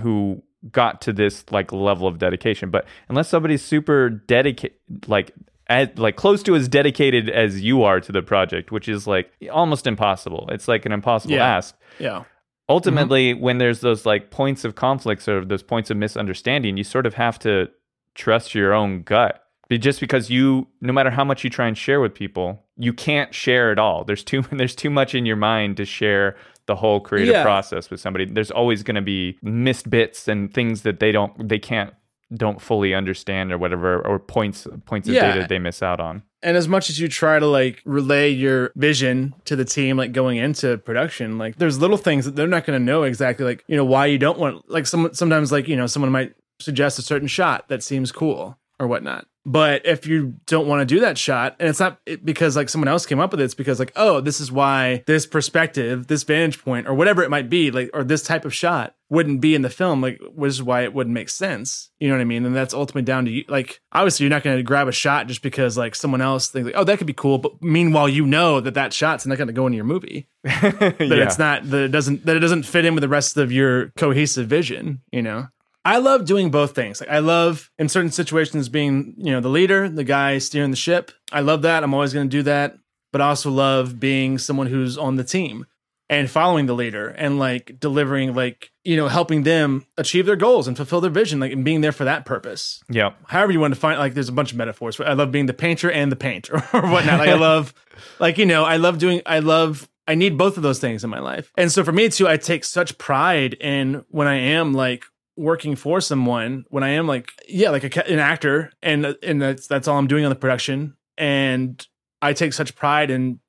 who 0.00 0.42
got 0.70 1.00
to 1.02 1.12
this 1.12 1.44
like 1.50 1.72
level 1.72 2.06
of 2.06 2.18
dedication. 2.18 2.70
But 2.70 2.86
unless 3.08 3.28
somebody's 3.28 3.62
super 3.62 4.10
dedicated, 4.10 4.76
like 5.06 5.32
as, 5.68 5.88
like 5.96 6.16
close 6.16 6.42
to 6.44 6.54
as 6.54 6.68
dedicated 6.68 7.28
as 7.30 7.60
you 7.60 7.82
are 7.82 8.00
to 8.00 8.12
the 8.12 8.22
project, 8.22 8.72
which 8.72 8.88
is 8.88 9.06
like 9.06 9.30
almost 9.50 9.86
impossible. 9.86 10.48
It's 10.50 10.68
like 10.68 10.84
an 10.86 10.92
impossible 10.92 11.34
Yeah. 11.34 11.56
ask. 11.56 11.76
yeah 11.98 12.24
Ultimately, 12.68 13.34
mm-hmm. 13.34 13.42
when 13.42 13.58
there's 13.58 13.80
those 13.80 14.06
like 14.06 14.30
points 14.30 14.64
of 14.64 14.74
conflicts 14.74 15.28
or 15.28 15.44
those 15.44 15.62
points 15.62 15.90
of 15.90 15.96
misunderstanding, 15.96 16.76
you 16.76 16.84
sort 16.84 17.06
of 17.06 17.14
have 17.14 17.38
to 17.40 17.68
trust 18.14 18.54
your 18.54 18.72
own 18.72 19.02
gut. 19.02 19.41
Just 19.78 20.00
because 20.00 20.30
you, 20.30 20.66
no 20.80 20.92
matter 20.92 21.10
how 21.10 21.24
much 21.24 21.44
you 21.44 21.50
try 21.50 21.66
and 21.66 21.76
share 21.76 22.00
with 22.00 22.14
people, 22.14 22.62
you 22.76 22.92
can't 22.92 23.34
share 23.34 23.72
it 23.72 23.78
all. 23.78 24.04
There's 24.04 24.24
too 24.24 24.42
there's 24.52 24.74
too 24.74 24.90
much 24.90 25.14
in 25.14 25.26
your 25.26 25.36
mind 25.36 25.76
to 25.78 25.84
share 25.84 26.36
the 26.66 26.76
whole 26.76 27.00
creative 27.00 27.32
Yeah. 27.34 27.42
process 27.42 27.90
with 27.90 28.00
somebody. 28.00 28.24
There's 28.24 28.50
always 28.50 28.82
going 28.82 28.94
to 28.96 29.02
be 29.02 29.36
missed 29.42 29.90
bits 29.90 30.28
and 30.28 30.52
things 30.54 30.82
that 30.82 31.00
they 31.00 31.12
don't 31.12 31.48
they 31.48 31.58
can't 31.58 31.92
don't 32.34 32.62
fully 32.62 32.94
understand 32.94 33.52
or 33.52 33.58
whatever 33.58 34.00
or 34.06 34.18
points 34.18 34.66
points 34.86 35.06
of 35.08 35.14
Yeah. 35.14 35.34
data 35.34 35.46
they 35.48 35.58
miss 35.58 35.82
out 35.82 36.00
on. 36.00 36.22
and 36.42 36.56
as 36.56 36.66
much 36.66 36.88
as 36.88 36.98
you 36.98 37.06
try 37.06 37.38
to 37.38 37.46
like 37.46 37.82
relay 37.84 38.30
your 38.30 38.72
vision 38.74 39.34
to 39.44 39.54
the 39.54 39.66
team 39.66 39.98
like 39.98 40.12
going 40.12 40.38
into 40.38 40.78
production 40.78 41.36
like 41.36 41.56
there's 41.56 41.78
little 41.78 41.98
things 41.98 42.24
that 42.24 42.34
they're 42.34 42.46
not 42.46 42.64
going 42.64 42.78
to 42.78 42.82
know 42.84 43.02
exactly 43.02 43.44
like 43.44 43.62
you 43.68 43.76
know 43.76 43.84
why 43.84 44.06
you 44.06 44.16
don't 44.16 44.38
want 44.38 44.66
like 44.70 44.86
some 44.86 45.12
sometimes 45.12 45.52
like 45.52 45.68
you 45.68 45.76
know 45.76 45.86
someone 45.86 46.10
might 46.10 46.32
suggest 46.58 46.98
a 46.98 47.02
certain 47.02 47.28
shot 47.28 47.68
that 47.68 47.82
seems 47.82 48.10
cool 48.10 48.56
or 48.82 48.88
whatnot. 48.88 49.26
But 49.44 49.86
if 49.86 50.06
you 50.06 50.34
don't 50.46 50.66
want 50.66 50.80
to 50.80 50.94
do 50.94 51.00
that 51.00 51.18
shot 51.18 51.56
and 51.58 51.68
it's 51.68 51.80
not 51.80 51.98
because 52.24 52.56
like 52.56 52.68
someone 52.68 52.88
else 52.88 53.06
came 53.06 53.18
up 53.18 53.30
with 53.32 53.40
it 53.40 53.44
it's 53.44 53.54
because 53.54 53.80
like 53.80 53.92
oh 53.96 54.20
this 54.20 54.40
is 54.40 54.52
why 54.52 55.02
this 55.06 55.26
perspective 55.26 56.06
this 56.06 56.22
vantage 56.22 56.62
point 56.62 56.86
or 56.86 56.94
whatever 56.94 57.24
it 57.24 57.30
might 57.30 57.50
be 57.50 57.72
like 57.72 57.90
or 57.92 58.04
this 58.04 58.22
type 58.22 58.44
of 58.44 58.54
shot 58.54 58.94
wouldn't 59.08 59.40
be 59.40 59.56
in 59.56 59.62
the 59.62 59.70
film 59.70 60.00
like 60.00 60.20
which 60.34 60.50
is 60.50 60.62
why 60.62 60.82
it 60.82 60.94
wouldn't 60.94 61.14
make 61.14 61.28
sense. 61.28 61.90
You 61.98 62.08
know 62.08 62.14
what 62.14 62.20
i 62.20 62.24
mean? 62.24 62.44
And 62.44 62.54
that's 62.54 62.74
ultimately 62.74 63.02
down 63.02 63.24
to 63.24 63.30
you 63.30 63.44
like 63.48 63.80
obviously 63.92 64.24
you're 64.24 64.30
not 64.30 64.42
going 64.42 64.56
to 64.56 64.62
grab 64.62 64.88
a 64.88 64.92
shot 64.92 65.26
just 65.28 65.42
because 65.42 65.76
like 65.76 65.94
someone 65.94 66.20
else 66.20 66.48
thinks 66.48 66.66
like 66.66 66.76
oh 66.76 66.84
that 66.84 66.98
could 66.98 67.06
be 67.06 67.12
cool 67.12 67.38
but 67.38 67.60
meanwhile 67.62 68.08
you 68.08 68.26
know 68.26 68.60
that 68.60 68.74
that 68.74 68.92
shot's 68.92 69.26
not 69.26 69.38
going 69.38 69.48
to 69.48 69.52
go 69.52 69.66
into 69.66 69.76
your 69.76 69.84
movie. 69.84 70.28
That 70.42 70.96
yeah. 71.00 71.24
it's 71.24 71.38
not 71.38 71.68
that 71.70 71.82
it 71.82 71.88
doesn't 71.88 72.26
that 72.26 72.36
it 72.36 72.40
doesn't 72.40 72.64
fit 72.64 72.84
in 72.84 72.94
with 72.94 73.02
the 73.02 73.08
rest 73.08 73.36
of 73.36 73.50
your 73.52 73.90
cohesive 73.90 74.48
vision 74.48 75.02
you 75.12 75.22
know 75.22 75.48
i 75.84 75.98
love 75.98 76.24
doing 76.24 76.50
both 76.50 76.74
things. 76.74 77.00
Like 77.00 77.10
i 77.10 77.18
love 77.18 77.70
in 77.78 77.88
certain 77.88 78.10
situations 78.10 78.68
being 78.68 79.14
you 79.16 79.32
know 79.32 79.40
the 79.40 79.48
leader 79.48 79.88
the 79.88 80.04
guy 80.04 80.38
steering 80.38 80.70
the 80.70 80.76
ship. 80.76 81.12
I 81.32 81.40
love 81.40 81.62
that. 81.62 81.82
I'm 81.82 81.94
always 81.94 82.12
going 82.12 82.28
to 82.28 82.36
do 82.36 82.42
that. 82.44 82.76
But 83.12 83.20
i 83.20 83.28
also 83.28 83.50
love 83.50 83.98
being 84.00 84.38
someone 84.38 84.66
who's 84.68 84.96
on 84.96 85.16
the 85.16 85.24
team 85.24 85.66
and 86.10 86.30
following 86.30 86.66
the 86.66 86.74
leader 86.74 87.08
and 87.08 87.38
like 87.38 87.76
delivering 87.80 88.34
like 88.34 88.70
you 88.84 88.96
know 88.96 89.08
helping 89.08 89.44
them 89.44 89.86
achieve 89.96 90.26
their 90.26 90.36
goals 90.36 90.68
and 90.68 90.76
fulfill 90.76 91.00
their 91.00 91.10
vision 91.10 91.40
like 91.40 91.52
and 91.52 91.64
being 91.64 91.80
there 91.80 91.92
for 91.92 92.04
that 92.04 92.26
purpose. 92.26 92.80
Yeah. 92.90 93.12
however 93.28 93.50
you 93.52 93.60
want 93.60 93.74
to 93.74 93.80
find 93.80 93.98
like 93.98 94.12
there's 94.14 94.28
a 94.28 94.32
bunch 94.32 94.52
of 94.52 94.58
metaphors 94.58 95.00
i 95.00 95.14
love 95.14 95.32
being 95.32 95.46
the 95.46 95.54
painter 95.54 95.90
and 95.90 96.12
the 96.12 96.16
paint 96.16 96.50
or, 96.52 96.60
whatnot. 96.60 97.18
Like 97.18 97.28
i 97.28 97.34
love 97.50 97.72
like 98.20 98.36
you 98.38 98.46
know 98.46 98.64
i 98.64 98.76
love 98.76 98.98
doing 98.98 99.22
i 99.26 99.38
love 99.38 99.88
i 100.06 100.14
need 100.14 100.36
both 100.36 100.56
of 100.58 100.62
those 100.62 100.78
things 100.80 101.02
in 101.04 101.10
my 101.10 101.20
life. 101.20 101.50
And 101.56 101.72
so 101.72 101.82
for 101.82 101.92
me 101.92 102.08
too 102.10 102.28
i 102.28 102.36
take 102.36 102.64
such 102.64 102.98
pride 102.98 103.54
in 103.54 104.04
when 104.08 104.26
i 104.26 104.34
am 104.34 104.74
like 104.74 105.04
working 105.36 105.76
for 105.76 106.00
someone 106.00 106.64
when 106.68 106.82
I 106.82 106.90
am 106.90 107.06
like 107.06 107.30
yeah 107.48 107.70
like 107.70 107.84
a, 107.84 108.10
an 108.10 108.18
actor 108.18 108.70
and 108.82 109.16
and 109.22 109.40
that's 109.40 109.66
that's 109.66 109.88
all 109.88 109.98
I'm 109.98 110.06
doing 110.06 110.24
on 110.24 110.30
the 110.30 110.36
production. 110.36 110.96
And 111.18 111.84
I 112.20 112.32
take 112.32 112.52
such 112.52 112.74
pride 112.74 113.10
in 113.10 113.40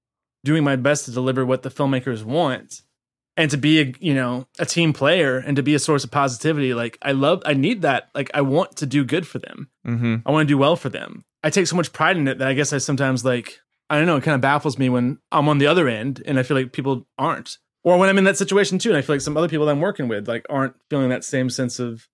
doing 0.43 0.63
my 0.63 0.75
best 0.75 1.05
to 1.05 1.11
deliver 1.11 1.45
what 1.45 1.63
the 1.63 1.69
filmmakers 1.69 2.23
want. 2.23 2.81
And 3.35 3.49
to 3.49 3.57
be 3.57 3.81
a 3.81 3.93
you 3.99 4.13
know 4.13 4.45
a 4.59 4.65
team 4.65 4.93
player 4.93 5.39
and 5.39 5.55
to 5.55 5.63
be 5.63 5.73
a 5.73 5.79
source 5.79 6.03
of 6.03 6.11
positivity 6.11 6.75
like 6.75 6.99
I 7.01 7.13
love 7.13 7.41
I 7.45 7.55
need 7.55 7.81
that. 7.81 8.09
Like 8.13 8.29
I 8.33 8.41
want 8.41 8.75
to 8.77 8.85
do 8.85 9.03
good 9.03 9.25
for 9.25 9.39
them. 9.39 9.69
Mm-hmm. 9.87 10.17
I 10.25 10.31
want 10.31 10.47
to 10.47 10.53
do 10.53 10.57
well 10.57 10.75
for 10.75 10.89
them. 10.89 11.25
I 11.43 11.49
take 11.49 11.65
so 11.65 11.75
much 11.75 11.91
pride 11.91 12.15
in 12.15 12.27
it 12.27 12.37
that 12.37 12.47
I 12.47 12.53
guess 12.53 12.73
I 12.73 12.77
sometimes 12.77 13.25
like 13.25 13.59
I 13.89 13.97
don't 13.97 14.05
know 14.05 14.17
it 14.17 14.23
kind 14.23 14.35
of 14.35 14.41
baffles 14.41 14.77
me 14.77 14.87
when 14.87 15.17
I'm 15.31 15.49
on 15.49 15.57
the 15.57 15.65
other 15.65 15.87
end 15.87 16.21
and 16.25 16.37
I 16.37 16.43
feel 16.43 16.55
like 16.55 16.73
people 16.73 17.07
aren't 17.17 17.57
or 17.83 17.97
when 17.97 18.09
I'm 18.09 18.17
in 18.17 18.23
that 18.25 18.37
situation 18.37 18.79
too, 18.79 18.89
and 18.89 18.97
I 18.97 19.01
feel 19.01 19.15
like 19.15 19.21
some 19.21 19.37
other 19.37 19.49
people 19.49 19.65
that 19.65 19.71
I'm 19.71 19.81
working 19.81 20.07
with 20.07 20.27
like 20.27 20.45
aren't 20.49 20.75
feeling 20.89 21.09
that 21.09 21.23
same 21.23 21.49
sense 21.49 21.79
of 21.79 22.07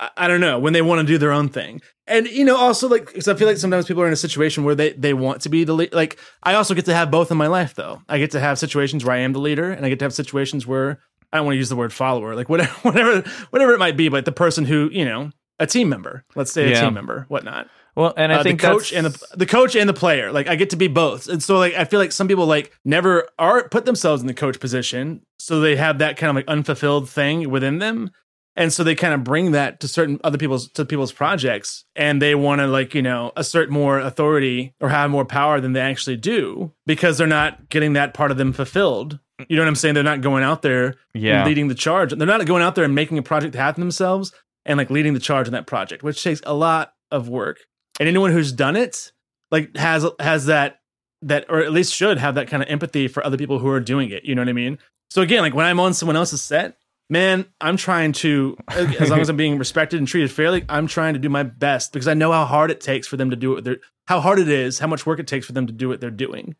I, 0.00 0.10
I 0.16 0.28
don't 0.28 0.40
know 0.40 0.58
when 0.58 0.72
they 0.72 0.82
want 0.82 1.00
to 1.00 1.06
do 1.06 1.18
their 1.18 1.32
own 1.32 1.48
thing, 1.48 1.80
and 2.06 2.26
you 2.26 2.44
know 2.44 2.56
also 2.56 2.88
like 2.88 3.06
because 3.06 3.28
I 3.28 3.34
feel 3.34 3.46
like 3.46 3.56
sometimes 3.58 3.86
people 3.86 4.02
are 4.02 4.06
in 4.06 4.12
a 4.12 4.16
situation 4.16 4.64
where 4.64 4.74
they 4.74 4.92
they 4.92 5.14
want 5.14 5.42
to 5.42 5.48
be 5.48 5.64
the 5.64 5.72
lead. 5.74 5.92
Like 5.94 6.18
I 6.42 6.54
also 6.54 6.74
get 6.74 6.84
to 6.86 6.94
have 6.94 7.10
both 7.10 7.30
in 7.30 7.36
my 7.36 7.46
life 7.46 7.74
though. 7.74 8.02
I 8.08 8.18
get 8.18 8.32
to 8.32 8.40
have 8.40 8.58
situations 8.58 9.04
where 9.04 9.14
I 9.16 9.20
am 9.20 9.32
the 9.32 9.40
leader, 9.40 9.70
and 9.70 9.86
I 9.86 9.88
get 9.88 9.98
to 10.00 10.04
have 10.04 10.14
situations 10.14 10.66
where 10.66 11.00
I 11.32 11.36
don't 11.38 11.46
want 11.46 11.54
to 11.54 11.58
use 11.58 11.68
the 11.68 11.76
word 11.76 11.92
follower, 11.92 12.34
like 12.34 12.48
whatever 12.48 12.72
whatever 12.82 13.20
whatever 13.50 13.72
it 13.72 13.78
might 13.78 13.96
be, 13.96 14.08
but 14.08 14.24
the 14.24 14.32
person 14.32 14.64
who 14.64 14.88
you 14.92 15.04
know 15.04 15.30
a 15.60 15.66
team 15.66 15.88
member, 15.88 16.24
let's 16.34 16.52
say 16.52 16.66
a 16.66 16.70
Yeah. 16.70 16.80
team 16.86 16.94
member, 16.94 17.26
whatnot 17.28 17.68
Well, 17.96 18.12
and 18.16 18.32
I 18.32 18.36
uh, 18.36 18.38
the 18.38 18.44
think 18.50 18.60
coach 18.60 18.90
that's- 18.90 19.04
and 19.04 19.14
the 19.14 19.36
the 19.36 19.46
coach 19.46 19.76
and 19.76 19.88
the 19.88 19.94
player. 19.94 20.32
Like 20.32 20.48
I 20.48 20.56
get 20.56 20.70
to 20.70 20.76
be 20.76 20.88
both, 20.88 21.28
and 21.28 21.42
so 21.42 21.58
like 21.58 21.74
I 21.74 21.84
feel 21.84 22.00
like 22.00 22.12
some 22.12 22.26
people 22.28 22.46
like 22.46 22.72
never 22.84 23.28
are 23.38 23.68
put 23.68 23.84
themselves 23.86 24.20
in 24.20 24.26
the 24.26 24.34
coach 24.34 24.58
position, 24.60 25.22
so 25.38 25.60
they 25.60 25.76
have 25.76 25.98
that 25.98 26.16
kind 26.16 26.30
of 26.30 26.36
like 26.36 26.48
unfulfilled 26.48 27.08
thing 27.08 27.48
within 27.50 27.78
them, 27.78 28.10
and 28.56 28.72
so 28.72 28.82
they 28.82 28.96
kind 28.96 29.14
of 29.14 29.22
bring 29.22 29.52
that 29.52 29.78
to 29.80 29.86
certain 29.88 30.18
other 30.24 30.38
people's 30.38 30.68
to 30.72 30.84
people's 30.84 31.12
projects, 31.12 31.84
and 31.94 32.20
they 32.20 32.34
want 32.34 32.60
to 32.60 32.66
like 32.66 32.94
you 32.96 33.02
know 33.02 33.30
assert 33.36 33.70
more 33.70 34.00
authority 34.00 34.74
or 34.80 34.88
have 34.88 35.10
more 35.10 35.24
power 35.24 35.60
than 35.60 35.72
they 35.72 35.80
actually 35.80 36.16
do 36.16 36.72
because 36.86 37.16
they're 37.16 37.26
not 37.28 37.68
getting 37.68 37.92
that 37.92 38.12
part 38.12 38.32
of 38.32 38.36
them 38.38 38.52
fulfilled. 38.52 39.20
You 39.48 39.56
know 39.56 39.62
what 39.62 39.68
I'm 39.68 39.74
saying? 39.76 39.94
They're 39.94 40.04
not 40.04 40.20
going 40.20 40.42
out 40.44 40.62
there 40.62 40.94
Yeah. 41.12 41.44
leading 41.44 41.66
the 41.68 41.74
charge. 41.74 42.12
They're 42.12 42.26
not 42.26 42.44
going 42.46 42.62
out 42.62 42.76
there 42.76 42.84
and 42.84 42.94
making 42.94 43.18
a 43.18 43.22
project 43.22 43.56
happen 43.56 43.80
themselves 43.80 44.32
and 44.64 44.78
like 44.78 44.90
leading 44.90 45.12
the 45.12 45.18
charge 45.20 45.48
in 45.48 45.52
that 45.54 45.66
project, 45.66 46.04
which 46.04 46.22
takes 46.22 46.40
a 46.46 46.54
lot 46.54 46.92
of 47.10 47.28
work. 47.28 47.58
And 48.00 48.08
anyone 48.08 48.32
who's 48.32 48.52
done 48.52 48.76
it 48.76 49.12
like 49.50 49.76
has 49.76 50.06
has 50.20 50.46
that 50.46 50.80
that 51.22 51.46
or 51.48 51.60
at 51.60 51.72
least 51.72 51.94
should 51.94 52.18
have 52.18 52.34
that 52.34 52.48
kind 52.48 52.62
of 52.62 52.68
empathy 52.68 53.08
for 53.08 53.24
other 53.24 53.36
people 53.38 53.58
who 53.58 53.68
are 53.68 53.80
doing 53.80 54.10
it. 54.10 54.24
You 54.24 54.34
know 54.34 54.42
what 54.42 54.48
I 54.48 54.52
mean? 54.52 54.78
So 55.10 55.22
again, 55.22 55.42
like 55.42 55.54
when 55.54 55.66
I'm 55.66 55.80
on 55.80 55.94
someone 55.94 56.16
else's 56.16 56.42
set, 56.42 56.76
man, 57.08 57.46
I'm 57.60 57.76
trying 57.76 58.12
to 58.12 58.56
as 58.68 59.10
long 59.10 59.20
as 59.20 59.28
I'm 59.28 59.36
being 59.36 59.58
respected 59.58 59.98
and 59.98 60.08
treated 60.08 60.30
fairly, 60.32 60.64
I'm 60.68 60.86
trying 60.86 61.14
to 61.14 61.20
do 61.20 61.28
my 61.28 61.42
best 61.44 61.92
because 61.92 62.08
I 62.08 62.14
know 62.14 62.32
how 62.32 62.44
hard 62.44 62.70
it 62.70 62.80
takes 62.80 63.06
for 63.06 63.16
them 63.16 63.30
to 63.30 63.36
do 63.36 63.56
it 63.56 63.80
how 64.06 64.20
hard 64.20 64.38
it 64.38 64.48
is, 64.48 64.78
how 64.78 64.86
much 64.86 65.06
work 65.06 65.18
it 65.18 65.26
takes 65.26 65.46
for 65.46 65.52
them 65.52 65.66
to 65.66 65.72
do 65.72 65.88
what 65.88 66.00
they're 66.00 66.10
doing. 66.10 66.56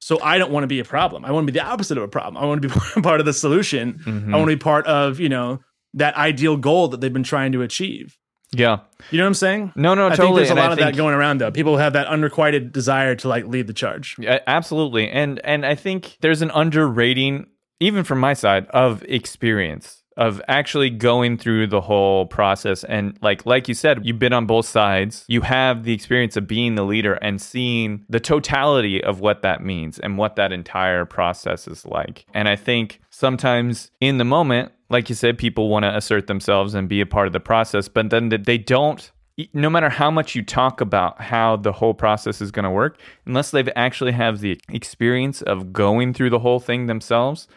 So 0.00 0.18
I 0.22 0.38
don't 0.38 0.50
want 0.50 0.64
to 0.64 0.66
be 0.68 0.80
a 0.80 0.84
problem. 0.84 1.24
I 1.26 1.30
want 1.30 1.46
to 1.46 1.52
be 1.52 1.58
the 1.58 1.64
opposite 1.64 1.98
of 1.98 2.02
a 2.04 2.08
problem. 2.08 2.42
I 2.42 2.46
want 2.46 2.62
to 2.62 2.68
be 2.68 2.74
part 3.02 3.20
of 3.20 3.26
the 3.26 3.32
solution. 3.34 4.00
Mhm. 4.04 4.32
I 4.32 4.36
want 4.38 4.48
to 4.50 4.56
be 4.56 4.60
part 4.60 4.86
of, 4.86 5.20
you 5.20 5.28
know, 5.28 5.60
that 5.94 6.16
ideal 6.16 6.56
goal 6.56 6.88
that 6.88 7.00
they've 7.00 7.12
been 7.12 7.22
trying 7.22 7.52
to 7.52 7.62
achieve. 7.62 8.16
Yeah. 8.52 8.80
You 9.10 9.18
know 9.18 9.24
what 9.24 9.28
I'm 9.28 9.34
saying? 9.34 9.72
No, 9.76 9.94
no, 9.94 10.06
I 10.06 10.10
think 10.10 10.18
totally. 10.18 10.36
there's 10.38 10.48
a 10.48 10.52
and 10.52 10.60
I 10.60 10.62
lot 10.64 10.72
of 10.72 10.78
that 10.78 10.96
going 10.96 11.14
around 11.14 11.38
though. 11.38 11.50
People 11.50 11.76
have 11.76 11.92
that 11.92 12.06
unrequited 12.08 12.72
desire 12.72 13.14
to 13.16 13.28
like 13.28 13.46
lead 13.46 13.66
the 13.66 13.72
charge. 13.72 14.16
Yeah, 14.18 14.40
absolutely. 14.46 15.08
And 15.08 15.40
and 15.44 15.64
I 15.64 15.74
think 15.74 16.18
there's 16.20 16.42
an 16.42 16.50
underrating, 16.50 17.46
even 17.78 18.04
from 18.04 18.18
my 18.18 18.34
side, 18.34 18.66
of 18.68 19.02
experience 19.04 20.00
of 20.16 20.42
actually 20.48 20.90
going 20.90 21.38
through 21.38 21.66
the 21.66 21.80
whole 21.80 22.26
process 22.26 22.84
and 22.84 23.16
like 23.22 23.46
like 23.46 23.68
you 23.68 23.74
said 23.74 24.04
you've 24.04 24.18
been 24.18 24.32
on 24.32 24.44
both 24.44 24.66
sides 24.66 25.24
you 25.28 25.40
have 25.40 25.84
the 25.84 25.92
experience 25.92 26.36
of 26.36 26.46
being 26.46 26.74
the 26.74 26.82
leader 26.84 27.14
and 27.14 27.40
seeing 27.40 28.04
the 28.08 28.20
totality 28.20 29.02
of 29.02 29.20
what 29.20 29.42
that 29.42 29.62
means 29.62 29.98
and 30.00 30.18
what 30.18 30.36
that 30.36 30.52
entire 30.52 31.04
process 31.04 31.68
is 31.68 31.86
like 31.86 32.26
and 32.34 32.48
i 32.48 32.56
think 32.56 33.00
sometimes 33.20 33.90
in 34.00 34.18
the 34.18 34.24
moment 34.24 34.72
like 34.88 35.08
you 35.08 35.14
said 35.14 35.38
people 35.38 35.68
want 35.68 35.84
to 35.84 35.96
assert 35.96 36.26
themselves 36.26 36.74
and 36.74 36.88
be 36.88 37.00
a 37.00 37.06
part 37.06 37.26
of 37.26 37.32
the 37.32 37.40
process 37.40 37.86
but 37.88 38.10
then 38.10 38.30
they 38.30 38.58
don't 38.58 39.12
no 39.54 39.70
matter 39.70 39.88
how 39.88 40.10
much 40.10 40.34
you 40.34 40.42
talk 40.42 40.80
about 40.80 41.20
how 41.20 41.56
the 41.56 41.72
whole 41.72 41.94
process 41.94 42.40
is 42.40 42.50
going 42.50 42.64
to 42.64 42.70
work, 42.70 43.00
unless 43.26 43.50
they've 43.50 43.68
actually 43.76 44.12
have 44.12 44.40
the 44.40 44.60
experience 44.68 45.42
of 45.42 45.72
going 45.72 46.12
through 46.12 46.30
the 46.30 46.38
whole 46.38 46.60
thing 46.60 46.86
themselves, 46.86 47.48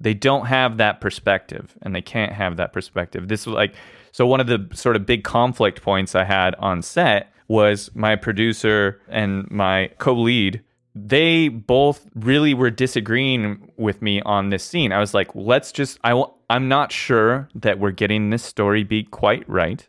they 0.00 0.14
don't 0.14 0.46
have 0.46 0.76
that 0.78 1.00
perspective 1.00 1.76
and 1.82 1.94
they 1.94 2.02
can't 2.02 2.32
have 2.32 2.56
that 2.56 2.72
perspective. 2.72 3.28
This 3.28 3.46
was 3.46 3.54
like 3.54 3.74
so 4.10 4.26
one 4.26 4.40
of 4.40 4.46
the 4.46 4.68
sort 4.74 4.96
of 4.96 5.06
big 5.06 5.24
conflict 5.24 5.80
points 5.80 6.14
I 6.14 6.24
had 6.24 6.54
on 6.56 6.82
set 6.82 7.32
was 7.48 7.90
my 7.94 8.16
producer 8.16 9.00
and 9.08 9.50
my 9.50 9.90
co-lead 9.98 10.62
they 10.94 11.48
both 11.48 12.06
really 12.14 12.54
were 12.54 12.70
disagreeing 12.70 13.72
with 13.76 14.02
me 14.02 14.20
on 14.22 14.50
this 14.50 14.64
scene. 14.64 14.92
I 14.92 14.98
was 14.98 15.14
like, 15.14 15.34
let's 15.34 15.72
just 15.72 15.98
I 16.04 16.10
w- 16.10 16.32
I'm 16.50 16.68
not 16.68 16.92
sure 16.92 17.48
that 17.54 17.78
we're 17.78 17.92
getting 17.92 18.30
this 18.30 18.42
story 18.42 18.84
beat 18.84 19.10
quite 19.10 19.48
right 19.48 19.86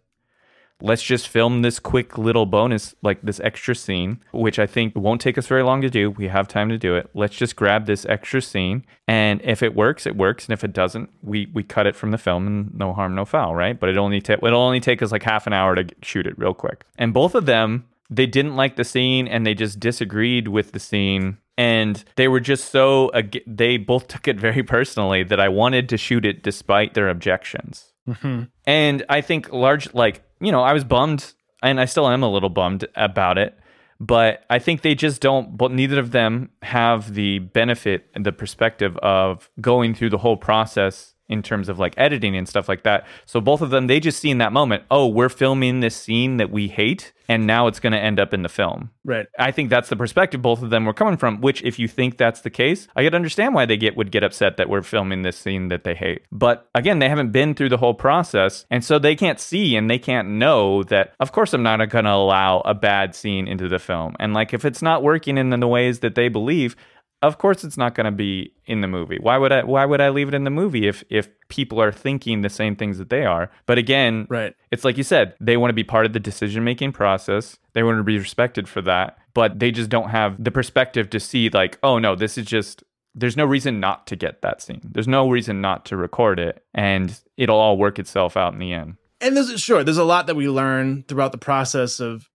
let's 0.83 1.01
just 1.01 1.29
film 1.29 1.61
this 1.61 1.79
quick 1.79 2.17
little 2.17 2.45
bonus, 2.45 2.93
like 3.01 3.21
this 3.21 3.39
extra 3.39 3.73
scene, 3.73 4.19
which 4.31 4.59
I 4.59 4.67
think 4.67 4.95
won't 4.95 5.21
take 5.21 5.37
us 5.37 5.47
very 5.47 5.63
long 5.63 5.81
to 5.81 5.89
do. 5.89 6.11
We 6.11 6.27
have 6.27 6.47
time 6.47 6.69
to 6.69 6.77
do 6.77 6.95
it. 6.95 7.09
Let's 7.15 7.35
just 7.35 7.55
grab 7.55 7.85
this 7.85 8.05
extra 8.05 8.41
scene, 8.41 8.85
and 9.07 9.41
if 9.43 9.63
it 9.63 9.73
works, 9.73 10.05
it 10.05 10.15
works, 10.15 10.45
and 10.45 10.53
if 10.53 10.63
it 10.63 10.73
doesn't, 10.73 11.09
we 11.23 11.49
we 11.53 11.63
cut 11.63 11.87
it 11.87 11.95
from 11.95 12.11
the 12.11 12.17
film, 12.17 12.45
and 12.45 12.75
no 12.75 12.93
harm, 12.93 13.15
no 13.15 13.25
foul, 13.25 13.55
right? 13.55 13.79
But 13.79 13.89
it 13.89 13.97
only 13.97 14.21
ta- 14.21 14.37
it'll 14.43 14.61
only 14.61 14.81
take 14.81 15.01
us 15.01 15.11
like 15.11 15.23
half 15.23 15.47
an 15.47 15.53
hour 15.53 15.73
to 15.75 15.87
shoot 16.03 16.27
it 16.27 16.37
real 16.37 16.53
quick. 16.53 16.85
And 16.97 17.13
both 17.13 17.33
of 17.33 17.45
them, 17.45 17.85
they 18.15 18.25
didn't 18.25 18.55
like 18.55 18.75
the 18.75 18.83
scene, 18.83 19.27
and 19.27 19.45
they 19.45 19.53
just 19.53 19.79
disagreed 19.79 20.47
with 20.47 20.71
the 20.71 20.79
scene. 20.79 21.37
And 21.57 22.03
they 22.15 22.27
were 22.27 22.39
just 22.39 22.71
so, 22.71 23.11
they 23.45 23.77
both 23.77 24.07
took 24.07 24.27
it 24.27 24.39
very 24.39 24.63
personally 24.63 25.23
that 25.23 25.39
I 25.39 25.49
wanted 25.49 25.87
to 25.89 25.97
shoot 25.97 26.25
it 26.25 26.41
despite 26.41 26.95
their 26.95 27.09
objections. 27.09 27.93
Mm-hmm. 28.07 28.43
And 28.65 29.05
I 29.07 29.21
think 29.21 29.51
large, 29.53 29.93
like, 29.93 30.23
you 30.39 30.51
know, 30.51 30.61
I 30.61 30.73
was 30.73 30.83
bummed 30.83 31.33
and 31.61 31.79
I 31.79 31.85
still 31.85 32.09
am 32.09 32.23
a 32.23 32.31
little 32.31 32.49
bummed 32.49 32.87
about 32.95 33.37
it. 33.37 33.57
But 33.99 34.43
I 34.49 34.57
think 34.59 34.81
they 34.81 34.95
just 34.95 35.21
don't, 35.21 35.55
but 35.55 35.71
neither 35.71 35.99
of 35.99 36.11
them 36.11 36.49
have 36.63 37.13
the 37.13 37.39
benefit 37.39 38.09
and 38.15 38.25
the 38.25 38.31
perspective 38.31 38.97
of 38.97 39.49
going 39.61 39.93
through 39.93 40.09
the 40.09 40.17
whole 40.17 40.35
process 40.35 41.12
in 41.29 41.41
terms 41.41 41.69
of 41.69 41.79
like 41.79 41.93
editing 41.97 42.35
and 42.35 42.47
stuff 42.47 42.67
like 42.67 42.83
that. 42.83 43.05
So 43.25 43.39
both 43.39 43.61
of 43.61 43.69
them, 43.69 43.87
they 43.87 43.99
just 43.99 44.19
see 44.19 44.29
in 44.29 44.39
that 44.39 44.53
moment, 44.53 44.83
oh, 44.91 45.07
we're 45.07 45.29
filming 45.29 45.79
this 45.79 45.95
scene 45.95 46.37
that 46.37 46.51
we 46.51 46.67
hate, 46.67 47.13
and 47.29 47.47
now 47.47 47.67
it's 47.67 47.79
going 47.79 47.93
to 47.93 47.99
end 47.99 48.19
up 48.19 48.33
in 48.33 48.41
the 48.41 48.49
film. 48.49 48.91
Right. 49.05 49.25
I 49.39 49.51
think 49.51 49.69
that's 49.69 49.89
the 49.89 49.95
perspective 49.95 50.41
both 50.41 50.61
of 50.61 50.69
them 50.69 50.85
were 50.85 50.93
coming 50.93 51.17
from. 51.17 51.41
Which, 51.41 51.63
if 51.63 51.79
you 51.79 51.87
think 51.87 52.17
that's 52.17 52.41
the 52.41 52.49
case, 52.49 52.87
I 52.95 53.03
could 53.03 53.15
understand 53.15 53.55
why 53.55 53.65
they 53.65 53.77
get 53.77 53.95
would 53.95 54.11
get 54.11 54.23
upset 54.23 54.57
that 54.57 54.69
we're 54.69 54.81
filming 54.81 55.21
this 55.21 55.37
scene 55.37 55.69
that 55.69 55.83
they 55.83 55.95
hate. 55.95 56.23
But 56.31 56.69
again, 56.75 56.99
they 56.99 57.09
haven't 57.09 57.31
been 57.31 57.55
through 57.55 57.69
the 57.69 57.77
whole 57.77 57.93
process, 57.93 58.65
and 58.69 58.83
so 58.83 58.99
they 58.99 59.15
can't 59.15 59.39
see 59.39 59.75
and 59.75 59.89
they 59.89 59.99
can't 59.99 60.27
know 60.27 60.83
that. 60.83 61.13
Of 61.19 61.31
course, 61.31 61.53
I'm 61.53 61.63
not 61.63 61.77
going 61.89 62.05
to 62.05 62.11
allow 62.11 62.59
a 62.61 62.73
bad 62.73 63.15
scene 63.15 63.47
into 63.47 63.69
the 63.69 63.79
film. 63.79 64.15
And 64.19 64.33
like, 64.33 64.53
if 64.53 64.65
it's 64.65 64.81
not 64.81 65.03
working 65.03 65.37
in 65.37 65.49
the 65.49 65.67
ways 65.67 65.99
that 65.99 66.15
they 66.15 66.27
believe, 66.27 66.75
of 67.23 67.37
course 67.39 67.63
it's 67.63 67.77
not 67.77 67.95
going 67.95 68.05
to 68.05 68.11
be 68.11 68.53
in 68.65 68.81
the 68.81 68.87
movie. 68.87 69.17
Why 69.19 69.37
would 69.37 69.51
I 69.51 69.63
why 69.63 69.85
would 69.85 69.99
I 70.01 70.09
leave 70.09 70.27
it 70.27 70.33
in 70.35 70.43
the 70.43 70.49
movie 70.51 70.87
if 70.87 71.03
if 71.09 71.27
people 71.49 71.81
are 71.81 71.91
thinking 71.91 72.41
the 72.41 72.49
same 72.49 72.75
things 72.75 72.97
that 72.99 73.09
they 73.09 73.25
are? 73.25 73.49
But 73.65 73.77
again, 73.79 74.27
Right. 74.29 74.53
it's 74.71 74.83
like 74.83 74.97
you 74.97 75.03
said, 75.03 75.33
they 75.39 75.57
want 75.57 75.69
to 75.69 75.73
be 75.73 75.83
part 75.83 76.05
of 76.05 76.13
the 76.13 76.19
decision 76.19 76.63
making 76.63 76.91
process. 76.91 77.57
They 77.73 77.81
want 77.83 77.97
to 77.97 78.03
be 78.03 78.19
respected 78.19 78.69
for 78.69 78.81
that, 78.83 79.17
but 79.33 79.57
they 79.59 79.71
just 79.71 79.89
don't 79.89 80.09
have 80.09 80.41
the 80.43 80.51
perspective 80.51 81.09
to 81.09 81.19
see 81.19 81.49
like, 81.49 81.79
oh 81.81 81.97
no, 81.97 82.15
this 82.15 82.37
is 82.37 82.45
just 82.45 82.83
there's 83.15 83.37
no 83.37 83.45
reason 83.45 83.79
not 83.79 84.07
to 84.07 84.15
get 84.15 84.41
that 84.41 84.61
scene. 84.61 84.81
There's 84.83 85.07
no 85.07 85.29
reason 85.29 85.61
not 85.61 85.85
to 85.85 85.97
record 85.97 86.39
it 86.39 86.63
and 86.73 87.19
it'll 87.37 87.59
all 87.59 87.77
work 87.77 87.99
itself 87.99 88.35
out 88.37 88.53
in 88.53 88.59
the 88.59 88.73
end. 88.73 88.97
and 89.21 89.37
there's 89.37 89.61
sure 89.61 89.83
there's 89.83 89.97
a 89.97 90.03
lot 90.03 90.27
that 90.27 90.35
we 90.35 90.49
learn 90.49 91.03
throughout 91.07 91.31
the 91.31 91.37
process 91.37 91.99
of 91.99 92.27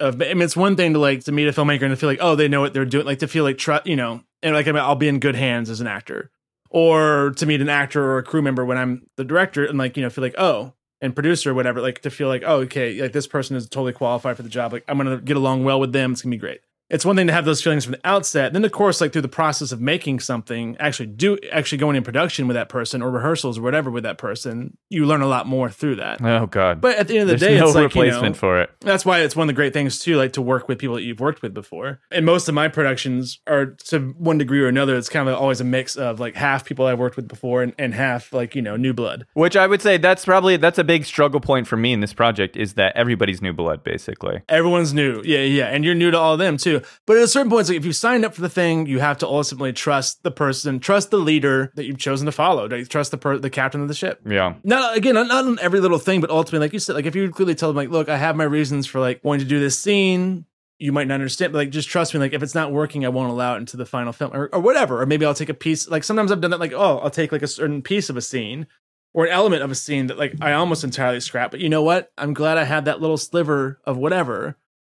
of 0.00 0.20
I 0.22 0.26
mean 0.34 0.42
it's 0.42 0.56
one 0.56 0.76
thing 0.76 0.92
to 0.92 0.98
like 1.00 1.24
to 1.24 1.32
meet 1.32 1.48
a 1.48 1.52
filmmaker 1.52 1.82
and 1.82 1.90
to 1.90 1.96
feel 1.96 2.08
like 2.08 2.20
oh 2.22 2.36
they 2.36 2.46
know 2.46 2.60
what 2.60 2.72
they're 2.72 2.84
doing 2.84 3.04
like 3.06 3.18
to 3.20 3.26
feel 3.26 3.42
like 3.42 3.58
trust 3.58 3.86
you 3.86 3.96
know 3.96 4.22
and 4.42 4.54
like 4.54 4.66
I'll 4.66 4.94
be 4.94 5.08
in 5.08 5.20
good 5.20 5.36
hands 5.36 5.70
as 5.70 5.80
an 5.80 5.86
actor. 5.86 6.30
Or 6.70 7.32
to 7.36 7.46
meet 7.46 7.62
an 7.62 7.70
actor 7.70 8.04
or 8.04 8.18
a 8.18 8.22
crew 8.22 8.42
member 8.42 8.64
when 8.64 8.76
I'm 8.76 9.06
the 9.16 9.24
director 9.24 9.64
and 9.64 9.78
like 9.78 9.96
you 9.96 10.02
know 10.02 10.10
feel 10.10 10.22
like 10.22 10.34
oh 10.36 10.74
and 11.00 11.14
producer 11.14 11.52
or 11.52 11.54
whatever 11.54 11.80
like 11.80 12.02
to 12.02 12.10
feel 12.10 12.28
like 12.28 12.42
oh 12.44 12.56
okay 12.62 13.00
like 13.00 13.12
this 13.12 13.26
person 13.26 13.56
is 13.56 13.68
totally 13.68 13.94
qualified 13.94 14.36
for 14.36 14.42
the 14.42 14.50
job. 14.50 14.72
Like 14.72 14.84
I'm 14.86 14.98
gonna 14.98 15.18
get 15.18 15.36
along 15.36 15.64
well 15.64 15.80
with 15.80 15.92
them. 15.92 16.12
It's 16.12 16.22
gonna 16.22 16.32
be 16.32 16.38
great 16.38 16.60
it's 16.90 17.04
one 17.04 17.16
thing 17.16 17.26
to 17.26 17.32
have 17.32 17.44
those 17.44 17.62
feelings 17.62 17.84
from 17.84 17.92
the 17.92 18.00
outset. 18.04 18.52
Then, 18.52 18.64
of 18.64 18.72
course, 18.72 19.00
like 19.00 19.12
through 19.12 19.22
the 19.22 19.28
process 19.28 19.72
of 19.72 19.80
making 19.80 20.20
something, 20.20 20.76
actually 20.78 21.06
do 21.06 21.38
actually 21.52 21.78
going 21.78 21.96
in 21.96 22.02
production 22.02 22.46
with 22.46 22.54
that 22.54 22.68
person 22.68 23.02
or 23.02 23.10
rehearsals 23.10 23.58
or 23.58 23.62
whatever 23.62 23.90
with 23.90 24.04
that 24.04 24.18
person, 24.18 24.76
you 24.88 25.04
learn 25.04 25.20
a 25.20 25.26
lot 25.26 25.46
more 25.46 25.70
through 25.70 25.96
that. 25.96 26.22
Oh 26.22 26.46
God. 26.46 26.80
But 26.80 26.96
at 26.96 27.08
the 27.08 27.18
end 27.18 27.22
of 27.22 27.28
the 27.28 27.44
There's 27.44 27.52
day, 27.52 27.58
no 27.58 27.66
it's 27.66 27.74
like, 27.74 27.84
replacement 27.84 28.22
you 28.22 28.28
know, 28.30 28.34
for 28.34 28.60
it. 28.62 28.70
that's 28.80 29.04
why 29.04 29.20
it's 29.20 29.36
one 29.36 29.44
of 29.44 29.48
the 29.48 29.56
great 29.56 29.72
things 29.72 29.98
too, 29.98 30.16
like 30.16 30.32
to 30.34 30.42
work 30.42 30.68
with 30.68 30.78
people 30.78 30.96
that 30.96 31.02
you've 31.02 31.20
worked 31.20 31.42
with 31.42 31.52
before. 31.54 32.00
And 32.10 32.24
most 32.24 32.48
of 32.48 32.54
my 32.54 32.68
productions 32.68 33.38
are 33.46 33.66
to 33.66 34.14
one 34.18 34.38
degree 34.38 34.62
or 34.62 34.68
another. 34.68 34.96
It's 34.96 35.08
kind 35.08 35.28
of 35.28 35.36
always 35.36 35.60
a 35.60 35.64
mix 35.64 35.96
of 35.96 36.20
like 36.20 36.34
half 36.34 36.64
people 36.64 36.86
I've 36.86 36.98
worked 36.98 37.16
with 37.16 37.28
before 37.28 37.62
and, 37.62 37.74
and 37.78 37.94
half 37.94 38.32
like 38.32 38.54
you 38.54 38.62
know 38.62 38.76
new 38.76 38.94
blood. 38.94 39.26
Which 39.34 39.56
I 39.56 39.66
would 39.66 39.82
say 39.82 39.98
that's 39.98 40.24
probably 40.24 40.56
that's 40.56 40.78
a 40.78 40.84
big 40.84 41.04
struggle 41.04 41.40
point 41.40 41.66
for 41.66 41.76
me 41.76 41.92
in 41.92 42.00
this 42.00 42.14
project 42.14 42.56
is 42.56 42.74
that 42.74 42.96
everybody's 42.96 43.42
new 43.42 43.52
blood 43.52 43.84
basically. 43.84 44.40
Everyone's 44.48 44.94
new, 44.94 45.20
yeah, 45.24 45.40
yeah, 45.40 45.66
and 45.66 45.84
you're 45.84 45.94
new 45.94 46.10
to 46.10 46.18
all 46.18 46.32
of 46.32 46.38
them 46.38 46.56
too. 46.56 46.77
But 47.06 47.16
at 47.16 47.22
a 47.22 47.28
certain 47.28 47.50
point, 47.50 47.62
it's 47.62 47.70
like 47.70 47.78
if 47.78 47.84
you 47.84 47.92
signed 47.92 48.24
up 48.24 48.34
for 48.34 48.40
the 48.40 48.48
thing, 48.48 48.86
you 48.86 49.00
have 49.00 49.18
to 49.18 49.26
ultimately 49.26 49.72
trust 49.72 50.22
the 50.22 50.30
person, 50.30 50.80
trust 50.80 51.10
the 51.10 51.18
leader 51.18 51.72
that 51.74 51.84
you've 51.84 51.98
chosen 51.98 52.26
to 52.26 52.32
follow, 52.32 52.68
trust 52.84 53.10
the 53.10 53.18
per- 53.18 53.38
the 53.38 53.50
captain 53.50 53.80
of 53.80 53.88
the 53.88 53.94
ship. 53.94 54.20
Yeah. 54.26 54.54
Not 54.64 54.96
again, 54.96 55.14
not, 55.14 55.28
not 55.28 55.44
on 55.44 55.58
every 55.60 55.80
little 55.80 55.98
thing, 55.98 56.20
but 56.20 56.30
ultimately, 56.30 56.64
like 56.64 56.72
you 56.72 56.78
said, 56.78 56.94
like 56.94 57.06
if 57.06 57.14
you 57.14 57.30
clearly 57.30 57.54
tell 57.54 57.68
them, 57.68 57.76
like, 57.76 57.90
look, 57.90 58.08
I 58.08 58.16
have 58.16 58.36
my 58.36 58.44
reasons 58.44 58.86
for 58.86 59.00
like 59.00 59.20
wanting 59.22 59.44
to 59.44 59.48
do 59.48 59.60
this 59.60 59.78
scene. 59.78 60.44
You 60.80 60.92
might 60.92 61.08
not 61.08 61.14
understand, 61.14 61.52
but 61.52 61.58
like 61.58 61.70
just 61.70 61.88
trust 61.88 62.14
me. 62.14 62.20
Like 62.20 62.32
if 62.32 62.42
it's 62.42 62.54
not 62.54 62.72
working, 62.72 63.04
I 63.04 63.08
won't 63.08 63.30
allow 63.30 63.54
it 63.54 63.58
into 63.58 63.76
the 63.76 63.86
final 63.86 64.12
film 64.12 64.32
or, 64.32 64.48
or 64.52 64.60
whatever. 64.60 65.02
Or 65.02 65.06
maybe 65.06 65.26
I'll 65.26 65.34
take 65.34 65.48
a 65.48 65.54
piece. 65.54 65.88
Like 65.88 66.04
sometimes 66.04 66.30
I've 66.30 66.40
done 66.40 66.52
that. 66.52 66.60
Like 66.60 66.72
oh, 66.72 66.98
I'll 66.98 67.10
take 67.10 67.32
like 67.32 67.42
a 67.42 67.48
certain 67.48 67.82
piece 67.82 68.08
of 68.08 68.16
a 68.16 68.22
scene 68.22 68.68
or 69.12 69.24
an 69.24 69.32
element 69.32 69.62
of 69.62 69.70
a 69.70 69.74
scene 69.74 70.06
that 70.06 70.18
like 70.18 70.34
I 70.40 70.52
almost 70.52 70.84
entirely 70.84 71.18
scrap. 71.18 71.50
But 71.50 71.58
you 71.60 71.68
know 71.68 71.82
what? 71.82 72.12
I'm 72.16 72.34
glad 72.34 72.58
I 72.58 72.64
had 72.64 72.84
that 72.84 73.00
little 73.00 73.16
sliver 73.16 73.80
of 73.84 73.96
whatever 73.96 74.56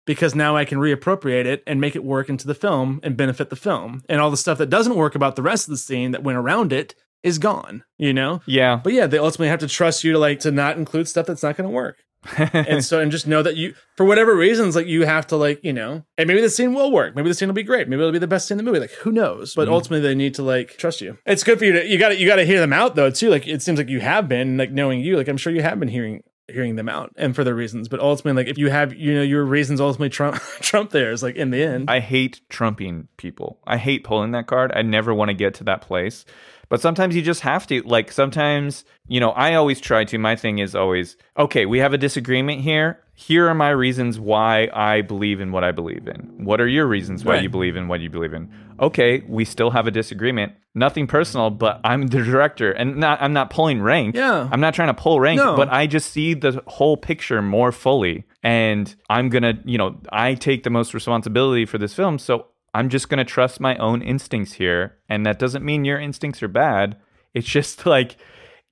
because 0.09 0.35
now 0.35 0.57
I 0.57 0.65
can 0.65 0.79
reappropriate 0.79 1.45
it 1.45 1.63
and 1.67 1.83
make 1.83 1.95
it 1.95 2.03
work 2.03 2.31
into 2.31 2.47
the 2.47 2.55
film 2.55 2.99
and 3.03 3.15
benefit 3.15 3.51
the 3.51 3.57
film. 3.57 4.03
And 4.09 4.23
all 4.23 4.31
the 4.31 4.39
stuff 4.39 4.57
that 4.57 4.71
doesn't 4.71 4.97
work 4.97 5.15
about 5.15 5.37
the 5.37 5.43
rest 5.43 5.69
of 5.69 5.71
the 5.71 5.77
scene 5.77 6.13
that 6.13 6.23
went 6.23 6.39
around 6.39 6.73
it 6.73 6.95
is 7.23 7.39
gone. 7.39 7.85
You 7.99 8.15
know. 8.15 8.41
Yeah. 8.47 8.81
But 8.83 8.95
yeah, 8.95 9.07
they 9.07 9.19
ultimately 9.19 9.49
have 9.49 9.61
to 9.61 9.69
trust 9.69 10.05
you 10.05 10.13
to 10.13 10.19
like 10.19 10.41
to 10.41 10.51
not 10.51 10.79
include 10.79 11.09
stuff 11.09 11.27
that's 11.27 11.43
not 11.43 11.59
going 11.59 11.69
to 11.69 11.75
work. 11.75 11.99
and 12.53 12.83
so 12.83 13.01
and 13.01 13.13
just 13.13 13.29
know 13.29 13.43
that 13.43 13.57
you 13.57 13.75
for 13.97 14.05
whatever 14.05 14.35
reasons 14.35 14.75
like 14.75 14.89
you 14.89 15.07
have 15.07 15.25
to 15.25 15.37
like 15.37 15.63
you 15.63 15.73
know 15.73 16.03
and 16.19 16.27
maybe 16.27 16.41
the 16.41 16.51
scene 16.51 16.75
will 16.75 16.91
work 16.91 17.15
maybe 17.15 17.29
the 17.29 17.35
scene 17.35 17.49
will 17.49 17.55
be 17.55 17.63
great 17.63 17.89
maybe 17.89 18.01
it'll 18.01 18.11
be 18.11 18.19
the 18.19 18.27
best 18.27 18.49
scene 18.49 18.59
in 18.59 18.65
the 18.65 18.69
movie 18.69 18.81
like 18.81 18.91
who 18.91 19.13
knows 19.13 19.55
but 19.55 19.67
mm-hmm. 19.67 19.75
ultimately 19.75 20.07
they 20.07 20.17
need 20.17 20.35
to 20.35 20.43
like 20.43 20.77
trust 20.79 21.01
you 21.01 21.17
it's 21.27 21.45
good 21.45 21.61
for 21.61 21.65
you 21.65 21.73
to 21.73 21.87
you 21.87 21.97
got 21.97 22.09
to 22.09 22.19
you 22.19 22.27
got 22.27 22.37
to 22.37 22.45
hear 22.45 22.59
them 22.59 22.73
out 22.73 22.97
though 22.97 23.09
too 23.09 23.31
like 23.31 23.47
it 23.47 23.63
seems 23.63 23.79
like 23.79 23.89
you 23.89 24.01
have 24.01 24.29
been 24.29 24.57
like 24.57 24.73
knowing 24.73 25.01
you 25.01 25.17
like 25.17 25.29
i'm 25.29 25.37
sure 25.37 25.53
you 25.53 25.63
have 25.63 25.79
been 25.79 25.89
hearing 25.89 26.21
hearing 26.49 26.77
them 26.77 26.89
out 26.89 27.13
and 27.17 27.35
for 27.35 27.45
their 27.45 27.55
reasons 27.55 27.89
but 27.89 28.01
ultimately 28.01 28.43
like 28.43 28.51
if 28.51 28.57
you 28.57 28.71
have 28.71 28.95
you 28.95 29.15
know 29.15 29.23
your 29.23 29.45
reasons 29.45 29.81
ultimately 29.81 30.09
trump 30.09 30.37
trump 30.61 30.91
theirs 30.91 31.23
like 31.23 31.37
in 31.37 31.51
the 31.51 31.63
end 31.63 31.89
I 31.91 32.01
hate 32.01 32.41
trumping 32.49 33.09
people. 33.17 33.59
I 33.67 33.77
hate 33.77 34.05
pulling 34.05 34.33
that 34.33 34.47
card. 34.47 34.73
I 34.75 34.83
never 34.83 35.13
want 35.15 35.29
to 35.31 35.35
get 35.35 35.55
to 35.55 35.65
that 35.65 35.81
place. 35.81 36.25
But 36.69 36.81
sometimes 36.81 37.17
you 37.17 37.23
just 37.23 37.41
have 37.41 37.67
to. 37.69 37.81
Like 37.83 38.13
sometimes, 38.13 38.85
you 39.07 39.21
know, 39.21 39.31
I 39.31 39.55
always 39.55 39.81
try 39.81 40.05
to. 40.05 40.19
My 40.19 40.37
thing 40.37 40.59
is 40.59 40.75
always, 40.75 41.17
okay, 41.39 41.65
we 41.65 41.79
have 41.79 41.95
a 41.95 41.99
disagreement 41.99 42.61
here. 42.61 43.01
Here 43.15 43.49
are 43.49 43.55
my 43.55 43.71
reasons 43.71 44.21
why 44.21 44.69
I 44.75 45.01
believe 45.01 45.41
in 45.41 45.51
what 45.51 45.65
I 45.65 45.73
believe 45.73 46.07
in. 46.07 46.45
What 46.45 46.61
are 46.61 46.69
your 46.69 46.87
reasons 46.87 47.25
why 47.25 47.35
Right. 47.35 47.43
you 47.43 47.49
believe 47.49 47.77
in 47.77 47.89
what 47.89 48.01
you 48.01 48.11
believe 48.11 48.35
in? 48.35 48.51
Okay, 48.81 49.22
we 49.26 49.45
still 49.45 49.70
have 49.70 49.87
a 49.87 49.91
disagreement. 49.91 50.53
Nothing 50.74 51.07
personal, 51.07 51.51
but 51.51 51.81
I'm 51.83 52.07
the 52.07 52.22
director 52.22 52.70
and 52.70 52.97
not 52.97 53.20
I'm 53.20 53.33
not 53.33 53.51
pulling 53.51 53.83
rank. 53.83 54.14
Yeah. 54.14 54.49
I'm 54.53 54.61
not 54.61 54.74
trying 54.74 54.89
to 54.89 54.95
pull 54.95 55.18
rank, 55.20 55.39
No. 55.39 55.57
but 55.57 55.68
I 55.72 55.87
just 55.87 56.12
see 56.12 56.35
the 56.35 56.62
whole 56.66 56.97
picture 56.97 57.43
more 57.43 57.72
fully. 57.72 58.24
And 58.43 58.95
I'm 59.11 59.29
going 59.29 59.43
to, 59.43 59.59
you 59.64 59.79
know, 59.79 60.01
I 60.12 60.35
take 60.35 60.62
the 60.62 60.70
most 60.70 60.95
responsibility 60.95 61.66
for 61.66 61.79
this 61.79 61.95
film. 61.95 62.18
So 62.20 62.47
I'm 62.74 62.89
just 62.89 63.09
going 63.09 63.18
to 63.18 63.24
trust 63.24 63.59
my 63.61 63.76
own 63.79 64.03
instincts 64.03 64.53
here. 64.53 64.99
And 65.09 65.26
that 65.26 65.39
doesn't 65.41 65.64
mean 65.64 65.85
your 65.85 65.99
instincts 65.99 66.43
are 66.43 66.49
bad. 66.49 66.97
It's 67.35 67.47
just 67.59 67.85
like, 67.87 68.16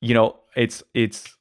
you 0.00 0.14
know, 0.14 0.36
it's, 0.54 0.82
it's, 0.94 1.36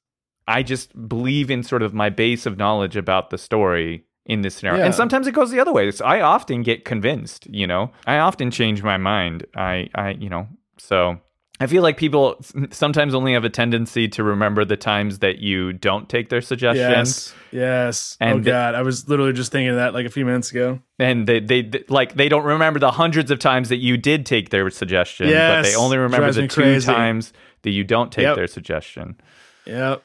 I 0.47 0.63
just 0.63 1.07
believe 1.07 1.51
in 1.51 1.61
sort 1.63 1.83
of 1.83 1.93
my 1.93 2.09
base 2.09 2.45
of 2.45 2.57
knowledge 2.57 2.95
about 2.95 3.29
the 3.29 3.37
story 3.37 4.05
in 4.25 4.41
this 4.41 4.55
scenario. 4.55 4.79
Yeah. 4.79 4.85
And 4.85 4.95
sometimes 4.95 5.27
it 5.27 5.33
goes 5.33 5.51
the 5.51 5.59
other 5.59 5.71
way. 5.73 5.91
So 5.91 6.05
I 6.05 6.21
often 6.21 6.63
get 6.63 6.83
convinced, 6.85 7.47
you 7.47 7.67
know, 7.67 7.91
I 8.07 8.17
often 8.17 8.51
change 8.51 8.81
my 8.83 8.97
mind. 8.97 9.45
I, 9.55 9.89
I, 9.95 10.11
you 10.11 10.29
know, 10.29 10.47
so 10.77 11.19
I 11.59 11.67
feel 11.67 11.83
like 11.83 11.95
people 11.97 12.35
sometimes 12.71 13.13
only 13.15 13.33
have 13.33 13.45
a 13.45 13.49
tendency 13.49 14.07
to 14.09 14.23
remember 14.23 14.65
the 14.65 14.75
times 14.77 15.19
that 15.19 15.37
you 15.39 15.71
don't 15.73 16.09
take 16.09 16.29
their 16.29 16.41
suggestions. 16.41 16.87
yes 16.91 17.33
yes 17.51 18.17
oh, 18.19 18.25
And 18.25 18.39
oh 18.41 18.43
god 18.43 18.75
i 18.75 18.81
was 18.81 19.07
literally 19.07 19.31
just 19.31 19.53
thinking 19.53 19.69
of 19.69 19.77
that 19.77 19.93
like 19.93 20.05
a 20.05 20.09
few 20.09 20.25
minutes 20.25 20.51
ago 20.51 20.81
And 20.99 21.25
they, 21.25 21.39
they, 21.39 21.61
they- 21.61 21.85
like 21.87 22.15
they 22.15 22.27
don't 22.27 22.43
remember 22.43 22.79
the 22.79 22.91
hundreds 22.91 23.31
of 23.31 23.39
times 23.39 23.69
that 23.69 23.77
you 23.77 23.95
did 23.95 24.25
take 24.25 24.49
their 24.49 24.69
suggestion, 24.69 25.29
yes. 25.29 25.65
but 25.65 25.69
they 25.69 25.75
only 25.77 25.97
remember 25.97 26.29
the 26.33 26.47
two 26.47 26.61
crazy. 26.61 26.85
times 26.91 27.31
that 27.61 27.71
you 27.71 27.85
don't 27.85 28.11
take 28.11 28.23
Yep. 28.23 28.35
their 28.35 28.47
suggestion. 28.47 29.15
yep 29.65 30.03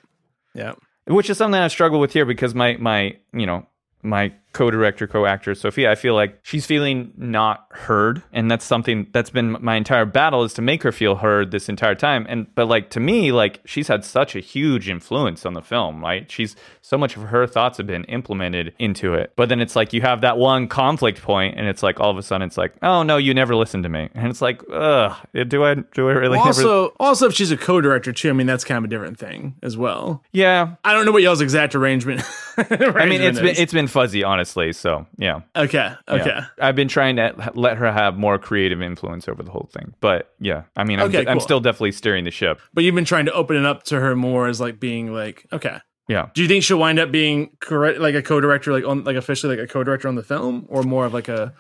yep 0.54 0.78
which 1.06 1.28
is 1.30 1.36
something 1.38 1.60
I 1.60 1.66
struggle 1.68 1.98
with 1.98 2.12
here 2.12 2.26
because 2.26 2.54
my 2.54 2.76
my 2.76 3.16
you 3.32 3.46
know 3.46 3.66
my 4.03 4.32
co-director 4.53 5.07
co-actor 5.07 5.55
Sophia 5.55 5.90
I 5.90 5.94
feel 5.94 6.14
like 6.14 6.38
she's 6.42 6.66
feeling 6.66 7.12
not 7.16 7.66
heard 7.70 8.22
and 8.32 8.51
that's 8.51 8.64
something 8.64 9.07
that's 9.12 9.30
been 9.30 9.57
my 9.61 9.76
entire 9.76 10.05
battle 10.05 10.42
is 10.44 10.53
to 10.55 10.62
make 10.62 10.82
her 10.82 10.92
feel 10.92 11.16
heard 11.16 11.51
this 11.51 11.68
entire 11.68 11.94
time. 11.94 12.26
And 12.28 12.53
but 12.55 12.66
like 12.66 12.90
to 12.90 13.01
me 13.01 13.32
like 13.32 13.61
she's 13.64 13.88
had 13.88 14.05
such 14.05 14.34
a 14.34 14.40
huge 14.40 14.88
influence 14.88 15.46
on 15.46 15.55
the 15.55 15.62
film 15.62 16.01
right? 16.03 16.30
She's 16.30 16.57
so 16.80 16.98
much 16.98 17.16
of 17.16 17.22
her 17.24 17.46
thoughts 17.46 17.78
have 17.78 17.86
been 17.86 18.05
implemented 18.05 18.74
into 18.78 19.14
it. 19.14 19.32
But 19.36 19.48
then 19.48 19.61
it's 19.61 19.76
like 19.76 19.92
you 19.92 20.01
have 20.01 20.20
that 20.22 20.36
one 20.36 20.66
conflict 20.68 21.22
point 21.22 21.57
and 21.57 21.68
it's 21.68 21.82
like 21.82 22.01
all 22.01 22.11
of 22.11 22.18
a 22.18 22.22
sudden 22.22 22.46
it's 22.46 22.59
like 22.59 22.74
oh 22.82 23.03
no 23.03 23.16
you 23.16 23.34
never 23.34 23.55
listened 23.55 23.84
to 23.84 23.88
me. 23.88 24.09
And 24.14 24.28
it's 24.28 24.42
like 24.42 24.62
ugh 24.72 25.16
do 25.48 25.64
I 25.64 25.74
do 25.74 26.09
I 26.09 26.12
really 26.12 26.38
Well, 26.38 26.46
never 26.46 26.62
also, 26.62 26.94
also, 26.98 27.26
if 27.26 27.34
she's 27.34 27.51
a 27.51 27.57
co-director 27.57 28.12
too, 28.12 28.30
I 28.30 28.32
mean 28.32 28.46
that's 28.46 28.64
kind 28.64 28.78
of 28.78 28.84
a 28.84 28.88
different 28.88 29.18
thing 29.18 29.55
as 29.62 29.76
well. 29.76 30.22
yeah. 30.32 30.74
I 30.84 30.92
don't 30.92 31.07
know 31.07 31.12
what 31.12 31.22
y'all's 31.22 31.40
exact 31.40 31.74
arrangement. 31.74 32.22
I 32.57 33.07
mean 33.07 33.20
it's 33.22 33.38
been 33.38 33.55
it's 33.57 33.72
been 33.72 33.86
fuzzy 33.86 34.24
honestly 34.41 34.72
so 34.72 35.07
yeah 35.18 35.41
okay, 35.55 35.93
okay, 36.09 36.24
Yeah. 36.26 36.47
I've 36.61 36.74
been 36.76 36.88
trying 36.88 37.16
to 37.16 37.53
let 37.55 37.76
her 37.76 37.93
have 37.93 38.16
more 38.16 38.38
creative 38.38 38.80
influence 38.80 39.28
over 39.28 39.43
the 39.43 39.51
whole 39.51 39.68
thing. 39.72 39.95
But 40.01 40.32
yeah, 40.41 40.62
I 40.76 40.84
mean, 40.84 40.99
I'm, 41.01 41.09
Okay, 41.09 41.26
I'm 41.26 41.41
still 41.41 41.61
definitely 41.61 41.93
steering 41.93 42.24
the 42.24 42.30
ship. 42.30 42.61
but 42.72 42.84
you've 42.84 42.95
been 42.95 43.05
trying 43.05 43.26
to 43.26 43.32
open 43.32 43.57
it 43.57 43.66
up 43.66 43.82
to 43.84 44.01
her 44.01 44.16
more 44.16 44.49
as 44.49 44.61
like 44.61 44.80
being 44.80 45.12
like, 45.12 45.47
okay. 45.53 45.78
Yeah. 46.09 46.28
Do 46.34 46.43
you 46.43 46.49
think 46.49 46.64
she'll 46.64 46.78
wind 46.78 46.99
up 46.99 47.12
being 47.12 47.51
correct, 47.61 48.01
like 48.01 48.14
a 48.16 48.22
co-director, 48.22 48.72
like 48.72 48.84
on, 48.84 49.05
like 49.05 49.16
officially 49.16 49.57
like 49.57 49.64
a 49.64 49.72
co-director 49.72 50.09
on 50.09 50.16
the 50.16 50.22
film, 50.24 50.66
or 50.68 50.82
more 50.82 51.05
of 51.07 51.14
like 51.14 51.28
a 51.28 51.53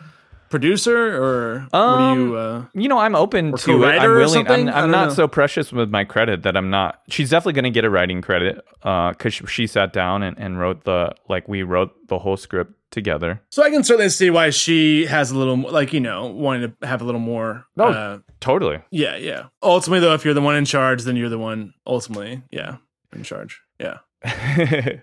producer, 0.50 0.96
or 1.22 1.66
what 1.70 2.14
do 2.14 2.20
you? 2.20 2.36
Uh, 2.36 2.64
You 2.74 2.88
know, 2.88 2.98
I'm 2.98 3.14
open 3.14 3.56
to 3.56 3.84
it. 3.84 3.98
I'm 3.98 4.10
willing. 4.10 4.46
I'm. 4.48 4.68
I 4.68 4.82
I'm 4.82 4.90
don't 4.90 5.08
know. 5.08 5.14
so 5.14 5.26
precious 5.28 5.72
with 5.72 5.88
my 5.90 6.04
credit 6.04 6.42
that 6.42 6.56
I'm 6.56 6.68
not. 6.70 7.00
She's 7.08 7.30
definitely 7.30 7.54
going 7.54 7.64
to 7.64 7.70
get 7.70 7.84
a 7.84 7.90
writing 7.90 8.20
credit 8.20 8.62
because 8.82 9.34
she 9.48 9.66
sat 9.66 9.92
down 9.92 10.22
and, 10.22 10.38
and 10.38 10.58
wrote 10.60 10.84
the, 10.84 11.12
like, 11.28 11.48
we 11.48 11.62
wrote 11.62 11.92
the 12.08 12.18
whole 12.18 12.36
script 12.36 12.72
together. 12.90 13.40
so 13.50 13.62
I 13.62 13.70
can 13.70 13.84
certainly 13.84 14.08
see 14.10 14.30
why 14.30 14.50
she 14.50 15.06
has 15.06 15.30
a 15.30 15.38
little, 15.38 15.56
like 15.56 15.92
you 15.92 16.00
know, 16.00 16.26
wanting 16.26 16.74
to 16.80 16.86
have 16.86 17.00
a 17.00 17.04
little 17.04 17.20
more. 17.20 17.64
Oh. 17.78 17.84
Uh, 17.84 18.18
Totally. 18.40 18.80
yeah, 18.90 19.16
yeah. 19.16 19.44
Ultimately, 19.62 20.00
though, 20.00 20.14
if 20.14 20.24
you're 20.24 20.34
the 20.34 20.40
one 20.40 20.56
in 20.56 20.64
charge, 20.64 21.02
then 21.04 21.14
you're 21.16 21.28
the 21.28 21.38
one 21.38 21.72
ultimately, 21.86 22.42
yeah, 22.50 22.76
in 23.14 23.22
charge. 23.22 23.60
Yeah. 23.78 23.98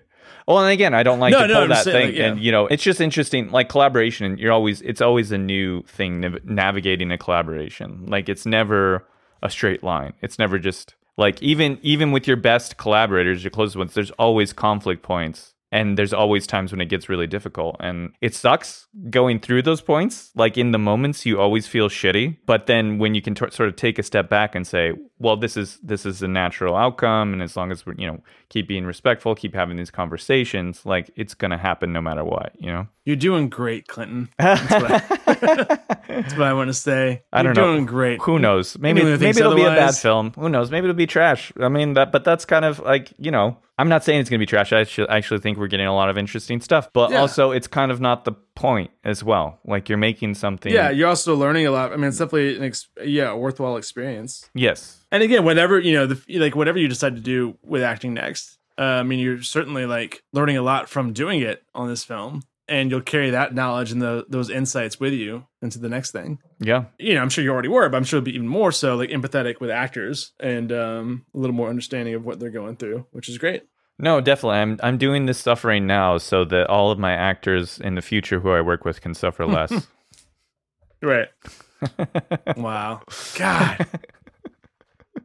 well, 0.48 0.58
and 0.64 0.72
again, 0.72 0.94
I 0.94 1.02
don't 1.02 1.20
like 1.20 1.30
No, 1.32 1.42
to 1.42 1.46
no, 1.46 1.58
pull 1.60 1.68
that 1.68 1.84
saying, 1.84 1.94
thing, 1.94 2.06
like, 2.06 2.16
yeah. 2.16 2.24
and 2.32 2.40
you 2.40 2.50
know, 2.50 2.66
it's 2.66 2.82
just 2.82 3.00
interesting. 3.00 3.50
Like 3.50 3.68
collaboration, 3.68 4.38
you're 4.38 4.50
always 4.52 4.80
it's 4.80 5.00
always 5.02 5.30
a 5.30 5.38
new 5.38 5.82
thing 5.82 6.20
nav- 6.20 6.44
navigating 6.44 7.12
a 7.12 7.18
collaboration. 7.18 8.06
Like 8.06 8.28
it's 8.28 8.46
never 8.46 9.06
a 9.42 9.50
straight 9.50 9.84
line. 9.84 10.14
It's 10.22 10.38
never 10.38 10.58
just 10.58 10.94
like 11.18 11.40
even 11.42 11.78
even 11.82 12.12
with 12.12 12.26
your 12.26 12.38
best 12.38 12.78
collaborators, 12.78 13.44
your 13.44 13.50
closest 13.50 13.76
ones. 13.76 13.92
There's 13.94 14.10
always 14.12 14.52
conflict 14.54 15.02
points. 15.02 15.54
And 15.70 15.98
there's 15.98 16.12
always 16.12 16.46
times 16.46 16.72
when 16.72 16.80
it 16.80 16.86
gets 16.86 17.08
really 17.08 17.26
difficult. 17.26 17.76
And 17.80 18.12
it 18.20 18.34
sucks 18.34 18.86
going 19.10 19.40
through 19.40 19.62
those 19.62 19.80
points. 19.80 20.30
Like 20.34 20.56
in 20.56 20.70
the 20.70 20.78
moments, 20.78 21.26
you 21.26 21.40
always 21.40 21.66
feel 21.66 21.88
shitty. 21.88 22.38
But 22.46 22.66
then 22.66 22.98
when 22.98 23.14
you 23.14 23.20
can 23.20 23.34
t- 23.34 23.50
sort 23.50 23.68
of 23.68 23.76
take 23.76 23.98
a 23.98 24.02
step 24.02 24.30
back 24.30 24.54
and 24.54 24.66
say, 24.66 24.92
well, 25.18 25.36
this 25.36 25.56
is 25.56 25.78
this 25.82 26.06
is 26.06 26.22
a 26.22 26.28
natural 26.28 26.76
outcome. 26.76 27.32
And 27.32 27.42
as 27.42 27.56
long 27.56 27.70
as 27.70 27.84
we're, 27.84 27.94
you 27.98 28.06
know, 28.06 28.22
keep 28.48 28.66
being 28.68 28.86
respectful, 28.86 29.34
keep 29.34 29.54
having 29.54 29.76
these 29.76 29.90
conversations, 29.90 30.86
like 30.86 31.10
it's 31.16 31.34
going 31.34 31.50
to 31.50 31.58
happen 31.58 31.92
no 31.92 32.00
matter 32.00 32.24
what, 32.24 32.52
you 32.58 32.72
know? 32.72 32.86
You're 33.04 33.16
doing 33.16 33.48
great, 33.48 33.88
Clinton. 33.88 34.28
I, 34.38 35.17
that's 35.40 36.32
what 36.36 36.42
I 36.46 36.52
want 36.54 36.68
to 36.68 36.74
say. 36.74 37.22
I 37.32 37.42
You're 37.42 37.52
don't 37.54 37.64
know. 37.64 37.72
doing 37.74 37.86
great. 37.86 38.20
Who 38.22 38.38
knows? 38.38 38.78
Maybe 38.78 39.00
Anyone 39.00 39.20
maybe 39.20 39.38
it'll 39.40 39.54
be 39.54 39.62
a 39.62 39.68
bad 39.70 39.94
film. 39.96 40.32
Who 40.36 40.48
knows? 40.48 40.70
Maybe 40.70 40.84
it'll 40.86 40.96
be 40.96 41.06
trash. 41.06 41.52
I 41.60 41.68
mean, 41.68 41.94
that 41.94 42.12
but 42.12 42.24
that's 42.24 42.44
kind 42.44 42.64
of 42.64 42.78
like 42.80 43.12
you 43.18 43.30
know. 43.30 43.58
I'm 43.80 43.88
not 43.88 44.02
saying 44.02 44.18
it's 44.18 44.28
going 44.28 44.40
to 44.40 44.42
be 44.42 44.46
trash. 44.46 44.72
I 44.72 44.80
actually 45.08 45.38
think 45.38 45.56
we're 45.56 45.68
getting 45.68 45.86
a 45.86 45.94
lot 45.94 46.10
of 46.10 46.18
interesting 46.18 46.60
stuff, 46.60 46.92
but 46.92 47.12
Yeah. 47.12 47.20
also 47.20 47.52
it's 47.52 47.68
kind 47.68 47.92
of 47.92 48.00
not 48.00 48.24
the 48.24 48.32
point 48.56 48.90
as 49.04 49.22
well. 49.22 49.60
Like 49.64 49.88
you're 49.88 49.98
making 49.98 50.34
something. 50.34 50.72
Yeah, 50.72 50.90
you're 50.90 51.06
also 51.06 51.36
learning 51.36 51.64
a 51.68 51.70
lot. 51.70 51.92
I 51.92 51.96
mean, 51.96 52.06
it's 52.08 52.18
definitely 52.18 52.56
an 52.56 52.64
ex- 52.64 52.88
yeah, 53.04 53.30
a 53.30 53.36
worthwhile 53.36 53.76
experience. 53.76 54.50
Yes. 54.52 55.04
And 55.12 55.22
again, 55.22 55.44
whatever 55.44 55.78
you 55.78 55.94
know, 55.94 56.06
the, 56.06 56.38
like 56.40 56.56
whatever 56.56 56.76
you 56.76 56.88
decide 56.88 57.14
to 57.14 57.20
do 57.22 57.56
with 57.62 57.82
acting 57.84 58.14
next, 58.14 58.58
uh, 58.78 58.82
I 58.82 59.02
mean, 59.04 59.20
you're 59.20 59.42
certainly 59.42 59.86
like 59.86 60.24
learning 60.32 60.56
a 60.56 60.62
lot 60.62 60.88
from 60.88 61.12
doing 61.12 61.40
it 61.40 61.62
on 61.72 61.86
this 61.88 62.02
film. 62.02 62.42
And 62.68 62.90
you'll 62.90 63.00
carry 63.00 63.30
that 63.30 63.54
knowledge 63.54 63.92
and 63.92 64.02
the, 64.02 64.26
those 64.28 64.50
insights 64.50 65.00
with 65.00 65.12
you 65.12 65.46
into 65.62 65.78
the 65.78 65.88
next 65.88 66.10
thing. 66.12 66.38
Yeah. 66.60 66.86
You 66.98 67.14
know, 67.14 67.22
I'm 67.22 67.30
sure 67.30 67.42
you 67.42 67.50
already 67.50 67.68
were, 67.68 67.88
but 67.88 67.96
I'm 67.96 68.04
sure 68.04 68.18
it'll 68.18 68.26
be 68.26 68.34
even 68.34 68.48
more 68.48 68.72
so 68.72 68.96
like 68.96 69.10
empathetic 69.10 69.60
with 69.60 69.70
actors 69.70 70.32
and 70.40 70.70
um, 70.72 71.26
a 71.34 71.38
little 71.38 71.56
more 71.56 71.68
understanding 71.68 72.14
of 72.14 72.24
what 72.24 72.38
they're 72.38 72.50
going 72.50 72.76
through, 72.76 73.06
which 73.12 73.28
is 73.28 73.38
great. 73.38 73.64
No, 73.98 74.20
definitely. 74.20 74.58
I'm 74.58 74.78
I'm 74.82 74.96
doing 74.96 75.26
this 75.26 75.38
stuff 75.38 75.64
right 75.64 75.82
now 75.82 76.18
so 76.18 76.44
that 76.44 76.68
all 76.68 76.92
of 76.92 77.00
my 77.00 77.12
actors 77.12 77.80
in 77.80 77.96
the 77.96 78.02
future 78.02 78.38
who 78.38 78.50
I 78.50 78.60
work 78.60 78.84
with 78.84 79.00
can 79.00 79.12
suffer 79.12 79.44
less. 79.46 79.88
Right. 81.02 81.28
wow. 82.56 83.02
God. 83.36 83.86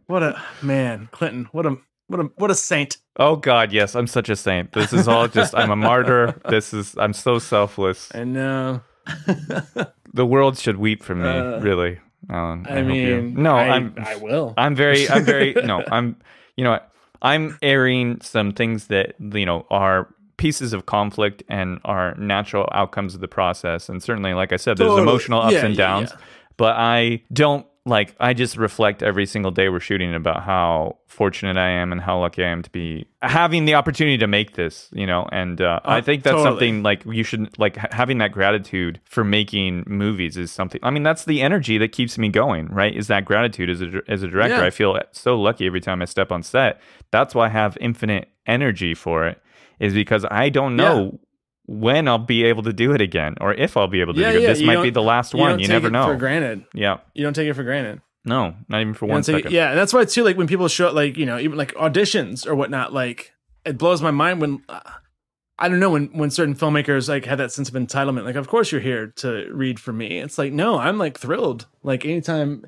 What 0.08 0.24
a 0.24 0.42
man, 0.62 1.10
Clinton. 1.12 1.50
What 1.52 1.66
a 1.66 1.78
what 2.14 2.22
a 2.26 2.30
what 2.38 2.52
a 2.52 2.56
saint. 2.56 2.98
oh 3.18 3.36
God, 3.36 3.72
yes, 3.74 3.96
I'm 3.96 4.08
such 4.08 4.30
a 4.30 4.36
saint. 4.36 4.72
This 4.72 4.94
is 4.94 5.08
all 5.08 5.28
just 5.28 5.54
I'm 5.56 5.72
a 5.72 5.76
martyr. 5.76 6.40
This 6.50 6.74
is 6.74 6.96
I'm 6.98 7.14
so 7.14 7.40
selfless. 7.40 8.10
I 8.16 8.24
know. 8.24 8.82
The 10.16 10.26
world 10.28 10.60
should 10.60 10.78
weep 10.78 11.04
for 11.04 11.16
me, 11.16 11.28
Uh, 11.28 11.60
really. 11.60 12.00
Allen, 12.30 12.68
I, 12.70 12.80
you- 12.80 12.86
mean, 12.86 13.34
no, 13.34 13.56
I, 13.56 13.70
I'm 13.70 13.96
I 13.98 14.16
will. 14.18 14.54
I'm 14.58 14.76
very, 14.76 15.10
I'm 15.14 15.26
very, 15.26 15.54
no, 15.56 15.84
I'm, 15.92 16.16
you 16.56 16.64
know? 16.64 16.80
I'm 17.24 17.58
airing 17.64 18.20
some 18.22 18.52
things 18.52 18.88
that, 18.88 19.16
you 19.20 19.46
know, 19.46 19.66
are 19.72 20.14
pieces 20.38 20.72
of 20.74 20.86
conflict 20.86 21.42
and 21.50 21.80
are 21.84 22.14
natural 22.16 22.70
outcomes 22.74 23.16
of 23.16 23.22
the 23.22 23.28
process. 23.28 23.90
And 23.90 24.04
certainly, 24.04 24.34
like 24.36 24.52
I 24.54 24.58
said, 24.58 24.78
there's 24.78 24.90
Totally. 24.90 25.02
emotional 25.10 25.42
ups 25.42 25.54
Yeah, 25.54 25.66
and 25.66 25.74
yeah, 25.76 25.86
downs, 25.88 26.10
yeah. 26.12 26.18
but 26.58 26.76
I 26.78 27.24
don't 27.34 27.66
like, 27.86 28.16
I 28.20 28.34
just 28.34 28.56
reflect 28.56 29.04
every 29.04 29.26
single 29.26 29.52
day 29.52 29.68
we're 29.68 29.82
shooting 29.82 30.16
about 30.16 30.44
how 30.44 30.98
fortunate 31.08 31.58
I 31.58 31.68
am 31.70 31.92
and 31.92 32.00
how 32.00 32.20
lucky 32.22 32.44
I 32.44 32.48
am 32.48 32.62
to 32.64 32.70
be 32.70 33.06
having 33.22 33.66
the 33.66 33.76
opportunity 33.76 34.18
to 34.20 34.28
make 34.28 34.54
this, 34.56 34.90
you 34.94 35.06
know, 35.06 35.28
and 35.32 35.60
uh, 35.62 35.80
I 35.84 35.98
Uh, 35.98 36.02
think 36.02 36.24
that's 36.24 36.36
totally. 36.36 36.50
something 36.52 36.84
like 36.84 37.04
you 37.06 37.24
should 37.24 37.58
like 37.60 37.76
having 37.92 38.20
that 38.20 38.32
gratitude 38.32 39.00
for 39.04 39.24
making 39.24 39.84
movies 39.86 40.38
is 40.38 40.50
something 40.52 40.80
i 40.84 40.90
mean 40.90 41.04
that's 41.04 41.26
the 41.26 41.42
energy 41.42 41.78
that 41.78 41.92
keeps 41.92 42.18
me 42.18 42.30
going 42.30 42.68
right? 42.68 42.96
Is 42.96 43.08
that 43.08 43.26
gratitude 43.26 43.70
as 43.70 43.82
a, 43.82 44.02
as 44.08 44.24
a 44.24 44.28
director. 44.28 44.58
Yeah. 44.58 44.66
i 44.66 44.70
feel 44.70 44.98
so 45.12 45.40
lucky 45.40 45.66
every 45.68 45.82
time 45.82 46.02
i 46.02 46.06
step 46.06 46.32
on 46.32 46.42
set. 46.42 46.80
That's 47.12 47.36
why 47.36 47.46
i 47.48 47.50
have 47.50 47.78
infinite 47.82 48.30
energy 48.48 48.94
for 48.94 49.28
it 49.28 49.42
is 49.80 49.94
because 49.94 50.26
i 50.32 50.50
don't 50.50 50.76
know 50.76 51.20
when 51.66 52.08
i'll 52.08 52.18
be 52.18 52.44
able 52.44 52.64
to 52.64 52.74
do 52.74 52.92
it 52.94 53.02
again 53.02 53.36
or 53.40 53.54
if 53.54 53.78
i'll 53.78 53.88
be 53.88 54.02
able 54.02 54.14
to 54.14 54.20
Yeah, 54.20 54.32
do 54.32 54.38
it 54.38 54.42
yeah, 54.42 54.48
this 54.50 54.62
might 54.62 54.84
be 54.84 54.90
the 54.90 55.02
last 55.02 55.34
one 55.34 55.52
don't 55.52 55.60
you 55.60 55.68
never 55.68 55.90
know 55.90 56.06
for 56.08 56.16
granted. 56.18 56.66
yeah 56.74 56.98
You 57.14 57.24
don't 57.24 57.34
take 57.34 57.48
it 57.48 57.54
for 57.54 57.64
granted. 57.64 58.02
no 58.26 58.56
not 58.68 58.82
even 58.82 58.94
for 58.94 59.06
You 59.06 59.12
one 59.14 59.24
second 59.24 59.48
it, 59.48 59.52
yeah, 59.54 59.70
and 59.70 59.78
that's 59.78 59.94
why 59.94 60.04
too. 60.06 60.24
Like 60.24 60.38
when 60.38 60.48
people 60.48 60.68
show 60.68 60.92
like 60.92 61.18
you 61.18 61.26
know 61.26 61.38
even 61.40 61.58
like 61.58 61.74
auditions 61.76 62.46
or 62.46 62.56
whatnot, 62.56 62.92
like 62.94 63.32
it 63.66 63.78
blows 63.78 64.02
my 64.02 64.12
mind 64.12 64.42
when. 64.42 64.64
Uh, 64.68 64.80
I 65.60 65.70
don't 65.70 65.80
know 65.80 65.92
when 65.92 66.08
when 66.18 66.32
certain 66.32 66.56
filmmakers 66.56 67.08
like 67.08 67.26
have 67.26 67.38
that 67.38 67.52
sense 67.52 67.70
of 67.70 67.76
entitlement. 67.76 68.26
Like, 68.26 68.36
of 68.36 68.48
course 68.48 68.72
you're 68.72 68.82
here 68.82 69.14
to 69.18 69.48
read 69.54 69.80
for 69.80 69.94
me. 69.94 70.18
It's 70.20 70.38
like, 70.40 70.52
no, 70.52 70.80
I'm 70.80 70.98
like 70.98 71.18
thrilled. 71.18 71.68
Like 71.84 72.06
anytime 72.06 72.66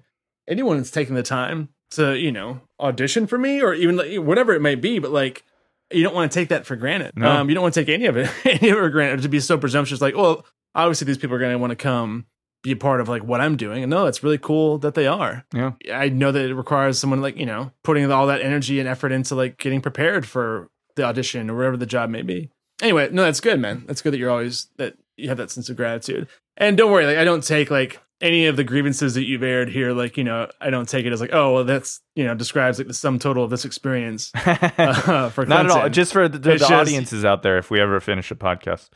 anyone 0.48 0.78
is 0.78 0.92
taking 0.92 1.16
the 1.16 1.24
time 1.24 1.70
to 1.92 2.16
you 2.16 2.32
know 2.32 2.62
audition 2.80 3.26
for 3.28 3.38
me 3.40 3.60
or 3.62 3.74
even 3.74 3.98
like, 3.98 4.16
whatever 4.20 4.54
it 4.54 4.62
may 4.62 4.76
be, 4.76 5.00
but 5.00 5.12
like 5.12 5.44
you 5.92 6.04
don't 6.04 6.14
want 6.14 6.32
to 6.32 6.40
take 6.40 6.50
that 6.50 6.66
for 6.66 6.76
granted. 6.76 7.14
No. 7.16 7.30
Um, 7.30 7.50
you 7.50 7.56
don't 7.56 7.62
want 7.62 7.74
to 7.74 7.82
take 7.86 7.94
any 7.94 8.06
of 8.06 8.18
it 8.18 8.30
any 8.46 8.70
of 8.70 8.78
it 8.78 8.82
for 8.82 8.90
granted 8.90 9.22
to 9.24 9.30
be 9.30 9.40
so 9.40 9.58
presumptuous. 9.58 10.02
Like, 10.02 10.16
well, 10.16 10.46
obviously 10.74 11.06
these 11.06 11.18
people 11.18 11.36
are 11.36 11.40
going 11.40 11.52
to 11.52 11.58
want 11.58 11.72
to 11.72 11.76
come 11.76 12.26
be 12.64 12.72
a 12.72 12.76
part 12.76 13.00
of 13.00 13.08
like 13.08 13.24
what 13.24 13.42
I'm 13.42 13.58
doing, 13.58 13.84
and 13.84 13.90
no, 13.92 14.08
it's 14.08 14.24
really 14.24 14.40
cool 14.40 14.80
that 14.80 14.96
they 14.96 15.06
are. 15.06 15.46
yeah 15.54 15.74
I 15.94 16.10
know 16.10 16.32
that 16.32 16.46
it 16.46 16.56
requires 16.56 16.98
someone 16.98 17.22
like 17.22 17.38
you 17.38 17.46
know 17.46 17.72
putting 17.84 18.12
all 18.12 18.28
that 18.28 18.42
energy 18.42 18.80
and 18.80 18.90
effort 18.90 19.12
into 19.12 19.36
like 19.36 19.58
getting 19.58 19.82
prepared 19.82 20.28
for 20.28 20.70
the 20.96 21.04
audition 21.04 21.50
or 21.50 21.56
whatever 21.56 21.78
the 21.78 21.86
job 21.86 22.10
may 22.10 22.24
be. 22.24 22.50
Anyway, 22.82 23.10
no, 23.12 23.24
that's 23.24 23.40
good, 23.40 23.60
man. 23.60 23.84
That's 23.86 24.02
good 24.02 24.14
that 24.14 24.18
you're 24.18 24.32
always 24.32 24.68
that 24.78 24.96
you 25.16 25.30
have 25.30 25.38
that 25.38 25.52
sense 25.52 25.70
of 25.70 25.78
gratitude. 25.78 26.28
And 26.58 26.78
don't 26.78 26.92
worry, 26.92 27.06
like 27.06 27.18
I 27.18 27.24
don't 27.24 27.44
take 27.44 27.70
like 27.70 28.02
any 28.22 28.46
of 28.48 28.56
the 28.56 28.64
grievances 28.64 29.14
that 29.16 29.26
you've 29.26 29.44
aired 29.44 29.70
here, 29.70 29.92
like 29.94 30.18
you 30.18 30.24
know, 30.24 30.50
I 30.62 30.70
don't 30.70 30.88
take 30.88 31.06
it 31.06 31.12
as 31.14 31.20
like, 31.22 31.34
oh, 31.34 31.54
well, 31.54 31.64
that's 31.66 32.02
you 32.16 32.24
know 32.24 32.34
describes 32.36 32.78
like 32.78 32.88
the 32.88 32.94
sum 32.94 33.20
total 33.20 33.44
of 33.44 33.50
this 33.50 33.66
experience 33.66 34.32
uh, 34.36 35.30
for 35.30 35.46
not 35.46 35.66
at 35.66 35.72
all. 35.72 35.90
Just 35.90 36.14
for 36.14 36.28
the, 36.28 36.38
the, 36.40 36.52
the 36.52 36.58
just- 36.58 36.72
audiences 36.72 37.26
out 37.26 37.44
there 37.44 37.58
if 37.58 37.70
we 37.70 37.80
ever 37.80 38.00
finish 38.00 38.32
a 38.32 38.36
podcast. 38.36 38.90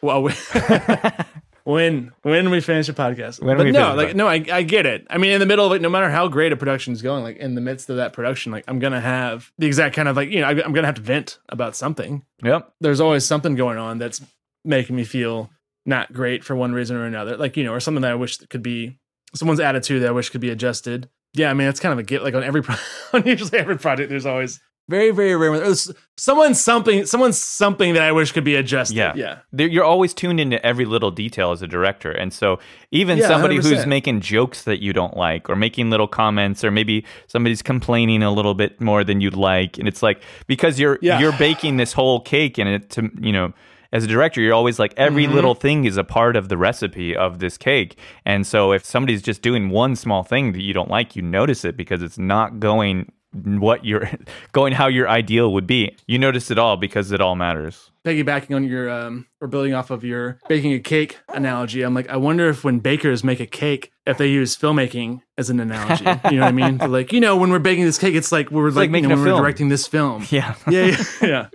Well, 0.00 0.22
we, 0.22 0.32
when 1.64 2.12
when 2.22 2.50
we 2.50 2.60
finish 2.60 2.88
a 2.88 2.92
podcast, 2.94 3.42
When 3.42 3.56
but 3.56 3.66
we 3.66 3.72
no, 3.72 3.94
like 3.94 4.14
no, 4.14 4.26
I 4.28 4.44
I 4.50 4.62
get 4.62 4.86
it. 4.86 5.06
I 5.10 5.18
mean, 5.18 5.32
in 5.32 5.40
the 5.40 5.46
middle 5.46 5.66
of 5.66 5.72
it, 5.72 5.82
no 5.82 5.90
matter 5.90 6.08
how 6.08 6.28
great 6.28 6.52
a 6.52 6.56
production 6.56 6.92
is 6.92 7.02
going, 7.02 7.22
like 7.22 7.36
in 7.36 7.54
the 7.54 7.60
midst 7.60 7.90
of 7.90 7.96
that 7.96 8.12
production, 8.12 8.52
like 8.52 8.64
I'm 8.68 8.78
gonna 8.78 9.00
have 9.00 9.50
the 9.58 9.66
exact 9.66 9.94
kind 9.96 10.08
of 10.08 10.16
like 10.16 10.30
you 10.30 10.40
know 10.40 10.46
I- 10.46 10.64
I'm 10.64 10.72
gonna 10.72 10.86
have 10.86 10.94
to 10.96 11.02
vent 11.02 11.38
about 11.48 11.76
something. 11.76 12.24
yep. 12.42 12.72
There's 12.80 13.00
always 13.00 13.24
something 13.24 13.54
going 13.54 13.76
on 13.76 13.98
that's 13.98 14.20
making 14.64 14.96
me 14.96 15.04
feel 15.04 15.50
not 15.88 16.12
great 16.12 16.44
for 16.44 16.54
one 16.54 16.72
reason 16.72 16.96
or 16.96 17.04
another. 17.06 17.36
Like 17.36 17.56
you 17.56 17.64
know, 17.64 17.72
or 17.72 17.80
something 17.80 18.02
that 18.02 18.12
I 18.12 18.14
wish 18.14 18.36
could 18.36 18.62
be 18.62 18.98
someone's 19.34 19.60
attitude 19.60 20.02
that 20.02 20.08
I 20.08 20.12
wish 20.12 20.30
could 20.30 20.40
be 20.40 20.50
adjusted. 20.50 21.08
Yeah, 21.34 21.50
I 21.50 21.54
mean, 21.54 21.66
it's 21.68 21.80
kind 21.80 21.92
of 21.92 21.98
a 21.98 22.02
get 22.02 22.22
like 22.22 22.34
on 22.34 22.44
every 22.44 22.62
pro- 22.66 22.76
on 23.12 23.26
usually 23.26 23.58
every 23.58 23.76
project. 23.78 24.10
There's 24.10 24.26
always 24.26 24.60
very 24.88 25.10
very 25.10 25.36
rare. 25.36 25.74
someone's 26.16 26.58
something 26.58 27.04
someone's 27.04 27.36
something 27.38 27.92
that 27.94 28.02
I 28.02 28.12
wish 28.12 28.32
could 28.32 28.44
be 28.44 28.54
adjusted. 28.54 28.96
Yeah. 28.96 29.12
yeah. 29.14 29.38
You're 29.52 29.84
always 29.84 30.14
tuned 30.14 30.40
into 30.40 30.64
every 30.64 30.86
little 30.86 31.10
detail 31.10 31.52
as 31.52 31.60
a 31.60 31.66
director 31.66 32.10
and 32.10 32.32
so 32.32 32.58
even 32.90 33.18
Yeah, 33.18 33.28
somebody 33.28 33.56
who's 33.56 33.84
100%. 33.84 33.86
making 33.86 34.20
jokes 34.22 34.64
that 34.64 34.80
you 34.82 34.94
don't 34.94 35.14
like 35.14 35.50
or 35.50 35.56
making 35.56 35.90
little 35.90 36.08
comments 36.08 36.64
or 36.64 36.70
maybe 36.70 37.04
somebody's 37.26 37.60
complaining 37.60 38.22
a 38.22 38.30
little 38.32 38.54
bit 38.54 38.80
more 38.80 39.04
than 39.04 39.20
you'd 39.20 39.36
like 39.36 39.76
and 39.78 39.86
it's 39.86 40.02
like 40.02 40.22
because 40.46 40.80
you're 40.80 40.98
Yeah. 41.02 41.18
you're 41.20 41.36
baking 41.36 41.76
this 41.76 41.92
whole 41.92 42.20
cake 42.20 42.56
and 42.56 42.66
it 42.68 42.88
to 42.90 43.10
you 43.20 43.32
know 43.32 43.52
as 43.92 44.04
a 44.04 44.06
director 44.06 44.40
you're 44.40 44.54
always 44.54 44.78
like 44.78 44.94
every 44.96 45.24
Mm-hmm. 45.24 45.34
little 45.34 45.54
thing 45.54 45.84
is 45.84 45.96
a 45.96 46.04
part 46.04 46.36
of 46.36 46.48
the 46.48 46.56
recipe 46.58 47.16
of 47.16 47.38
this 47.38 47.56
cake. 47.58 47.98
And 48.24 48.46
so 48.46 48.72
if 48.72 48.84
somebody's 48.84 49.22
just 49.22 49.42
doing 49.42 49.70
one 49.70 49.96
small 49.96 50.22
thing 50.22 50.52
that 50.52 50.62
you 50.62 50.72
don't 50.74 50.90
like 50.90 51.16
you 51.16 51.22
notice 51.22 51.64
it 51.64 51.76
because 51.76 52.02
it's 52.02 52.18
not 52.18 52.60
going 52.60 53.10
what 53.32 53.84
you're 53.84 54.08
going 54.52 54.72
how 54.72 54.86
your 54.88 55.06
ideal 55.08 55.52
would 55.52 55.66
be. 55.66 55.94
You 56.06 56.18
notice 56.18 56.50
it 56.50 56.58
all 56.58 56.76
because 56.78 57.12
it 57.12 57.20
all 57.20 57.34
matters. 57.36 57.90
Piggybacking 58.04 58.56
on 58.56 58.64
your 58.64 58.88
um 58.90 59.26
or 59.40 59.48
building 59.48 59.74
off 59.74 59.90
of 59.90 60.02
your 60.02 60.38
baking 60.48 60.72
a 60.72 60.78
cake 60.78 61.18
analogy 61.34 61.82
i'm 61.82 61.92
like 61.94 62.08
i 62.08 62.16
wonder 62.16 62.48
if 62.48 62.64
when 62.64 62.78
bakers 62.78 63.22
make 63.22 63.38
a 63.38 63.46
cake 63.46 63.92
if 64.06 64.16
they 64.16 64.28
use 64.28 64.56
filmmaking 64.56 65.20
as 65.36 65.50
an 65.50 65.60
analogy. 65.60 66.04
You 66.30 66.38
know 66.38 66.44
what 66.44 66.48
i 66.48 66.52
mean? 66.52 66.78
They're 66.78 66.88
like 66.88 67.12
you 67.12 67.20
know 67.20 67.36
when 67.36 67.50
we're 67.50 67.58
baking 67.58 67.84
this 67.84 67.98
cake 67.98 68.14
it's 68.14 68.32
like 68.32 68.50
we're 68.50 68.68
like, 68.70 68.76
like 68.76 68.86
you 68.86 68.92
making 68.92 69.08
know, 69.10 69.14
a 69.14 69.18
when 69.18 69.24
we're 69.26 69.30
film. 69.32 69.42
directing 69.42 69.68
this 69.68 69.86
film. 69.86 70.26
Yeah. 70.30 70.54
Yeah 70.70 70.86
yeah 70.86 71.04
yeah. 71.22 71.46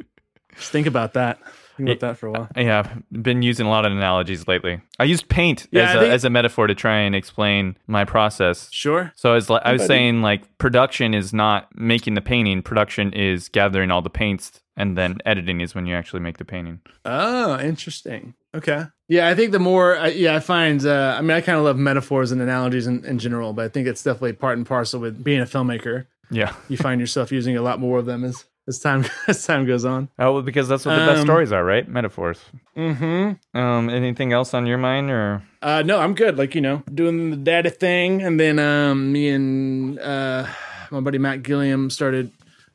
Just 0.55 0.71
think 0.71 0.85
about 0.85 1.13
that 1.13 1.39
think 1.77 1.89
about 1.89 1.99
that 2.01 2.17
for 2.17 2.27
a 2.27 2.31
while 2.31 2.47
Yeah, 2.55 2.79
I've 2.79 3.23
been 3.23 3.41
using 3.41 3.65
a 3.65 3.69
lot 3.69 3.85
of 3.85 3.91
analogies 3.91 4.47
lately. 4.47 4.81
I 4.99 5.03
used 5.05 5.27
paint 5.29 5.67
Yeah, 5.71 5.83
as, 5.83 5.89
I 5.89 5.93
a, 5.93 5.99
think- 6.01 6.13
as 6.13 6.25
a 6.25 6.29
metaphor 6.29 6.67
to 6.67 6.75
try 6.75 6.97
and 6.99 7.15
explain 7.15 7.77
my 7.87 8.05
process. 8.05 8.69
sure 8.71 9.11
So 9.15 9.31
I 9.31 9.35
was, 9.35 9.49
like, 9.49 9.61
I 9.65 9.73
was 9.73 9.85
saying 9.85 10.21
like 10.21 10.57
production 10.57 11.13
is 11.13 11.33
not 11.33 11.67
making 11.75 12.13
the 12.13 12.21
painting. 12.21 12.61
Production 12.61 13.11
is 13.13 13.49
gathering 13.49 13.91
all 13.91 14.01
the 14.01 14.09
paints, 14.09 14.61
and 14.77 14.97
then 14.97 15.17
editing 15.25 15.61
is 15.61 15.75
when 15.75 15.85
you 15.85 15.95
actually 15.95 16.19
make 16.21 16.37
the 16.37 16.45
painting. 16.45 16.79
oh 17.05 17.59
interesting 17.59 18.33
okay 18.55 18.85
yeah 19.07 19.27
i 19.27 19.33
think 19.35 19.51
the 19.51 19.59
more 19.59 19.97
I, 19.97 20.07
yeah 20.09 20.35
i 20.35 20.39
find 20.39 20.85
uh 20.85 21.15
i 21.17 21.21
mean 21.21 21.31
i 21.31 21.41
kind 21.41 21.57
of 21.57 21.63
love 21.63 21.77
metaphors 21.77 22.31
and 22.31 22.39
analogies 22.41 22.85
in, 22.87 23.03
in 23.03 23.17
general 23.19 23.51
but 23.53 23.65
i 23.65 23.67
think 23.67 23.87
it's 23.87 24.03
definitely 24.03 24.33
part 24.33 24.57
and 24.57 24.65
parcel 24.65 24.99
with 24.99 25.23
being 25.23 25.41
a 25.41 25.45
filmmaker 25.45 26.05
Yeah. 26.29 26.53
you 26.69 26.77
find 26.77 27.01
yourself 27.01 27.31
using 27.31 27.57
a 27.57 27.61
lot 27.63 27.79
more 27.79 27.97
of 27.99 28.05
them 28.05 28.23
as 28.23 28.45
as 28.67 28.79
time 28.79 29.05
as 29.27 29.45
time 29.45 29.65
goes 29.65 29.85
on 29.85 30.09
Oh, 30.19 30.33
well, 30.33 30.41
because 30.41 30.67
that's 30.67 30.85
what 30.85 30.95
the 30.95 31.05
best 31.05 31.19
Um, 31.21 31.25
stories 31.27 31.51
are, 31.51 31.63
right? 31.63 31.87
Metaphors. 31.87 32.39
mm-hmm 32.77 33.57
Um, 33.57 33.89
anything 33.89 34.33
else 34.33 34.53
on 34.53 34.65
your 34.65 34.77
mind, 34.77 35.09
or 35.09 35.43
Uh, 35.61 35.81
no, 35.85 35.99
I'm 35.99 36.13
good. 36.15 36.37
Like 36.37 36.55
you 36.55 36.61
know, 36.61 36.83
doing 36.93 37.29
the 37.31 37.37
daddy 37.37 37.69
thing, 37.69 38.21
and 38.21 38.39
then 38.39 38.59
um, 38.59 39.11
me 39.11 39.29
and 39.29 39.99
uh, 39.99 40.45
my 40.91 40.99
buddy 40.99 41.17
Matt 41.17 41.43
Gilliam 41.43 41.89
started 41.89 42.31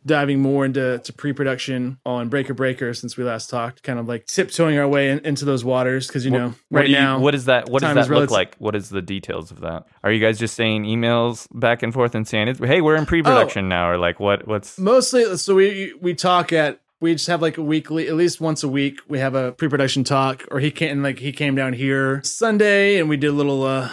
diving 0.06 0.40
more 0.40 0.64
into 0.64 0.98
to 0.98 1.12
pre-production 1.12 1.98
on 2.06 2.28
Breaker 2.28 2.54
Breaker 2.54 2.94
since 2.94 3.16
we 3.16 3.24
last 3.24 3.50
talked. 3.50 3.82
Kind 3.82 3.98
of 3.98 4.08
like 4.08 4.26
tiptoeing 4.26 4.78
our 4.78 4.88
way 4.88 5.10
in, 5.10 5.18
into 5.20 5.44
those 5.44 5.64
waters 5.64 6.06
because 6.06 6.24
you 6.24 6.30
know, 6.30 6.54
what 6.68 6.80
right 6.80 6.88
you- 6.88 6.96
now, 6.96 7.18
what 7.18 7.34
is 7.34 7.44
that? 7.46 7.68
What 7.68 7.82
does 7.82 7.94
that 7.94 8.00
look 8.02 8.10
relative- 8.10 8.30
like? 8.30 8.56
What 8.56 8.74
is 8.74 8.88
the 8.88 9.02
details 9.02 9.50
of 9.50 9.60
that? 9.60 9.84
Are 10.02 10.10
you 10.12 10.20
guys 10.24 10.38
just 10.38 10.54
saying 10.54 10.84
emails 10.84 11.46
back 11.52 11.82
and 11.82 11.92
forth 11.92 12.14
and 12.14 12.26
saying, 12.26 12.54
"Hey, 12.56 12.80
we're 12.80 12.96
in 12.96 13.06
pre-production 13.06 13.66
Oh. 13.66 13.68
now," 13.68 13.90
or 13.90 13.98
like 13.98 14.18
what? 14.20 14.46
What's 14.46 14.78
mostly 14.78 15.36
so 15.36 15.54
we 15.54 15.94
we 16.00 16.14
talk 16.14 16.52
at 16.52 16.80
we 17.00 17.12
just 17.14 17.26
have 17.28 17.40
like 17.42 17.58
a 17.58 17.62
weekly 17.62 18.08
at 18.08 18.14
least 18.14 18.40
once 18.40 18.64
a 18.64 18.68
week 18.68 19.00
we 19.08 19.18
have 19.20 19.34
a 19.34 19.52
pre-production 19.52 20.02
talk 20.04 20.44
or 20.50 20.58
he 20.58 20.70
came 20.70 21.00
like 21.02 21.18
he 21.20 21.30
came 21.30 21.54
down 21.54 21.72
here 21.72 22.20
sunday 22.24 22.98
and 22.98 23.08
we 23.08 23.16
did 23.16 23.28
a 23.28 23.32
little 23.32 23.62
uh 23.62 23.88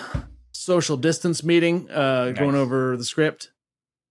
social 0.51 0.97
distance 0.97 1.43
meeting 1.43 1.87
uh 1.91 2.31
going 2.31 2.55
over 2.55 2.97
the 2.97 3.03
script 3.03 3.51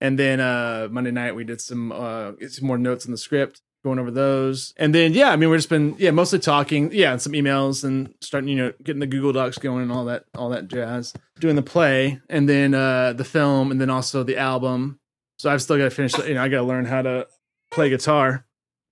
and 0.00 0.18
then 0.18 0.40
uh 0.40 0.88
monday 0.90 1.10
night 1.10 1.34
we 1.34 1.44
did 1.44 1.60
some 1.60 1.92
uh 1.92 2.32
some 2.48 2.66
more 2.66 2.78
notes 2.78 3.04
in 3.04 3.10
the 3.10 3.18
script 3.18 3.60
going 3.84 3.98
over 3.98 4.10
those 4.10 4.72
and 4.78 4.94
then 4.94 5.12
yeah 5.12 5.30
i 5.30 5.36
mean 5.36 5.50
we've 5.50 5.58
just 5.58 5.68
been 5.68 5.94
yeah 5.98 6.10
mostly 6.10 6.38
talking 6.38 6.90
yeah 6.92 7.12
and 7.12 7.20
some 7.20 7.32
emails 7.32 7.84
and 7.84 8.14
starting 8.22 8.48
you 8.48 8.56
know 8.56 8.72
getting 8.82 9.00
the 9.00 9.06
google 9.06 9.32
docs 9.32 9.58
going 9.58 9.82
and 9.82 9.92
all 9.92 10.06
that 10.06 10.24
all 10.34 10.48
that 10.48 10.68
jazz 10.68 11.12
doing 11.38 11.54
the 11.54 11.62
play 11.62 12.18
and 12.30 12.48
then 12.48 12.72
uh 12.72 13.12
the 13.12 13.24
film 13.24 13.70
and 13.70 13.78
then 13.80 13.90
also 13.90 14.22
the 14.22 14.38
album 14.38 14.98
so 15.38 15.50
I've 15.50 15.62
still 15.62 15.76
got 15.76 15.84
to 15.84 15.90
finish. 15.90 16.16
You 16.18 16.34
know, 16.34 16.42
I 16.42 16.48
got 16.48 16.58
to 16.58 16.62
learn 16.62 16.84
how 16.84 17.02
to 17.02 17.26
play 17.70 17.90
guitar. 17.90 18.46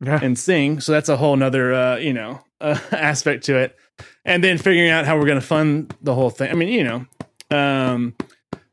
Yeah. 0.04 0.18
and 0.20 0.36
sing. 0.36 0.80
So 0.80 0.90
that's 0.90 1.08
a 1.08 1.16
whole 1.16 1.36
nother, 1.36 1.72
uh, 1.72 1.96
you 1.96 2.12
know, 2.12 2.40
uh, 2.60 2.76
aspect 2.90 3.44
to 3.44 3.56
it. 3.56 3.76
And 4.24 4.42
then 4.42 4.58
figuring 4.58 4.90
out 4.90 5.06
how 5.06 5.16
we're 5.16 5.26
going 5.26 5.40
to 5.40 5.46
fund 5.46 5.94
the 6.02 6.12
whole 6.12 6.28
thing. 6.28 6.50
I 6.50 6.54
mean, 6.54 6.70
you 6.70 6.82
know, 6.82 7.06
um, 7.56 8.16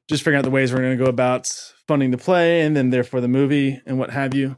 just 0.08 0.24
figuring 0.24 0.40
out 0.40 0.44
the 0.44 0.50
ways 0.50 0.74
we're 0.74 0.80
going 0.80 0.98
to 0.98 1.04
go 1.04 1.08
about 1.08 1.54
funding 1.90 2.12
the 2.12 2.18
play 2.18 2.62
and 2.62 2.76
then 2.78 2.90
therefore 2.92 3.20
the 3.22 3.28
movie 3.28 3.82
and 3.86 3.98
what 4.00 4.10
have 4.12 4.34
you. 4.34 4.56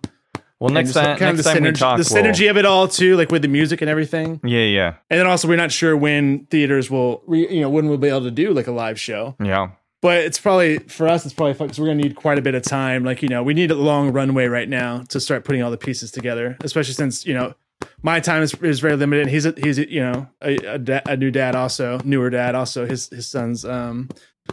Well, 0.60 0.68
And 0.68 0.76
next 0.76 0.94
time, 0.94 1.18
kind 1.18 1.38
next 1.38 1.40
of 1.40 1.44
the 1.46 1.52
time 1.54 1.64
we 1.64 1.70
synergy, 1.70 1.80
talk, 1.80 1.98
the 2.00 2.10
we'll- 2.14 2.24
synergy 2.24 2.50
of 2.52 2.58
it 2.58 2.66
all 2.66 2.88
too, 2.88 3.16
like 3.18 3.32
with 3.32 3.42
the 3.42 3.48
music 3.48 3.82
and 3.82 3.90
everything. 3.90 4.40
Yeah, 4.44 4.60
yeah, 4.80 4.94
And 5.10 5.20
then 5.20 5.26
also, 5.26 5.48
we're 5.48 5.56
not 5.66 5.72
sure 5.72 5.98
when 5.98 6.46
theaters 6.52 6.92
will, 6.92 7.24
re, 7.26 7.48
you 7.50 7.62
know, 7.62 7.70
when 7.70 7.88
we'll 7.90 7.98
be 7.98 8.10
able 8.10 8.24
to 8.26 8.32
do 8.44 8.54
like 8.54 8.68
a 8.68 8.72
live 8.72 9.00
show. 9.00 9.36
yeah. 9.44 9.72
But 10.02 10.18
it's 10.28 10.40
probably 10.40 10.80
for 10.80 11.08
us. 11.08 11.26
It's 11.26 11.34
probably 11.34 11.54
because 11.54 11.80
we're 11.80 11.86
gonna 11.86 12.02
need 12.02 12.16
quite 12.16 12.40
a 12.40 12.42
bit 12.42 12.56
of 12.56 12.64
time. 12.64 13.04
Like 13.04 13.22
you 13.22 13.30
know, 13.30 13.44
we 13.44 13.54
need 13.54 13.70
a 13.70 13.76
long 13.76 14.12
runway 14.12 14.48
right 14.48 14.68
now 14.68 15.04
to 15.10 15.20
start 15.20 15.44
putting 15.46 15.62
all 15.62 15.70
the 15.70 15.78
pieces 15.78 16.10
together. 16.10 16.58
Especially 16.64 16.96
since 16.96 17.24
you 17.24 17.36
know 17.36 17.54
my 18.02 18.20
time 18.20 18.42
is, 18.42 18.52
is 18.64 18.80
very 18.80 18.96
limited. 18.96 19.28
He's 19.28 19.46
a, 19.46 19.54
he's 19.58 19.78
a, 19.78 19.86
you 19.92 20.02
know 20.02 20.28
a, 20.42 20.56
a, 20.76 20.78
da- 20.80 21.02
a 21.06 21.16
new 21.16 21.30
dad, 21.30 21.54
also 21.56 22.00
newer 22.04 22.32
dad. 22.32 22.56
Also, 22.56 22.88
his 22.88 23.10
his 23.10 23.28
son's 23.28 23.64
um 23.64 24.10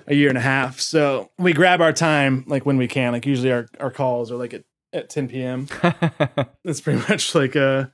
a 0.06 0.14
year 0.14 0.28
and 0.28 0.38
a 0.38 0.42
half. 0.42 0.80
So 0.80 1.30
we 1.38 1.52
grab 1.52 1.80
our 1.80 1.92
time 1.92 2.44
like 2.46 2.64
when 2.66 2.76
we 2.76 2.88
can. 2.88 3.12
Like 3.12 3.26
usually 3.26 3.52
our 3.52 3.66
our 3.80 3.90
calls 3.90 4.30
are 4.30 4.36
like 4.36 4.54
at 4.54 4.64
at 4.92 5.10
10 5.10 5.28
p.m. 5.28 5.68
That's 6.64 6.80
pretty 6.80 7.00
much 7.08 7.34
like 7.34 7.56
a 7.56 7.92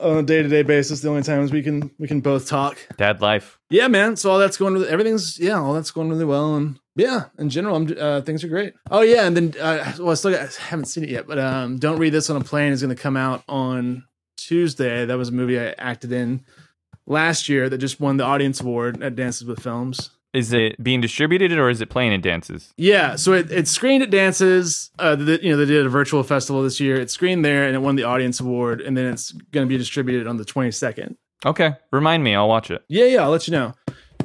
on 0.00 0.18
a 0.18 0.22
day 0.22 0.42
to 0.42 0.48
day 0.48 0.62
basis. 0.62 1.00
The 1.00 1.08
only 1.08 1.22
times 1.22 1.52
we 1.52 1.62
can 1.62 1.90
we 1.98 2.08
can 2.08 2.20
both 2.20 2.48
talk. 2.48 2.78
Dad 2.96 3.20
life. 3.20 3.58
Yeah, 3.70 3.88
man. 3.88 4.16
So 4.16 4.30
all 4.30 4.38
that's 4.38 4.56
going 4.56 4.74
really, 4.74 4.88
everything's 4.88 5.38
yeah, 5.38 5.58
all 5.60 5.74
that's 5.74 5.90
going 5.90 6.08
really 6.08 6.24
well, 6.24 6.56
and 6.56 6.78
yeah, 6.96 7.26
in 7.38 7.48
general, 7.48 7.76
I'm, 7.76 7.96
uh, 7.98 8.20
things 8.22 8.44
are 8.44 8.48
great. 8.48 8.74
Oh 8.90 9.02
yeah, 9.02 9.26
and 9.26 9.36
then 9.36 9.54
uh, 9.60 9.92
well, 9.98 10.10
I 10.10 10.14
still 10.14 10.32
got, 10.32 10.40
I 10.40 10.62
haven't 10.62 10.86
seen 10.86 11.04
it 11.04 11.10
yet, 11.10 11.26
but 11.26 11.38
um, 11.38 11.78
don't 11.78 11.98
read 11.98 12.12
this 12.12 12.30
on 12.30 12.40
a 12.40 12.44
plane 12.44 12.72
is 12.72 12.82
going 12.82 12.94
to 12.94 13.00
come 13.00 13.16
out 13.16 13.42
on 13.48 14.04
Tuesday. 14.36 15.04
That 15.04 15.18
was 15.18 15.28
a 15.28 15.32
movie 15.32 15.58
I 15.58 15.74
acted 15.78 16.12
in 16.12 16.44
last 17.06 17.48
year 17.48 17.68
that 17.68 17.78
just 17.78 18.00
won 18.00 18.16
the 18.16 18.24
audience 18.24 18.60
award 18.60 19.02
at 19.02 19.16
Dances 19.16 19.46
with 19.46 19.60
Films. 19.60 20.10
Is 20.32 20.52
it 20.52 20.82
being 20.82 21.02
distributed 21.02 21.52
or 21.52 21.68
is 21.68 21.82
it 21.82 21.90
playing 21.90 22.14
at 22.14 22.22
dances? 22.22 22.72
Yeah, 22.78 23.16
so 23.16 23.34
it, 23.34 23.50
it 23.52 23.68
screened 23.68 24.02
at 24.02 24.10
Dances. 24.10 24.90
Uh, 24.98 25.14
the, 25.14 25.38
you 25.42 25.50
know, 25.50 25.58
they 25.58 25.66
did 25.66 25.84
a 25.84 25.90
virtual 25.90 26.22
festival 26.22 26.62
this 26.62 26.80
year. 26.80 26.96
It 26.96 27.10
screened 27.10 27.44
there 27.44 27.66
and 27.66 27.74
it 27.74 27.80
won 27.80 27.96
the 27.96 28.04
audience 28.04 28.40
award, 28.40 28.80
and 28.80 28.96
then 28.96 29.06
it's 29.06 29.32
going 29.32 29.66
to 29.66 29.68
be 29.68 29.76
distributed 29.76 30.26
on 30.26 30.38
the 30.38 30.44
22nd. 30.44 31.16
Okay, 31.44 31.74
remind 31.90 32.24
me. 32.24 32.34
I'll 32.34 32.48
watch 32.48 32.70
it. 32.70 32.82
Yeah, 32.88 33.04
yeah, 33.04 33.22
I'll 33.24 33.30
let 33.30 33.46
you 33.46 33.52
know. 33.52 33.74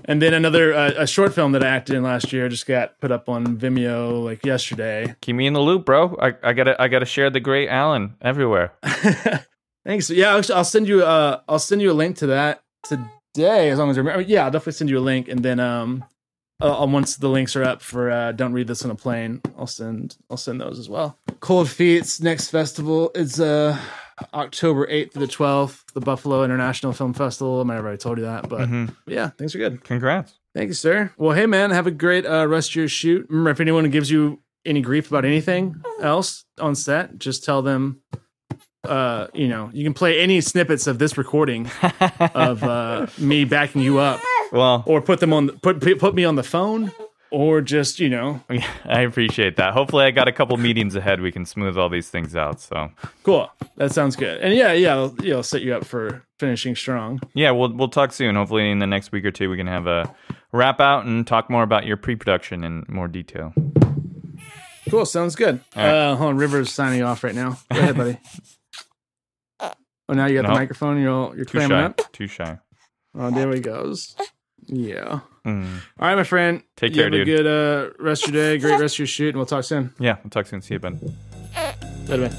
And 0.06 0.22
then 0.22 0.34
another 0.34 0.74
uh, 0.74 0.94
a 0.96 1.08
short 1.08 1.34
film 1.34 1.52
that 1.52 1.64
I 1.64 1.68
acted 1.68 1.96
in 1.96 2.04
last 2.04 2.32
year 2.32 2.48
just 2.48 2.66
got 2.66 3.00
put 3.02 3.12
up 3.12 3.28
on 3.28 3.58
Vimeo 3.58 4.24
like 4.24 4.46
yesterday. 4.46 5.16
Keep 5.20 5.36
me 5.36 5.48
in 5.48 5.54
the 5.54 5.60
loop, 5.60 5.86
bro. 5.86 6.16
I, 6.22 6.34
I 6.42 6.54
gotta 6.54 6.82
I 6.82 6.88
gotta 6.88 7.06
share 7.06 7.30
the 7.30 7.42
great 7.42 7.68
Allen 7.68 8.16
everywhere. 8.22 8.74
Thanks. 9.86 10.10
Yeah, 10.10 10.40
I'll 10.54 10.64
send 10.64 10.88
you 10.88 11.04
uh 11.04 11.42
I'll 11.50 11.60
send 11.60 11.82
you 11.82 11.92
a 11.92 11.94
link 11.94 12.18
to 12.18 12.28
that 12.28 12.62
today 13.38 13.70
as 13.70 13.80
long 13.80 13.90
as 13.90 13.98
I 13.98 14.02
remember. 14.02 14.22
Yeah, 14.22 14.46
I'll 14.46 14.52
definitely 14.52 14.74
send 14.74 14.90
you 14.90 14.98
a 15.00 15.08
link 15.12 15.28
and 15.28 15.44
then 15.44 15.60
um 15.60 16.04
uh, 16.60 16.88
once 16.90 17.18
the 17.18 17.30
links 17.30 17.56
are 17.56 17.64
up 17.64 17.82
for 17.82 18.10
uh 18.10 18.32
don't 18.32 18.52
read 18.54 18.68
this 18.68 18.84
on 18.84 18.92
a 18.92 18.96
plane, 18.96 19.42
I'll 19.58 19.68
send 19.68 20.18
I'll 20.30 20.38
send 20.38 20.60
those 20.60 20.80
as 20.80 20.90
well. 20.90 21.18
Cold 21.40 21.70
Feet's 21.70 22.20
next 22.22 22.50
festival 22.50 23.12
is 23.16 23.40
uh 23.40 23.78
October 24.34 24.88
8th 24.88 25.12
to 25.12 25.20
the 25.20 25.28
12th, 25.28 25.84
the 25.94 26.02
Buffalo 26.02 26.44
International 26.44 26.92
Film 26.92 27.14
Festival. 27.14 27.60
I 27.62 27.64
might 27.64 27.76
have 27.76 27.84
already 27.84 28.00
told 28.00 28.18
you 28.18 28.24
that, 28.24 28.50
but 28.50 28.68
Mhm. 28.68 28.96
yeah, 29.06 29.30
things 29.38 29.54
are 29.54 29.60
good. 29.60 29.84
Congrats. 29.84 30.34
Thank 30.56 30.70
you, 30.70 30.74
sir. 30.74 31.12
Well, 31.18 31.34
hey, 31.36 31.46
man, 31.46 31.70
have 31.70 31.86
a 31.86 31.92
great 31.92 32.26
uh, 32.26 32.48
rest 32.48 32.72
of 32.72 32.76
your 32.78 32.88
shoot. 32.88 33.28
Remember, 33.30 33.52
if 33.52 33.60
anyone 33.60 33.88
gives 33.92 34.10
you 34.10 34.40
any 34.66 34.82
grief 34.82 35.08
about 35.12 35.24
anything 35.24 35.76
else 36.02 36.46
on 36.60 36.74
set, 36.74 37.20
just 37.20 37.44
tell 37.44 37.62
them. 37.62 38.02
Uh, 38.88 39.28
you 39.34 39.48
know, 39.48 39.70
you 39.74 39.84
can 39.84 39.94
play 39.94 40.20
any 40.20 40.42
snippets 40.42 40.88
of 40.88 41.00
this 41.00 41.18
recording 41.18 41.70
of 42.34 42.64
uh, 42.64 43.08
me 43.18 43.44
backing 43.46 43.82
you 43.82 44.00
up, 44.00 44.20
Well, 44.52 44.84
or 44.86 45.02
put 45.02 45.20
them 45.20 45.34
on 45.34 45.50
put 45.60 45.80
put 46.00 46.16
me 46.16 46.24
on 46.26 46.36
the 46.36 46.44
phone, 46.44 46.92
or 47.32 47.62
just 47.62 48.00
you 48.00 48.10
know, 48.10 48.42
I 48.86 49.02
appreciate 49.02 49.56
that. 49.58 49.74
Hopefully, 49.74 50.06
I 50.06 50.12
got 50.12 50.28
a 50.28 50.32
couple 50.32 50.56
meetings 50.58 50.96
ahead. 50.96 51.22
We 51.22 51.32
can 51.32 51.46
smooth 51.46 51.78
all 51.78 51.90
these 51.90 52.10
things 52.10 52.36
out. 52.36 52.60
So 52.62 52.90
cool. 53.24 53.50
That 53.76 53.92
sounds 53.94 54.16
good. 54.16 54.40
And 54.42 54.54
yeah, 54.56 54.72
yeah, 54.74 54.96
I'll, 54.96 55.16
yeah, 55.22 55.36
I'll 55.36 55.44
set 55.44 55.62
you 55.62 55.74
up 55.76 55.86
for 55.86 56.24
finishing 56.40 56.76
strong. 56.76 57.20
yeah, 57.34 57.52
we'll 57.52 57.74
we'll 57.74 57.90
talk 57.90 58.12
soon. 58.14 58.36
Hopefully, 58.36 58.70
in 58.72 58.80
the 58.80 58.88
next 58.88 59.12
week 59.12 59.26
or 59.26 59.32
two, 59.32 59.50
we 59.50 59.58
can 59.58 59.68
have 59.68 59.88
a 59.88 60.14
wrap 60.54 60.80
out 60.80 61.06
and 61.06 61.28
talk 61.28 61.50
more 61.50 61.64
about 61.64 61.86
your 61.86 61.98
pre-production 61.98 62.64
in 62.64 62.86
more 62.88 63.08
detail. 63.08 63.54
Cool. 64.90 65.06
Sounds 65.06 65.36
good. 65.36 65.60
All 65.76 65.84
right. 65.84 65.92
Uh, 65.94 66.16
hold 66.16 66.30
on, 66.30 66.38
River's 66.38 66.72
signing 66.72 67.04
off 67.04 67.22
right 67.24 67.36
now. 67.36 67.60
Go 67.74 67.80
ahead, 67.80 67.98
buddy. 67.98 68.18
Oh, 70.10 70.14
now 70.14 70.26
you 70.28 70.36
got 70.36 70.44
No. 70.44 70.54
the 70.54 70.60
microphone. 70.60 71.02
You're 71.02 71.12
all, 71.12 71.36
you're 71.36 71.46
Too 71.46 71.58
clamming 71.58 71.78
shy. 71.78 71.84
up. 71.84 72.02
Too 72.14 72.28
shy. 72.28 72.58
Oh, 73.16 73.30
there 73.32 73.52
he 73.54 73.60
goes. 73.60 74.16
Yeah. 74.68 75.20
Mm. 75.46 75.66
All 76.00 76.08
right, 76.08 76.16
my 76.16 76.24
friend. 76.24 76.62
Take 76.76 76.92
you 76.92 76.96
care, 76.98 77.06
have 77.06 77.12
dude. 77.14 77.28
a 77.28 77.44
good 77.44 77.48
uh, 77.48 77.90
rest 78.04 78.28
of 78.28 78.34
your 78.34 78.44
day. 78.44 78.58
Great 78.60 78.80
rest 78.80 78.96
of 78.96 79.00
your 79.00 79.08
shoot, 79.08 79.30
and 79.30 79.38
we'll 79.38 79.46
talk 79.46 79.64
soon. 79.64 79.94
Yeah, 80.00 80.18
we'll 80.24 80.30
talk 80.30 80.46
soon. 80.48 80.62
See 80.62 80.74
you, 80.76 80.80
bud. 80.80 81.00
Later. 82.08 82.30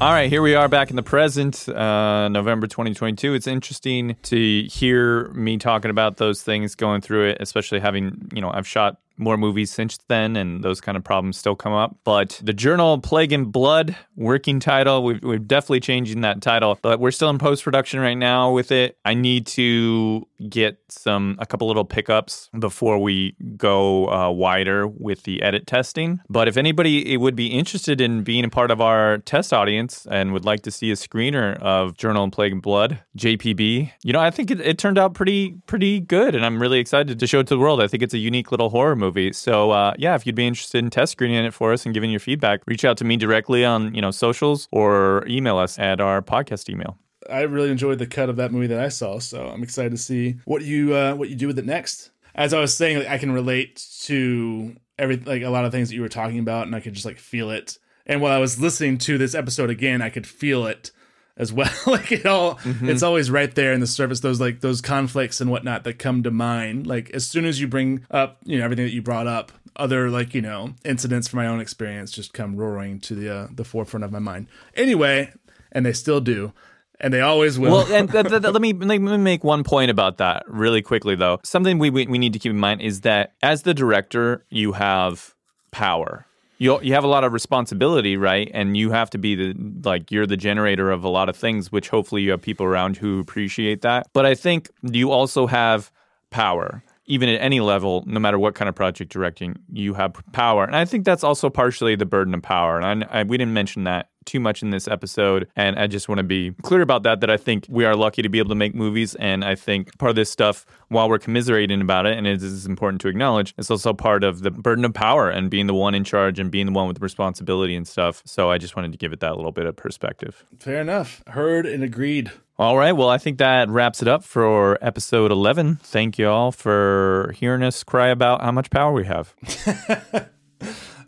All 0.00 0.12
right, 0.14 0.30
here 0.30 0.40
we 0.40 0.54
are 0.54 0.66
back 0.66 0.88
in 0.88 0.96
the 0.96 1.02
present, 1.02 1.68
uh, 1.68 2.28
November 2.30 2.66
2022. 2.66 3.34
It's 3.34 3.46
interesting 3.46 4.16
to 4.22 4.62
hear 4.62 5.28
me 5.34 5.58
talking 5.58 5.90
about 5.90 6.16
those 6.16 6.42
things, 6.42 6.74
going 6.74 7.02
through 7.02 7.28
it, 7.30 7.36
especially 7.40 7.80
having, 7.80 8.30
you 8.34 8.40
know, 8.40 8.50
I've 8.50 8.66
shot 8.66 8.96
more 9.20 9.36
movies 9.36 9.70
since 9.70 9.98
then 10.08 10.36
and 10.36 10.64
those 10.64 10.80
kind 10.80 10.96
of 10.96 11.04
problems 11.04 11.36
still 11.36 11.54
come 11.54 11.72
up. 11.72 11.96
But 12.04 12.40
the 12.42 12.52
journal 12.52 12.98
Plague 12.98 13.32
and 13.32 13.52
Blood, 13.52 13.96
working 14.16 14.58
title, 14.60 15.04
we've, 15.04 15.22
we're 15.22 15.38
definitely 15.38 15.80
changing 15.80 16.22
that 16.22 16.40
title, 16.40 16.78
but 16.82 16.98
we're 16.98 17.10
still 17.10 17.30
in 17.30 17.38
post 17.38 17.62
production 17.62 18.00
right 18.00 18.14
now 18.14 18.52
with 18.52 18.72
it. 18.72 18.96
I 19.04 19.14
need 19.14 19.46
to 19.48 20.26
get 20.48 20.78
some, 20.88 21.36
a 21.38 21.46
couple 21.46 21.66
little 21.66 21.84
pickups 21.84 22.48
before 22.58 22.98
we 22.98 23.34
go 23.56 24.08
uh, 24.10 24.30
wider 24.30 24.86
with 24.86 25.24
the 25.24 25.42
edit 25.42 25.66
testing. 25.66 26.20
But 26.28 26.48
if 26.48 26.56
anybody 26.56 27.16
would 27.16 27.36
be 27.36 27.48
interested 27.48 28.00
in 28.00 28.22
being 28.22 28.44
a 28.44 28.48
part 28.48 28.70
of 28.70 28.80
our 28.80 29.18
test 29.18 29.52
audience 29.52 30.06
and 30.10 30.32
would 30.32 30.44
like 30.44 30.62
to 30.62 30.70
see 30.70 30.90
a 30.90 30.94
screener 30.94 31.58
of 31.60 31.96
Journal 31.96 32.24
and 32.24 32.32
Plague 32.32 32.52
and 32.52 32.62
Blood, 32.62 33.00
JPB, 33.16 33.92
you 34.02 34.12
know, 34.12 34.20
I 34.20 34.30
think 34.30 34.50
it, 34.50 34.60
it 34.60 34.78
turned 34.78 34.98
out 34.98 35.14
pretty, 35.14 35.56
pretty 35.66 36.00
good. 36.00 36.34
And 36.34 36.44
I'm 36.44 36.60
really 36.60 36.78
excited 36.78 37.18
to 37.18 37.26
show 37.26 37.40
it 37.40 37.46
to 37.48 37.54
the 37.54 37.60
world. 37.60 37.82
I 37.82 37.86
think 37.86 38.02
it's 38.02 38.14
a 38.14 38.18
unique 38.18 38.50
little 38.50 38.70
horror 38.70 38.96
movie. 38.96 39.32
So, 39.32 39.70
uh, 39.70 39.94
yeah, 39.98 40.14
if 40.14 40.26
you'd 40.26 40.34
be 40.34 40.46
interested 40.46 40.78
in 40.78 40.90
test 40.90 41.12
screening 41.12 41.44
it 41.44 41.54
for 41.54 41.72
us 41.72 41.84
and 41.84 41.94
giving 41.94 42.10
your 42.10 42.20
feedback, 42.20 42.60
reach 42.66 42.84
out 42.84 42.96
to 42.98 43.04
me 43.04 43.16
directly 43.16 43.64
on, 43.64 43.94
you 43.94 44.00
know, 44.00 44.10
socials 44.10 44.68
or 44.72 45.26
email 45.26 45.58
us 45.58 45.78
at 45.78 46.00
our 46.00 46.22
podcast 46.22 46.68
email. 46.68 46.96
I 47.30 47.42
really 47.42 47.70
enjoyed 47.70 47.98
the 47.98 48.06
cut 48.06 48.28
of 48.28 48.36
that 48.36 48.52
movie 48.52 48.66
that 48.68 48.80
I 48.80 48.88
saw, 48.88 49.18
so 49.18 49.48
I'm 49.48 49.62
excited 49.62 49.90
to 49.90 49.98
see 49.98 50.36
what 50.44 50.62
you 50.62 50.94
uh, 50.94 51.14
what 51.14 51.28
you 51.28 51.36
do 51.36 51.46
with 51.46 51.58
it 51.58 51.66
next. 51.66 52.10
As 52.34 52.54
I 52.54 52.60
was 52.60 52.76
saying, 52.76 52.98
like, 52.98 53.08
I 53.08 53.18
can 53.18 53.32
relate 53.32 53.84
to 54.02 54.76
every 54.98 55.16
like 55.16 55.42
a 55.42 55.50
lot 55.50 55.64
of 55.64 55.72
things 55.72 55.88
that 55.88 55.94
you 55.94 56.02
were 56.02 56.08
talking 56.08 56.38
about, 56.38 56.66
and 56.66 56.74
I 56.74 56.80
could 56.80 56.94
just 56.94 57.06
like 57.06 57.18
feel 57.18 57.50
it. 57.50 57.78
And 58.06 58.20
while 58.20 58.32
I 58.32 58.38
was 58.38 58.60
listening 58.60 58.98
to 58.98 59.18
this 59.18 59.34
episode 59.34 59.70
again, 59.70 60.02
I 60.02 60.10
could 60.10 60.26
feel 60.26 60.66
it 60.66 60.90
as 61.36 61.52
well. 61.52 61.72
like 61.86 62.12
it 62.12 62.26
all, 62.26 62.58
it's 62.64 63.02
always 63.02 63.30
right 63.30 63.54
there 63.54 63.72
in 63.72 63.80
the 63.80 63.86
surface. 63.86 64.20
Those 64.20 64.40
like 64.40 64.60
those 64.60 64.80
conflicts 64.80 65.40
and 65.40 65.50
whatnot 65.50 65.84
that 65.84 65.98
come 65.98 66.22
to 66.22 66.30
mind. 66.30 66.86
Like 66.86 67.10
as 67.10 67.26
soon 67.26 67.44
as 67.44 67.60
you 67.60 67.68
bring 67.68 68.04
up, 68.10 68.38
you 68.44 68.58
know, 68.58 68.64
everything 68.64 68.84
that 68.84 68.92
you 68.92 69.02
brought 69.02 69.26
up, 69.26 69.52
other 69.76 70.10
like 70.10 70.34
you 70.34 70.42
know 70.42 70.74
incidents 70.84 71.28
from 71.28 71.38
my 71.38 71.46
own 71.46 71.60
experience 71.60 72.10
just 72.10 72.32
come 72.32 72.56
roaring 72.56 73.00
to 73.00 73.14
the 73.14 73.34
uh, 73.34 73.48
the 73.52 73.64
forefront 73.64 74.04
of 74.04 74.12
my 74.12 74.18
mind. 74.18 74.46
Anyway, 74.74 75.32
and 75.72 75.84
they 75.84 75.92
still 75.92 76.20
do. 76.20 76.52
And 77.00 77.14
they 77.14 77.20
always 77.20 77.58
will. 77.58 77.72
Well, 77.72 77.92
and 77.92 78.10
th- 78.10 78.26
th- 78.26 78.42
th- 78.42 78.52
let 78.52 78.60
me 78.60 78.72
let 78.72 79.00
me 79.00 79.16
make 79.16 79.42
one 79.42 79.64
point 79.64 79.90
about 79.90 80.18
that 80.18 80.44
really 80.46 80.82
quickly, 80.82 81.14
though. 81.14 81.40
Something 81.42 81.78
we, 81.78 81.88
we 81.90 82.06
we 82.06 82.18
need 82.18 82.34
to 82.34 82.38
keep 82.38 82.50
in 82.50 82.58
mind 82.58 82.82
is 82.82 83.00
that 83.02 83.32
as 83.42 83.62
the 83.62 83.72
director, 83.72 84.44
you 84.50 84.72
have 84.72 85.34
power. 85.70 86.26
You 86.58 86.78
you 86.82 86.92
have 86.92 87.04
a 87.04 87.08
lot 87.08 87.24
of 87.24 87.32
responsibility, 87.32 88.18
right? 88.18 88.50
And 88.52 88.76
you 88.76 88.90
have 88.90 89.08
to 89.10 89.18
be 89.18 89.34
the 89.34 89.54
like 89.82 90.10
you're 90.10 90.26
the 90.26 90.36
generator 90.36 90.90
of 90.90 91.02
a 91.02 91.08
lot 91.08 91.30
of 91.30 91.36
things, 91.36 91.72
which 91.72 91.88
hopefully 91.88 92.20
you 92.20 92.32
have 92.32 92.42
people 92.42 92.66
around 92.66 92.98
who 92.98 93.18
appreciate 93.18 93.80
that. 93.80 94.08
But 94.12 94.26
I 94.26 94.34
think 94.34 94.68
you 94.82 95.10
also 95.10 95.46
have 95.46 95.90
power. 96.28 96.82
Even 97.10 97.28
at 97.28 97.40
any 97.40 97.58
level, 97.58 98.04
no 98.06 98.20
matter 98.20 98.38
what 98.38 98.54
kind 98.54 98.68
of 98.68 98.76
project 98.76 99.10
directing, 99.10 99.56
you 99.72 99.94
have 99.94 100.14
power, 100.30 100.62
and 100.62 100.76
I 100.76 100.84
think 100.84 101.04
that's 101.04 101.24
also 101.24 101.50
partially 101.50 101.96
the 101.96 102.06
burden 102.06 102.34
of 102.34 102.42
power. 102.42 102.80
And 102.80 103.04
I, 103.04 103.20
I, 103.20 103.22
we 103.24 103.36
didn't 103.36 103.52
mention 103.52 103.82
that 103.84 104.10
too 104.26 104.38
much 104.38 104.62
in 104.62 104.70
this 104.70 104.86
episode, 104.86 105.48
and 105.56 105.76
I 105.76 105.88
just 105.88 106.08
want 106.08 106.18
to 106.18 106.22
be 106.22 106.52
clear 106.62 106.82
about 106.82 107.02
that. 107.02 107.20
That 107.20 107.28
I 107.28 107.36
think 107.36 107.66
we 107.68 107.84
are 107.84 107.96
lucky 107.96 108.22
to 108.22 108.28
be 108.28 108.38
able 108.38 108.50
to 108.50 108.54
make 108.54 108.76
movies, 108.76 109.16
and 109.16 109.44
I 109.44 109.56
think 109.56 109.98
part 109.98 110.10
of 110.10 110.16
this 110.16 110.30
stuff, 110.30 110.64
while 110.88 111.08
we're 111.08 111.18
commiserating 111.18 111.80
about 111.80 112.06
it, 112.06 112.16
and 112.16 112.28
it 112.28 112.42
is 112.42 112.64
important 112.64 113.00
to 113.00 113.08
acknowledge, 113.08 113.54
it's 113.58 113.72
also 113.72 113.92
part 113.92 114.22
of 114.22 114.42
the 114.42 114.52
burden 114.52 114.84
of 114.84 114.94
power 114.94 115.28
and 115.30 115.50
being 115.50 115.66
the 115.66 115.74
one 115.74 115.96
in 115.96 116.04
charge 116.04 116.38
and 116.38 116.48
being 116.48 116.66
the 116.66 116.72
one 116.72 116.86
with 116.86 117.02
responsibility 117.02 117.74
and 117.74 117.88
stuff. 117.88 118.22
So 118.24 118.52
I 118.52 118.58
just 118.58 118.76
wanted 118.76 118.92
to 118.92 118.98
give 118.98 119.12
it 119.12 119.18
that 119.18 119.36
little 119.36 119.52
bit 119.52 119.66
of 119.66 119.74
perspective. 119.74 120.44
Fair 120.60 120.80
enough. 120.80 121.24
Heard 121.26 121.66
and 121.66 121.82
agreed. 121.82 122.30
All 122.60 122.76
right. 122.76 122.92
Well, 122.92 123.08
I 123.08 123.16
think 123.16 123.38
that 123.38 123.70
wraps 123.70 124.02
it 124.02 124.08
up 124.08 124.22
for 124.22 124.76
episode 124.82 125.32
11. 125.32 125.76
Thank 125.76 126.18
you 126.18 126.28
all 126.28 126.52
for 126.52 127.32
hearing 127.38 127.62
us 127.62 127.82
cry 127.82 128.08
about 128.08 128.42
how 128.42 128.52
much 128.52 128.68
power 128.68 128.92
we 128.92 129.06
have. 129.06 129.34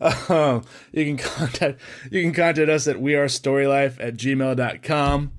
Uh, 0.00 0.62
you 0.92 1.05
can 1.05 1.18
contact 1.18 1.78
you 2.11 2.22
can 2.22 2.32
contact 2.32 2.70
us 2.70 2.88
at 2.88 2.96
wearestorylife 2.96 4.00
at 4.00 4.16
gmail.com. 4.16 5.32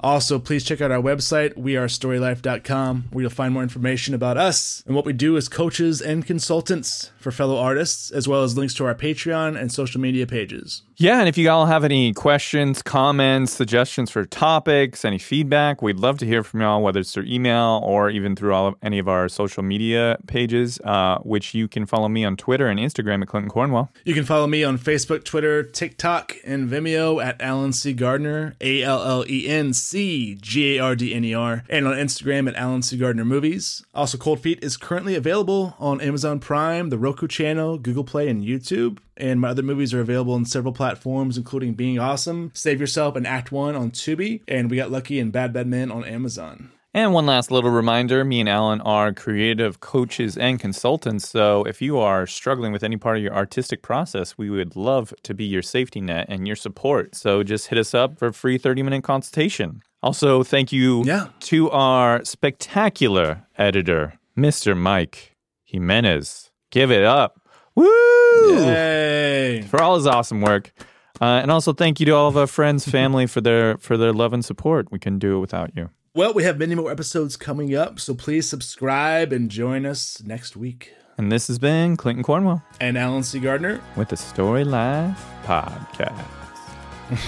Also, 0.00 0.38
please 0.38 0.64
check 0.64 0.82
out 0.82 0.90
our 0.90 1.00
website, 1.00 1.54
wearestorylife.com, 1.54 3.04
where 3.10 3.22
you'll 3.22 3.30
find 3.30 3.54
more 3.54 3.62
information 3.62 4.12
about 4.12 4.36
us 4.36 4.82
and 4.86 4.94
what 4.94 5.06
we 5.06 5.14
do 5.14 5.38
as 5.38 5.48
coaches 5.48 6.02
and 6.02 6.26
consultants 6.26 7.10
for 7.18 7.30
fellow 7.32 7.56
artists, 7.56 8.10
as 8.10 8.28
well 8.28 8.42
as 8.42 8.54
links 8.58 8.74
to 8.74 8.84
our 8.84 8.94
Patreon 8.94 9.58
and 9.58 9.72
social 9.72 9.98
media 9.98 10.26
pages. 10.26 10.82
Yeah, 10.96 11.18
and 11.18 11.28
if 11.28 11.36
you 11.36 11.50
all 11.50 11.66
have 11.66 11.82
any 11.82 12.12
questions, 12.12 12.80
comments, 12.80 13.52
suggestions 13.52 14.12
for 14.12 14.24
topics, 14.24 15.04
any 15.04 15.18
feedback, 15.18 15.82
we'd 15.82 15.98
love 15.98 16.18
to 16.18 16.26
hear 16.26 16.44
from 16.44 16.60
y'all, 16.60 16.82
whether 16.82 17.00
it's 17.00 17.12
through 17.12 17.24
email 17.24 17.80
or 17.84 18.10
even 18.10 18.36
through 18.36 18.54
all 18.54 18.68
of 18.68 18.76
any 18.80 19.00
of 19.00 19.08
our 19.08 19.28
social 19.28 19.64
media 19.64 20.16
pages, 20.28 20.78
uh, 20.84 21.18
which 21.18 21.52
you 21.52 21.66
can 21.66 21.84
follow 21.84 22.08
me 22.08 22.24
on 22.24 22.36
Twitter 22.36 22.68
and 22.68 22.78
Instagram 22.78 23.22
at 23.22 23.28
Clinton 23.28 23.50
Cornwell. 23.50 23.90
You 24.04 24.14
can 24.14 24.24
follow 24.24 24.46
me 24.46 24.62
on 24.62 24.78
Facebook, 24.78 25.24
Twitter, 25.24 25.64
TikTok, 25.64 26.36
and 26.44 26.70
Vimeo 26.70 27.20
at 27.22 27.42
Allen 27.42 27.72
C. 27.72 27.92
Gardner, 27.92 28.54
A 28.60 28.84
L 28.84 29.02
L 29.02 29.24
E 29.28 29.48
N 29.48 29.72
C 29.72 30.38
G 30.40 30.76
A 30.76 30.84
R 30.84 30.94
D 30.94 31.12
N 31.12 31.24
E 31.24 31.34
R, 31.34 31.64
and 31.68 31.88
on 31.88 31.94
Instagram 31.94 32.48
at 32.48 32.54
Allen 32.54 32.82
C. 32.82 32.96
Gardner 32.96 33.24
Movies. 33.24 33.84
Also, 33.96 34.16
Cold 34.16 34.38
Feet 34.38 34.62
is 34.62 34.76
currently 34.76 35.16
available 35.16 35.74
on 35.80 36.00
Amazon 36.00 36.38
Prime, 36.38 36.90
the 36.90 36.98
Roku 36.98 37.26
channel, 37.26 37.78
Google 37.78 38.04
Play, 38.04 38.28
and 38.28 38.44
YouTube. 38.44 38.98
And 39.16 39.40
my 39.40 39.48
other 39.50 39.62
movies 39.62 39.94
are 39.94 40.00
available 40.00 40.34
on 40.34 40.44
several 40.44 40.72
platforms, 40.74 41.36
including 41.38 41.74
Being 41.74 41.98
Awesome, 41.98 42.50
Save 42.54 42.80
Yourself, 42.80 43.14
and 43.16 43.26
Act 43.26 43.52
One 43.52 43.76
on 43.76 43.90
Tubi. 43.90 44.42
And 44.48 44.70
we 44.70 44.76
got 44.76 44.90
lucky 44.90 45.18
in 45.18 45.30
Bad 45.30 45.52
Bad 45.52 45.66
Men 45.66 45.90
on 45.92 46.04
Amazon. 46.04 46.70
And 46.96 47.12
one 47.12 47.26
last 47.26 47.50
little 47.50 47.70
reminder 47.70 48.24
me 48.24 48.38
and 48.38 48.48
Allen 48.48 48.80
are 48.82 49.12
creative 49.12 49.80
coaches 49.80 50.36
and 50.38 50.60
consultants. 50.60 51.28
So 51.28 51.64
if 51.64 51.82
you 51.82 51.98
are 51.98 52.24
struggling 52.24 52.70
with 52.72 52.84
any 52.84 52.96
part 52.96 53.16
of 53.16 53.22
your 53.24 53.34
artistic 53.34 53.82
process, 53.82 54.38
we 54.38 54.48
would 54.48 54.76
love 54.76 55.12
to 55.24 55.34
be 55.34 55.44
your 55.44 55.62
safety 55.62 56.00
net 56.00 56.26
and 56.28 56.46
your 56.46 56.54
support. 56.54 57.16
So 57.16 57.42
just 57.42 57.66
hit 57.66 57.78
us 57.78 57.94
up 57.94 58.16
for 58.16 58.28
a 58.28 58.32
free 58.32 58.58
30 58.58 58.84
minute 58.84 59.02
consultation. 59.02 59.82
Also, 60.04 60.44
thank 60.44 60.70
you 60.70 61.02
Yeah. 61.04 61.28
to 61.40 61.68
our 61.70 62.24
spectacular 62.24 63.44
editor, 63.58 64.14
Mr. 64.38 64.76
Mike 64.76 65.32
Jimenez. 65.64 66.50
Give 66.70 66.90
it 66.92 67.02
up. 67.04 67.40
Woo! 67.74 68.64
Yay! 68.66 69.62
For 69.62 69.82
all 69.82 69.96
his 69.96 70.06
awesome 70.06 70.40
work. 70.40 70.72
Uh, 71.20 71.40
and 71.42 71.50
also 71.50 71.72
thank 71.72 72.00
you 72.00 72.06
to 72.06 72.12
all 72.12 72.28
of 72.28 72.36
our 72.36 72.46
friends, 72.46 72.88
family 72.88 73.26
for 73.26 73.40
their 73.40 73.78
for 73.78 73.96
their 73.96 74.12
love 74.12 74.32
and 74.32 74.44
support. 74.44 74.90
We 74.90 74.98
couldn't 74.98 75.20
do 75.20 75.36
it 75.36 75.40
without 75.40 75.76
you. 75.76 75.90
Well, 76.14 76.32
we 76.32 76.44
have 76.44 76.58
many 76.58 76.74
more 76.76 76.92
episodes 76.92 77.36
coming 77.36 77.74
up, 77.74 77.98
so 77.98 78.14
please 78.14 78.48
subscribe 78.48 79.32
and 79.32 79.50
join 79.50 79.84
us 79.84 80.22
next 80.24 80.56
week. 80.56 80.92
And 81.18 81.30
this 81.30 81.48
has 81.48 81.58
been 81.58 81.96
Clinton 81.96 82.22
Cornwell 82.24 82.62
And 82.80 82.98
Allen 82.98 83.22
C. 83.22 83.40
Gardner, 83.40 83.80
with 83.96 84.08
the 84.08 84.16
Story 84.16 84.64
Life 84.64 85.24
Podcast. 85.44 86.24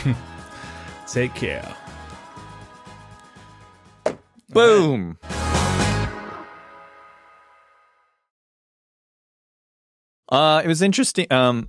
take 1.06 1.34
care. 1.34 1.74
Boom. 4.50 5.18
Uh, 10.28 10.60
it 10.64 10.68
was 10.68 10.82
interesting. 10.82 11.26
Um. 11.30 11.68